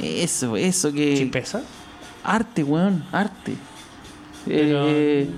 [0.00, 1.14] Eso, eso que.
[1.14, 1.60] ¿Chispeza?
[2.24, 3.54] Arte, weón, arte.
[4.46, 5.28] Pero- Eh,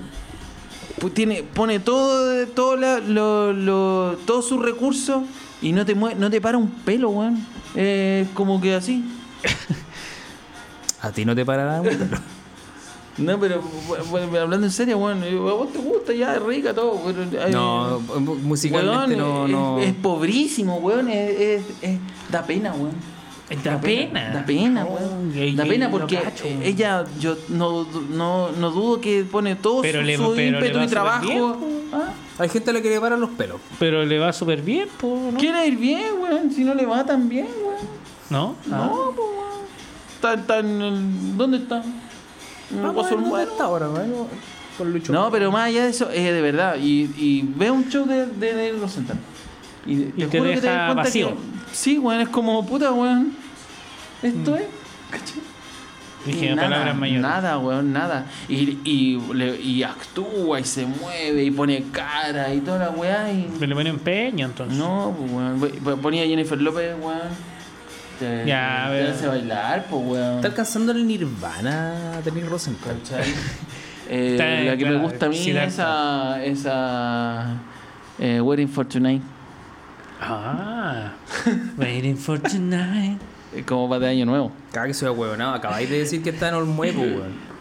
[1.13, 5.23] tiene, pone todo, todo la- lo, lo- todos sus recursos
[5.61, 7.45] y no te mue- no te para un pelo, weón.
[7.75, 9.03] Eh, como que así.
[11.01, 12.09] A ti no te parará, weón.
[13.17, 13.61] No, pero
[14.41, 17.99] hablando en serio, weón, eh, a vos te gusta ya, es rica todo, pero, No,
[18.19, 19.45] mu- musicalmente weón, no.
[19.45, 19.79] es, no...
[19.79, 21.99] es pobrísimo, weón, es, es- es-
[22.31, 22.91] da pena, weón.
[23.63, 24.31] Da pena.
[24.33, 25.31] Da pena, Oh, weón.
[25.37, 26.45] y- Da pena porque cacho.
[26.63, 30.79] ella, yo no, no, no dudo que pone todo Pero su, le- su pero ímpetu
[30.81, 31.25] y trabajo.
[31.27, 31.57] bien, po.
[31.93, 32.13] ¿Ah?
[32.39, 33.61] Hay gente a la que le paran los pelos.
[33.77, 35.37] Pero le va súper bien, po, ¿no?
[35.37, 37.85] Quiere ir bien, weón, si no le va tan bien, weón.
[38.31, 38.55] ¿No?
[38.71, 38.89] Ah.
[38.89, 39.65] No, pues, weón.
[40.15, 41.37] Está, está en el...
[41.37, 41.83] ¿Dónde está?
[42.93, 43.61] Guaso del Muerto.
[43.63, 44.27] ahora, weón.
[44.77, 45.13] Con Lucho.
[45.13, 46.77] No, pero más allá de eso, es de verdad.
[46.81, 49.17] Y, y ve un show de, de, de Rosenthal.
[49.85, 51.29] Y, Y te juro que deja das vacío.
[51.29, 51.35] que-
[51.75, 53.33] sí, weón, es como puta, weón.
[54.23, 54.63] Esto es.
[55.11, 55.41] ¿cachai?
[56.25, 57.21] Dije Y palabras mayores.
[57.21, 58.25] Nada, weón, nada.
[58.49, 63.31] Y, y, le- y actúa y se mueve y pone cara y toda la weá.
[63.31, 63.47] Y...
[63.59, 64.75] Me le pone empeño, entonces.
[64.75, 66.01] No, pues weón.
[66.01, 67.19] Ponía a Jennifer López, weón.
[68.19, 70.35] Te, Ya, a te hace bailar, pues weón.
[70.37, 72.97] Está alcanzando el Nirvana, Denis Rosenthal.
[73.03, 73.23] ¿Cachai?
[74.07, 74.35] Eh,
[74.67, 76.43] la que claro, me gusta a mí Siddhartha.
[76.43, 77.47] esa esa
[78.19, 79.23] eh, Waiting for Tonight
[80.21, 81.11] Ah.
[81.77, 83.19] Waiting for tonight.
[83.65, 86.55] como para de año nuevo Cada que soy huevonado, acabáis de decir que está en
[86.77, 87.55] weón.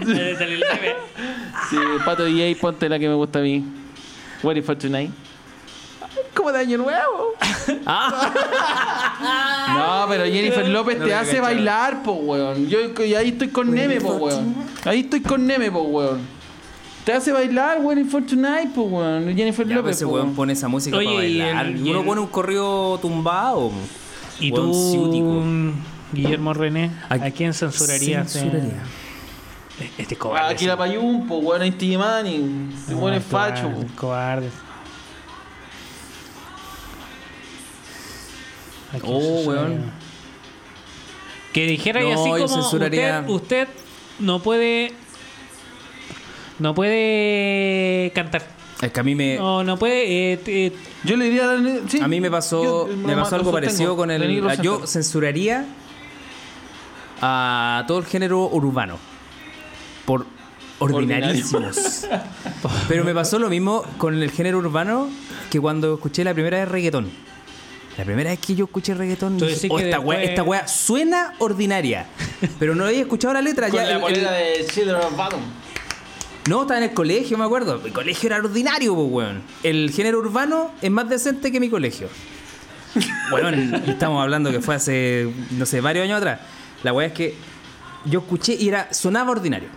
[0.00, 0.96] Dale, dale, dale.
[1.68, 3.64] sí, Pato DJ ponte la que me gusta a mí.
[4.42, 5.10] Waiting for Tonight.
[6.34, 7.34] Como de año nuevo
[9.68, 12.68] no pero Jennifer López No te hace bailar po weón.
[12.68, 14.54] Yo y ahí estoy con Neme po weón.
[14.84, 16.39] ahí estoy con Neme po weón
[17.04, 20.24] te hace bailar Waiting for Tonight po weón Jennifer Ya, pues López ese po, weón
[20.26, 20.36] weón.
[20.36, 21.66] pone esa música Oye, para y bailar.
[21.66, 23.70] el- Y y uno el- pone un corrido tumbado.
[24.38, 25.42] ¿Y Weón tú, ciútico.
[26.12, 28.34] Guillermo René, ¿A a quién censurarías?
[28.36, 28.82] en- Censuraría.
[29.96, 30.46] Este cobarde.
[30.48, 33.86] Ah, aquí la payún po weón Stevie Manning este weón es cobarde, facho po.
[33.96, 34.48] Cobarde.
[38.92, 39.62] ¿A quién Oh, censuraría?
[39.68, 39.92] weón.
[41.52, 43.68] Que dijera y No, así como censuraría- usted, usted
[44.18, 44.92] no puede
[46.60, 48.42] no puede cantar.
[48.80, 49.36] Es que a mí me.
[49.36, 50.72] No, no puede eh, eh,
[51.04, 51.58] Yo le diría a
[51.88, 54.20] sí, mí me pasó, yo- me pasó algo parecido con el.
[54.22, 55.66] Denis Yo censuraría
[57.20, 58.98] a todo el género urbano.
[60.06, 60.26] Por
[60.78, 62.06] ordinarísimos.
[62.88, 65.08] Pero me pasó lo mismo con el género urbano
[65.50, 67.10] que cuando escuché la primera vez reggaetón.
[67.98, 70.66] La primera vez que yo escuché reggaetón, dije, "Oh, que esta, después- wea, esta wea
[70.68, 72.06] suena ordinaria.
[72.58, 73.68] Pero no había escuchado la letra.
[73.68, 75.40] con ya, la el- de Children of Bottom
[76.48, 77.78] No, estaba en el colegio, me acuerdo.
[77.84, 79.42] Mi colegio era ordinario, pues, weón.
[79.62, 82.08] El género urbano es más decente que mi colegio.
[83.30, 83.50] Bueno,
[83.86, 86.40] estamos hablando que fue hace, no sé, varios años atrás.
[86.82, 87.34] La weá es que
[88.06, 89.68] yo escuché y era, sonaba ordinario.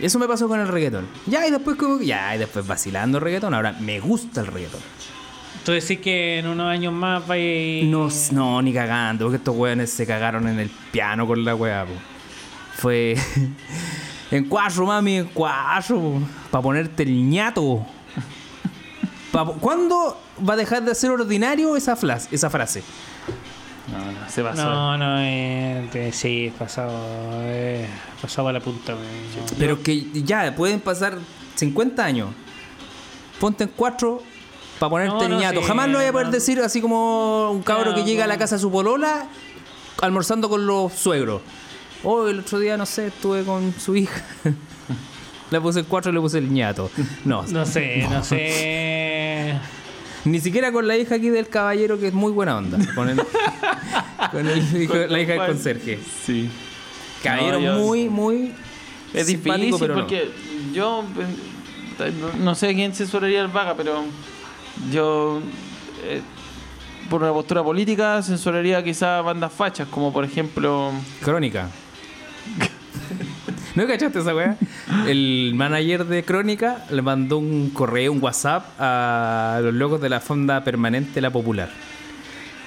[0.00, 1.06] Eso me pasó con el reggaetón.
[1.26, 3.54] Ya, y después como ya, y después vacilando el reggaetón.
[3.54, 4.80] Ahora, me gusta el reggaetón.
[5.64, 9.38] Tú decís que en unos años más va a ir- No, no, ni cagando, porque
[9.38, 11.92] estos weones se cagaron en el piano con la weá, po.
[12.76, 13.16] Fue.
[14.36, 16.14] en cuatro, mami, en cuatro.
[16.50, 17.84] Para ponerte el ñato.
[19.32, 22.82] Pa- ¿Cuándo va a dejar de ser ordinario esa, flas- esa frase?
[23.90, 24.62] No, no, se pasó.
[24.64, 26.92] No, no, eh, te- sí, es pasado,
[27.42, 27.86] eh,
[28.20, 28.92] pasado a la punta.
[28.92, 28.96] eh,
[29.50, 29.56] no.
[29.58, 31.18] Pero que ya pueden pasar
[31.56, 32.30] 50 años.
[33.40, 34.22] Ponte en cuatro
[34.78, 35.60] para ponerte No, el ñato.
[35.60, 36.32] sí, Jamás lo voy a poder no.
[36.32, 39.26] decir así como un cabro que llega a la casa de su polola
[40.00, 41.42] almorzando con los suegros.
[42.04, 44.22] Oh, el otro día, no sé, estuve con su hija.
[45.50, 46.90] le puse el cuatro y le puse el ñato.
[47.24, 49.58] No, No sé, no sé.
[50.24, 52.78] ni siquiera con la hija aquí del caballero que es muy buena onda.
[52.94, 53.20] Con, el,
[54.30, 55.98] con el hijo- la hija del conserje.
[56.24, 56.48] Sí.
[57.22, 58.52] Caballero No, yo- muy, muy
[59.14, 60.00] Es simpático, difícil pero no.
[60.00, 60.30] porque
[60.74, 61.04] yo
[62.00, 64.04] eh, no- no sé quién censuraría el vaga, pero
[64.92, 65.40] yo
[66.04, 66.20] eh,
[67.08, 70.90] por una postura política censuraría quizás bandas fachas, como por ejemplo
[71.22, 71.68] Crónica.
[73.76, 74.56] ¿No cachaste esa weá?
[75.06, 80.20] El manager de Crónica le mandó un correo, un WhatsApp a los locos de la
[80.20, 81.68] Fonda Permanente La Popular.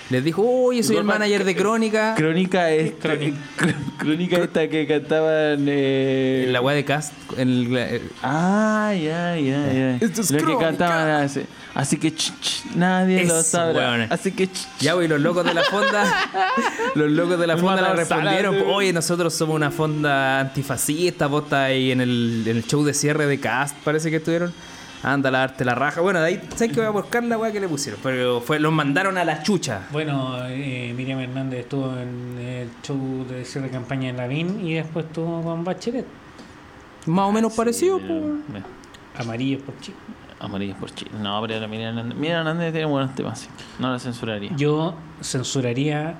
[0.09, 2.15] Les dijo, oye, soy el manager de Crónica.
[2.15, 3.37] Crónica esta, Crónica.
[3.97, 7.13] Crónica esta que cantaban eh, En la weá de Cast.
[7.37, 9.95] en el- eh, Ah, ya, ya, ya.
[9.97, 11.41] Esto es Lo que cantaban así.
[11.73, 13.35] Así que ch, ch, nadie lo
[13.73, 14.07] weón.
[14.09, 14.67] Así que ch, ch.
[14.79, 16.05] ya, güey, los locos de la fonda.
[16.95, 21.27] los locos de la fonda le respondieron: Oye, nosotros somos una fonda antifascista.
[21.27, 24.53] Vos estás ahí en el, en el show de cierre de Cast, parece que estuvieron.
[25.03, 26.01] Anda a lavarte la raja.
[26.01, 27.99] Bueno, de ahí, ¿sabes que voy a buscar la weá que le pusieron?
[28.03, 29.81] Pero fue, los mandaron a la chucha.
[29.91, 34.73] Bueno, eh, Miriam Hernández estuvo en el show de cierre de campaña en Lavín y
[34.73, 36.05] después estuvo con Bachelet.
[37.05, 38.21] Más o menos parecido, Sí, pues.
[38.49, 38.65] mira,
[39.19, 39.97] Amarillo por chico.
[40.39, 41.11] Amarillos por Chile.
[41.19, 42.17] No, pero Miriam Hernández.
[42.17, 43.39] Miriam Hernández tiene buenos temas.
[43.39, 43.47] sí.
[43.79, 44.51] No la censuraría.
[44.55, 46.15] Yo censuraría.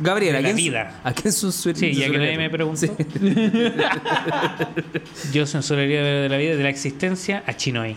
[0.00, 1.00] Gabriela, De ¿a la quién, vida.
[1.04, 2.86] ¿a quién sus Sí, ya que nadie me preguntó.
[5.32, 7.96] Yo censuraría de, de la vida, de la existencia, a Chinoy.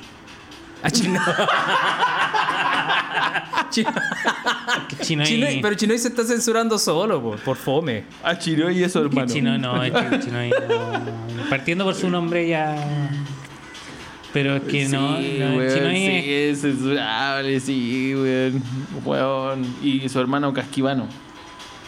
[0.84, 1.20] A Chino.
[3.70, 3.92] Chino-
[4.90, 5.26] Que Chinoy.
[5.28, 8.04] Chinoy- pero Chinoy se está censurando solo, por, por fome.
[8.24, 9.32] A Chiro y eso, hermano.
[9.32, 9.74] Chino no,
[10.20, 11.50] Chinoy no.
[11.50, 12.76] Partiendo por su nombre ya.
[14.34, 15.18] Pero es que no.
[15.18, 18.64] Sí, no, weón, Chinoy sí, es- es censurable, sí, weón.
[19.06, 19.76] Weón.
[19.84, 21.08] Y su hermano Casquivano.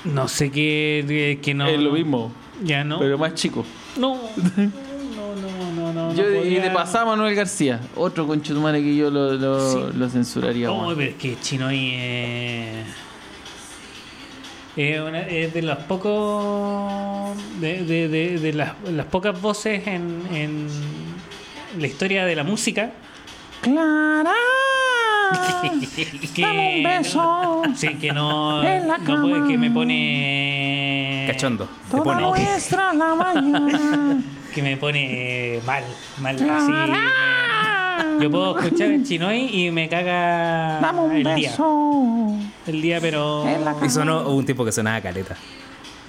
[0.05, 1.39] No sé qué.
[1.41, 1.67] que no.
[1.67, 2.31] es lo mismo,
[2.63, 2.99] Ya no.
[2.99, 3.65] pero más chico.
[3.97, 4.19] No.
[5.33, 5.35] No,
[5.73, 6.13] no, no, no.
[6.15, 9.97] yo, no y de pasada Manuel García, otro conchetumare que yo lo, lo, Sí.
[9.97, 10.71] lo censuraría.
[10.71, 10.95] Weón.
[10.95, 12.85] pero es que Chinoy es.
[14.77, 17.35] Es, una- es de los pocos.
[17.59, 20.67] De, de, de, de las, las pocas voces en, en
[21.79, 22.91] la historia de la música.
[23.61, 24.33] Clara.
[26.33, 27.61] Que, Dame un beso.
[27.75, 28.63] Sí, que no.
[28.63, 29.47] En la no puede, cama.
[29.47, 31.25] que me pone.
[31.27, 31.65] Cachondo.
[31.65, 32.21] Te Toda pone.
[32.21, 34.17] nuestra la mañana.
[34.53, 35.83] Que me pone mal.
[36.21, 36.71] Mal así.
[36.71, 41.49] me- yo puedo escuchar el Chinoy y me caga Dame un el día.
[41.49, 42.27] beso.
[42.67, 43.45] El día, pero.
[43.83, 45.35] Y sonó un tipo que sonaba caleta.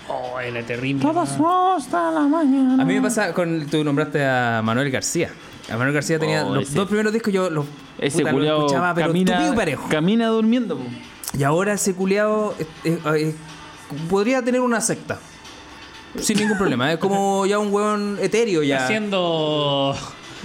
[0.09, 1.01] Oh, era terrible.
[1.03, 1.79] Todas ¿no?
[1.91, 2.83] la mañana.
[2.83, 3.67] A mí me pasa con.
[3.67, 5.31] Tú nombraste a Manuel García.
[5.71, 6.45] A Manuel García tenía.
[6.47, 7.67] Oh, los ese- dos primeros discos yo los.
[7.99, 9.89] Ese puta, escuchaba, pero camina, parejo.
[9.89, 10.77] camina durmiendo.
[10.79, 10.85] po.
[11.39, 12.55] Y ahora ese culeado
[14.09, 15.19] podría tener una secta.
[16.19, 16.93] Sin ningún problema.
[16.93, 18.85] Es como ya un hueón etéreo ya.
[18.85, 19.97] Haciendo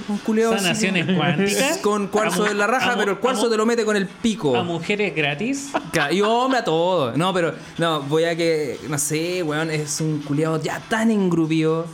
[0.07, 1.77] Un culeado así sanaciones cuánticas.
[1.83, 4.07] Con cuarzo en la raja, a pero el cuarzo a te lo mete con el
[4.07, 4.55] pico.
[4.55, 5.69] a mujeres gratis.
[6.11, 7.15] Y hombre a todo.
[7.17, 11.85] No, pero no, voy a que, no sé, weón, es un culiado ya tan engrupido.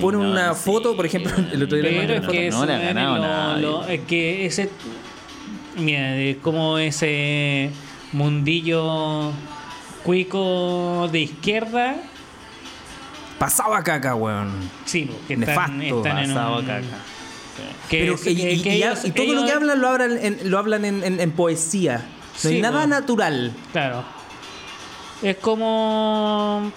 [0.00, 2.32] Pone no, una sí, foto, por ejemplo, el otro día Pero es una foto.
[2.32, 3.62] que No le ha ganado lo- nadie.
[3.62, 4.70] lo- es que ese.
[5.76, 7.70] Mira, es como ese
[8.12, 9.32] mundillo
[10.04, 11.96] cuico de izquierda.
[13.38, 14.52] Pasaba caca, weón.
[14.84, 16.82] Sí, que Nefasto, están, están en pasado un, caca.
[17.88, 19.88] Que Pero, es- y, que- y- que y- ellos- y todo lo que hablan lo
[19.88, 22.06] hablan en, lo hablan en, en- en poesía.
[22.44, 22.90] No hay nada weón.
[22.90, 23.52] natural.
[23.72, 24.04] Claro.
[25.22, 26.72] Es como.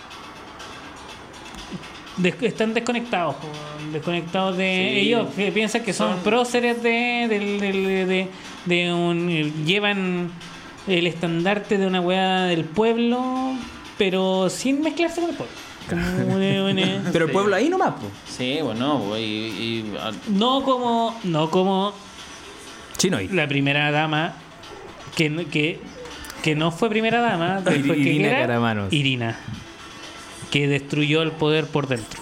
[2.17, 3.35] Des- están desconectados.
[3.91, 4.89] Desconectados de.
[4.93, 4.99] Sí.
[5.07, 8.27] Ellos pi- piensan que son, Son- próceres de, de,
[8.65, 9.65] de un.
[9.65, 10.29] Llevan
[10.87, 13.53] el estandarte de una weá del pueblo,
[13.97, 15.55] pero sin mezclarse con el pueblo.
[16.39, 18.07] De una- Pero el pueblo ahí nomás, po.
[18.27, 19.93] Sí, bueno, pues, y, y-
[20.29, 21.15] no como.
[21.23, 21.93] No como
[22.97, 23.27] Chino ahí.
[23.27, 24.33] la primera dama
[25.15, 25.79] que, que
[26.41, 28.91] que no fue primera dama, después que Irina era Caramanos.
[28.93, 29.39] Irina,
[30.51, 32.19] que destruyó el poder por dentro.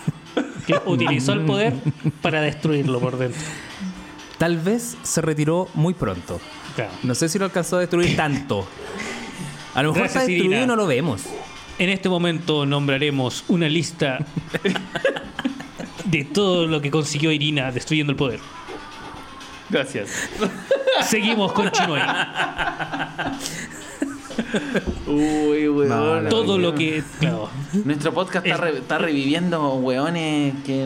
[0.65, 1.73] Que utilizó el poder
[2.21, 3.41] para destruirlo por dentro.
[4.37, 6.39] Tal vez se retiró muy pronto.
[6.75, 6.91] Claro.
[7.03, 8.67] No sé si lo alcanzó a destruir tanto.
[9.75, 10.63] A lo mejor Gracias, está destruido Irina.
[10.63, 11.21] y no lo vemos.
[11.79, 14.19] En este momento nombraremos una lista
[16.05, 18.39] de todo lo que consiguió Irina destruyendo el poder.
[19.69, 20.29] Gracias.
[21.03, 21.99] Seguimos con Chinoy.
[25.07, 26.30] Uy, weón.
[26.30, 27.03] Todo lo que.
[27.19, 27.49] Claro.
[27.85, 30.85] Nuestro podcast está, re- está reviviendo weones que.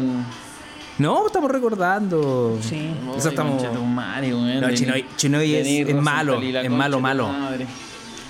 [1.00, 2.58] No, estamos recordando.
[2.62, 2.90] Sí.
[3.16, 4.62] Eso estamos- Concha tu madre, weón.
[4.62, 7.28] No, De- Chinoy- Chinoy es- es malo, Rosenthal y la es concha malo, tu malo.
[7.30, 7.68] madre.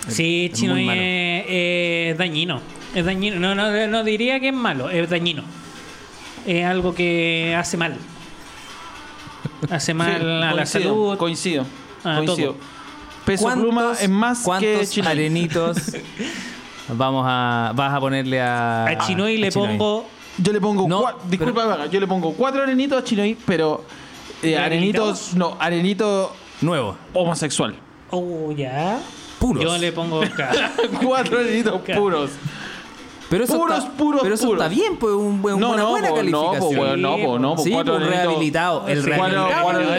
[0.10, 1.02] Sí, Es Chinoy muy malo.
[1.02, 1.46] es,
[2.12, 2.62] es dañino.
[2.96, 3.40] Es dañino.
[3.40, 5.44] No, no, no diría que es malo, es dañino.
[6.46, 7.96] Es algo que hace mal.
[9.70, 11.18] Hace mal Sí, a la coincido, salud.
[11.18, 11.66] Coincido.
[12.04, 12.54] a coincido.
[12.54, 12.77] todo.
[13.28, 15.12] Peso pluma es más que ¿Cuántos Chinoy.
[15.12, 15.78] arenitos
[16.90, 19.68] vamos a vas a ponerle a A Chinoy le Chinoy?
[19.78, 20.06] pongo.
[20.40, 20.88] Yo le pongo.
[20.88, 23.84] No, cua- disculpa, Vaga, yo le pongo cuatro arenitos a Chinoy, pero.
[24.44, 25.34] eh, arenitos.
[25.36, 27.76] No, arenito nuevo, homosexual.
[28.12, 29.00] Oh, ya.
[29.40, 29.64] puros.
[29.64, 30.22] Yo le pongo.
[31.04, 32.02] cuatro arenitos Claro.
[32.02, 32.32] puros.
[33.30, 34.64] pero eso puros, está, puros, pero eso puros.
[34.64, 36.20] está bien, pues un, buen- No, una no, buena po, no,
[36.52, 36.80] calificación.
[36.80, 39.94] weón, no, po, no, po, sí, cuatro pues, arenitos- rehabilitado, el Sí, rehabilitado cuatro- cuatro-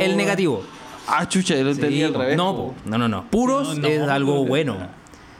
[0.00, 0.16] el, el po.
[0.16, 0.62] negativo.
[1.08, 2.36] Ah, chucha, yo lo entendí Sí, al revés.
[2.36, 2.74] no, po.
[2.84, 3.24] no, no, no.
[3.30, 4.44] Puros No, no, es algo no.
[4.44, 4.76] bueno.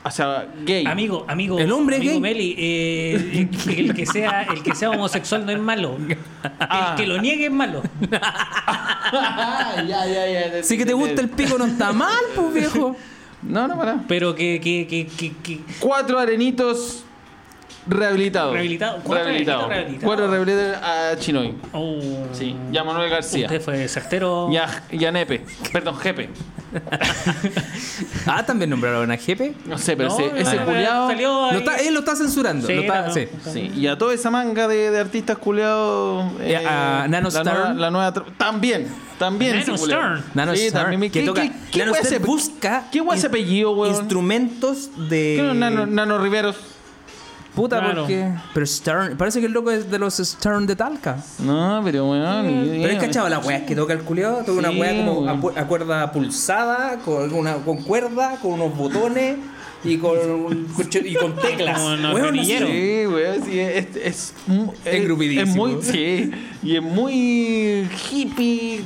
[0.04, 0.84] O sea, gay.
[0.84, 1.58] Amigo, amigo.
[1.60, 2.20] El hombre amigo gay.
[2.20, 5.96] Meli, eh, el, el que sea, el que sea homosexual no es malo.
[6.58, 6.88] Ah.
[6.90, 7.82] El que lo niegue es malo.
[9.12, 10.26] Ah, ya, ya,
[10.56, 10.62] ya.
[10.62, 12.96] Si que te gusta el pico no está mal, pues viejo.
[13.42, 14.02] No, no, para.
[14.08, 17.04] Pero que, que, que, que, que- Cuatro arenitos
[17.86, 18.52] rehabilitados.
[18.52, 19.00] Rehabilitado.
[19.02, 19.72] Cuatro rehabilitados.
[20.02, 21.54] Cuatro rehabilitados a Chinoy.
[21.72, 21.98] Oh.
[22.32, 22.56] Sí.
[22.70, 23.46] Ya Manuel García.
[23.46, 24.50] Usted fue certero.
[24.52, 25.44] Ya, ya Nepe.
[25.72, 26.28] Perdón, Jepe.
[28.26, 29.54] Ah, también nombraron a Jepe.
[29.66, 31.08] No sé, pero No, ese, ese no, culiao.
[31.08, 31.52] Salió ahí.
[31.52, 32.66] Lo está- él lo está censurando.
[32.66, 33.28] Sí, lo está- no, sí.
[33.52, 36.32] Sí, y a toda esa manga de, de artistas culiados.
[36.40, 37.44] Eh, a Nano la Stern.
[37.56, 38.86] nueva, la nueva También,
[39.18, 39.58] también.
[39.60, 39.76] Nano.
[39.76, 40.24] Stern.
[40.34, 41.42] Nano Sí, Stern, también ¿qué- toca.
[41.42, 42.84] qué- qué Nano Stern busca.
[42.90, 43.94] ¿Qué guay apellido, weón?
[43.94, 45.34] Instrumentos de.
[45.36, 46.56] ¿Qué no, Nano, Nano Riveros?
[47.54, 48.00] Puta, Claro.
[48.02, 48.32] porque.
[48.54, 49.16] Pero Stern.
[49.18, 51.18] Parece que el loco es de los Stern de Talca.
[51.38, 52.46] No, pero weón.
[52.72, 54.38] ni Pero es cachado la weá que toca el culiao.
[54.38, 59.36] Toca una weá como pu- a cuerda pulsada, con, una, con cuerda, con unos botones
[59.84, 60.16] y con,
[61.04, 61.78] y con teclas.
[61.78, 62.56] Como Weón, así.
[62.56, 64.34] Sí, weón, sí, es, es, es,
[64.86, 65.68] Engrupidísimo.
[65.68, 66.30] es muy, sí,
[66.62, 68.80] y es muy hippie,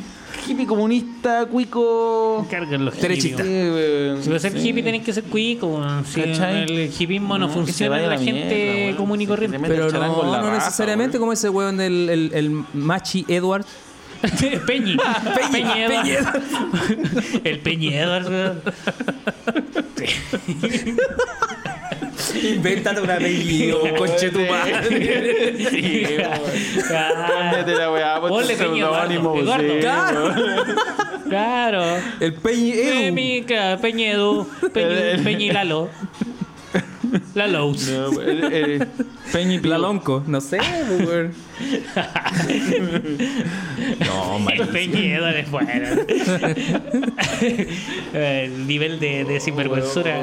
[0.47, 2.47] hippie comunista, cuico.
[2.51, 3.43] Cargan los Derechista.
[3.43, 4.69] Sí, Si vas a ser sí.
[4.69, 5.83] hippie tenés que ser cuico.
[6.05, 9.59] Si el hippismo no, funciona en la, la gente mierda, común y corriente.
[9.61, 13.65] Pero no, necesariamente como ese weón del el, el Machi Edward.
[14.67, 14.97] Peñi.
[15.53, 16.29] Peñi Edwards.
[17.45, 18.31] El Peñi Edwards.
[22.43, 25.55] Invéntate un apellido, conche tu madre.
[25.71, 29.65] Sí, la weá, ponte Ponle Peñi seudónimo, Eduardo.
[29.73, 30.35] sí, Eduardo.
[31.29, 31.83] Claro.
[32.21, 33.15] El Peñi Edu.
[33.15, 34.47] Peñi, claro, Peñi Edu.
[34.73, 35.91] Peñi, Peñi Lalo.
[37.35, 37.89] Lalos.
[37.89, 38.87] No, weón, eh, eh,
[39.33, 39.79] Peñi La Pico.
[39.79, 41.35] Lonco, no sé, pues, weón.
[44.01, 45.89] No, El Peñi Edwards es bueno.
[48.13, 50.21] El nivel de, de sinvergüenzura.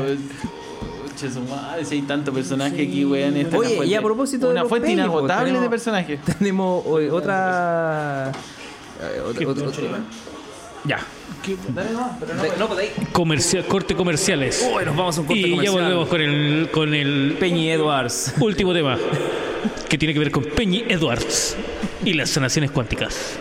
[1.16, 3.34] Che, su madre, si hay tanto personaje aquí, weón.
[3.34, 6.20] Oye, una fuente- y a propósito de Una los fuente pues, inagotable tenemos- de personajes.
[6.40, 8.32] Tenemos otra.
[9.30, 10.00] otra- otra- otra-
[10.86, 11.00] Ya.
[12.58, 12.92] No podéis.
[13.12, 14.66] Comercial, corte comerciales.
[14.76, 18.34] Uy, nos vamos a un corte y ya volvemos con el, con el Peñi Edwards.
[18.40, 18.98] último tema.
[19.90, 21.56] Que tiene que ver con Peñi Edwards
[22.06, 23.38] y las sanaciones cuánticas.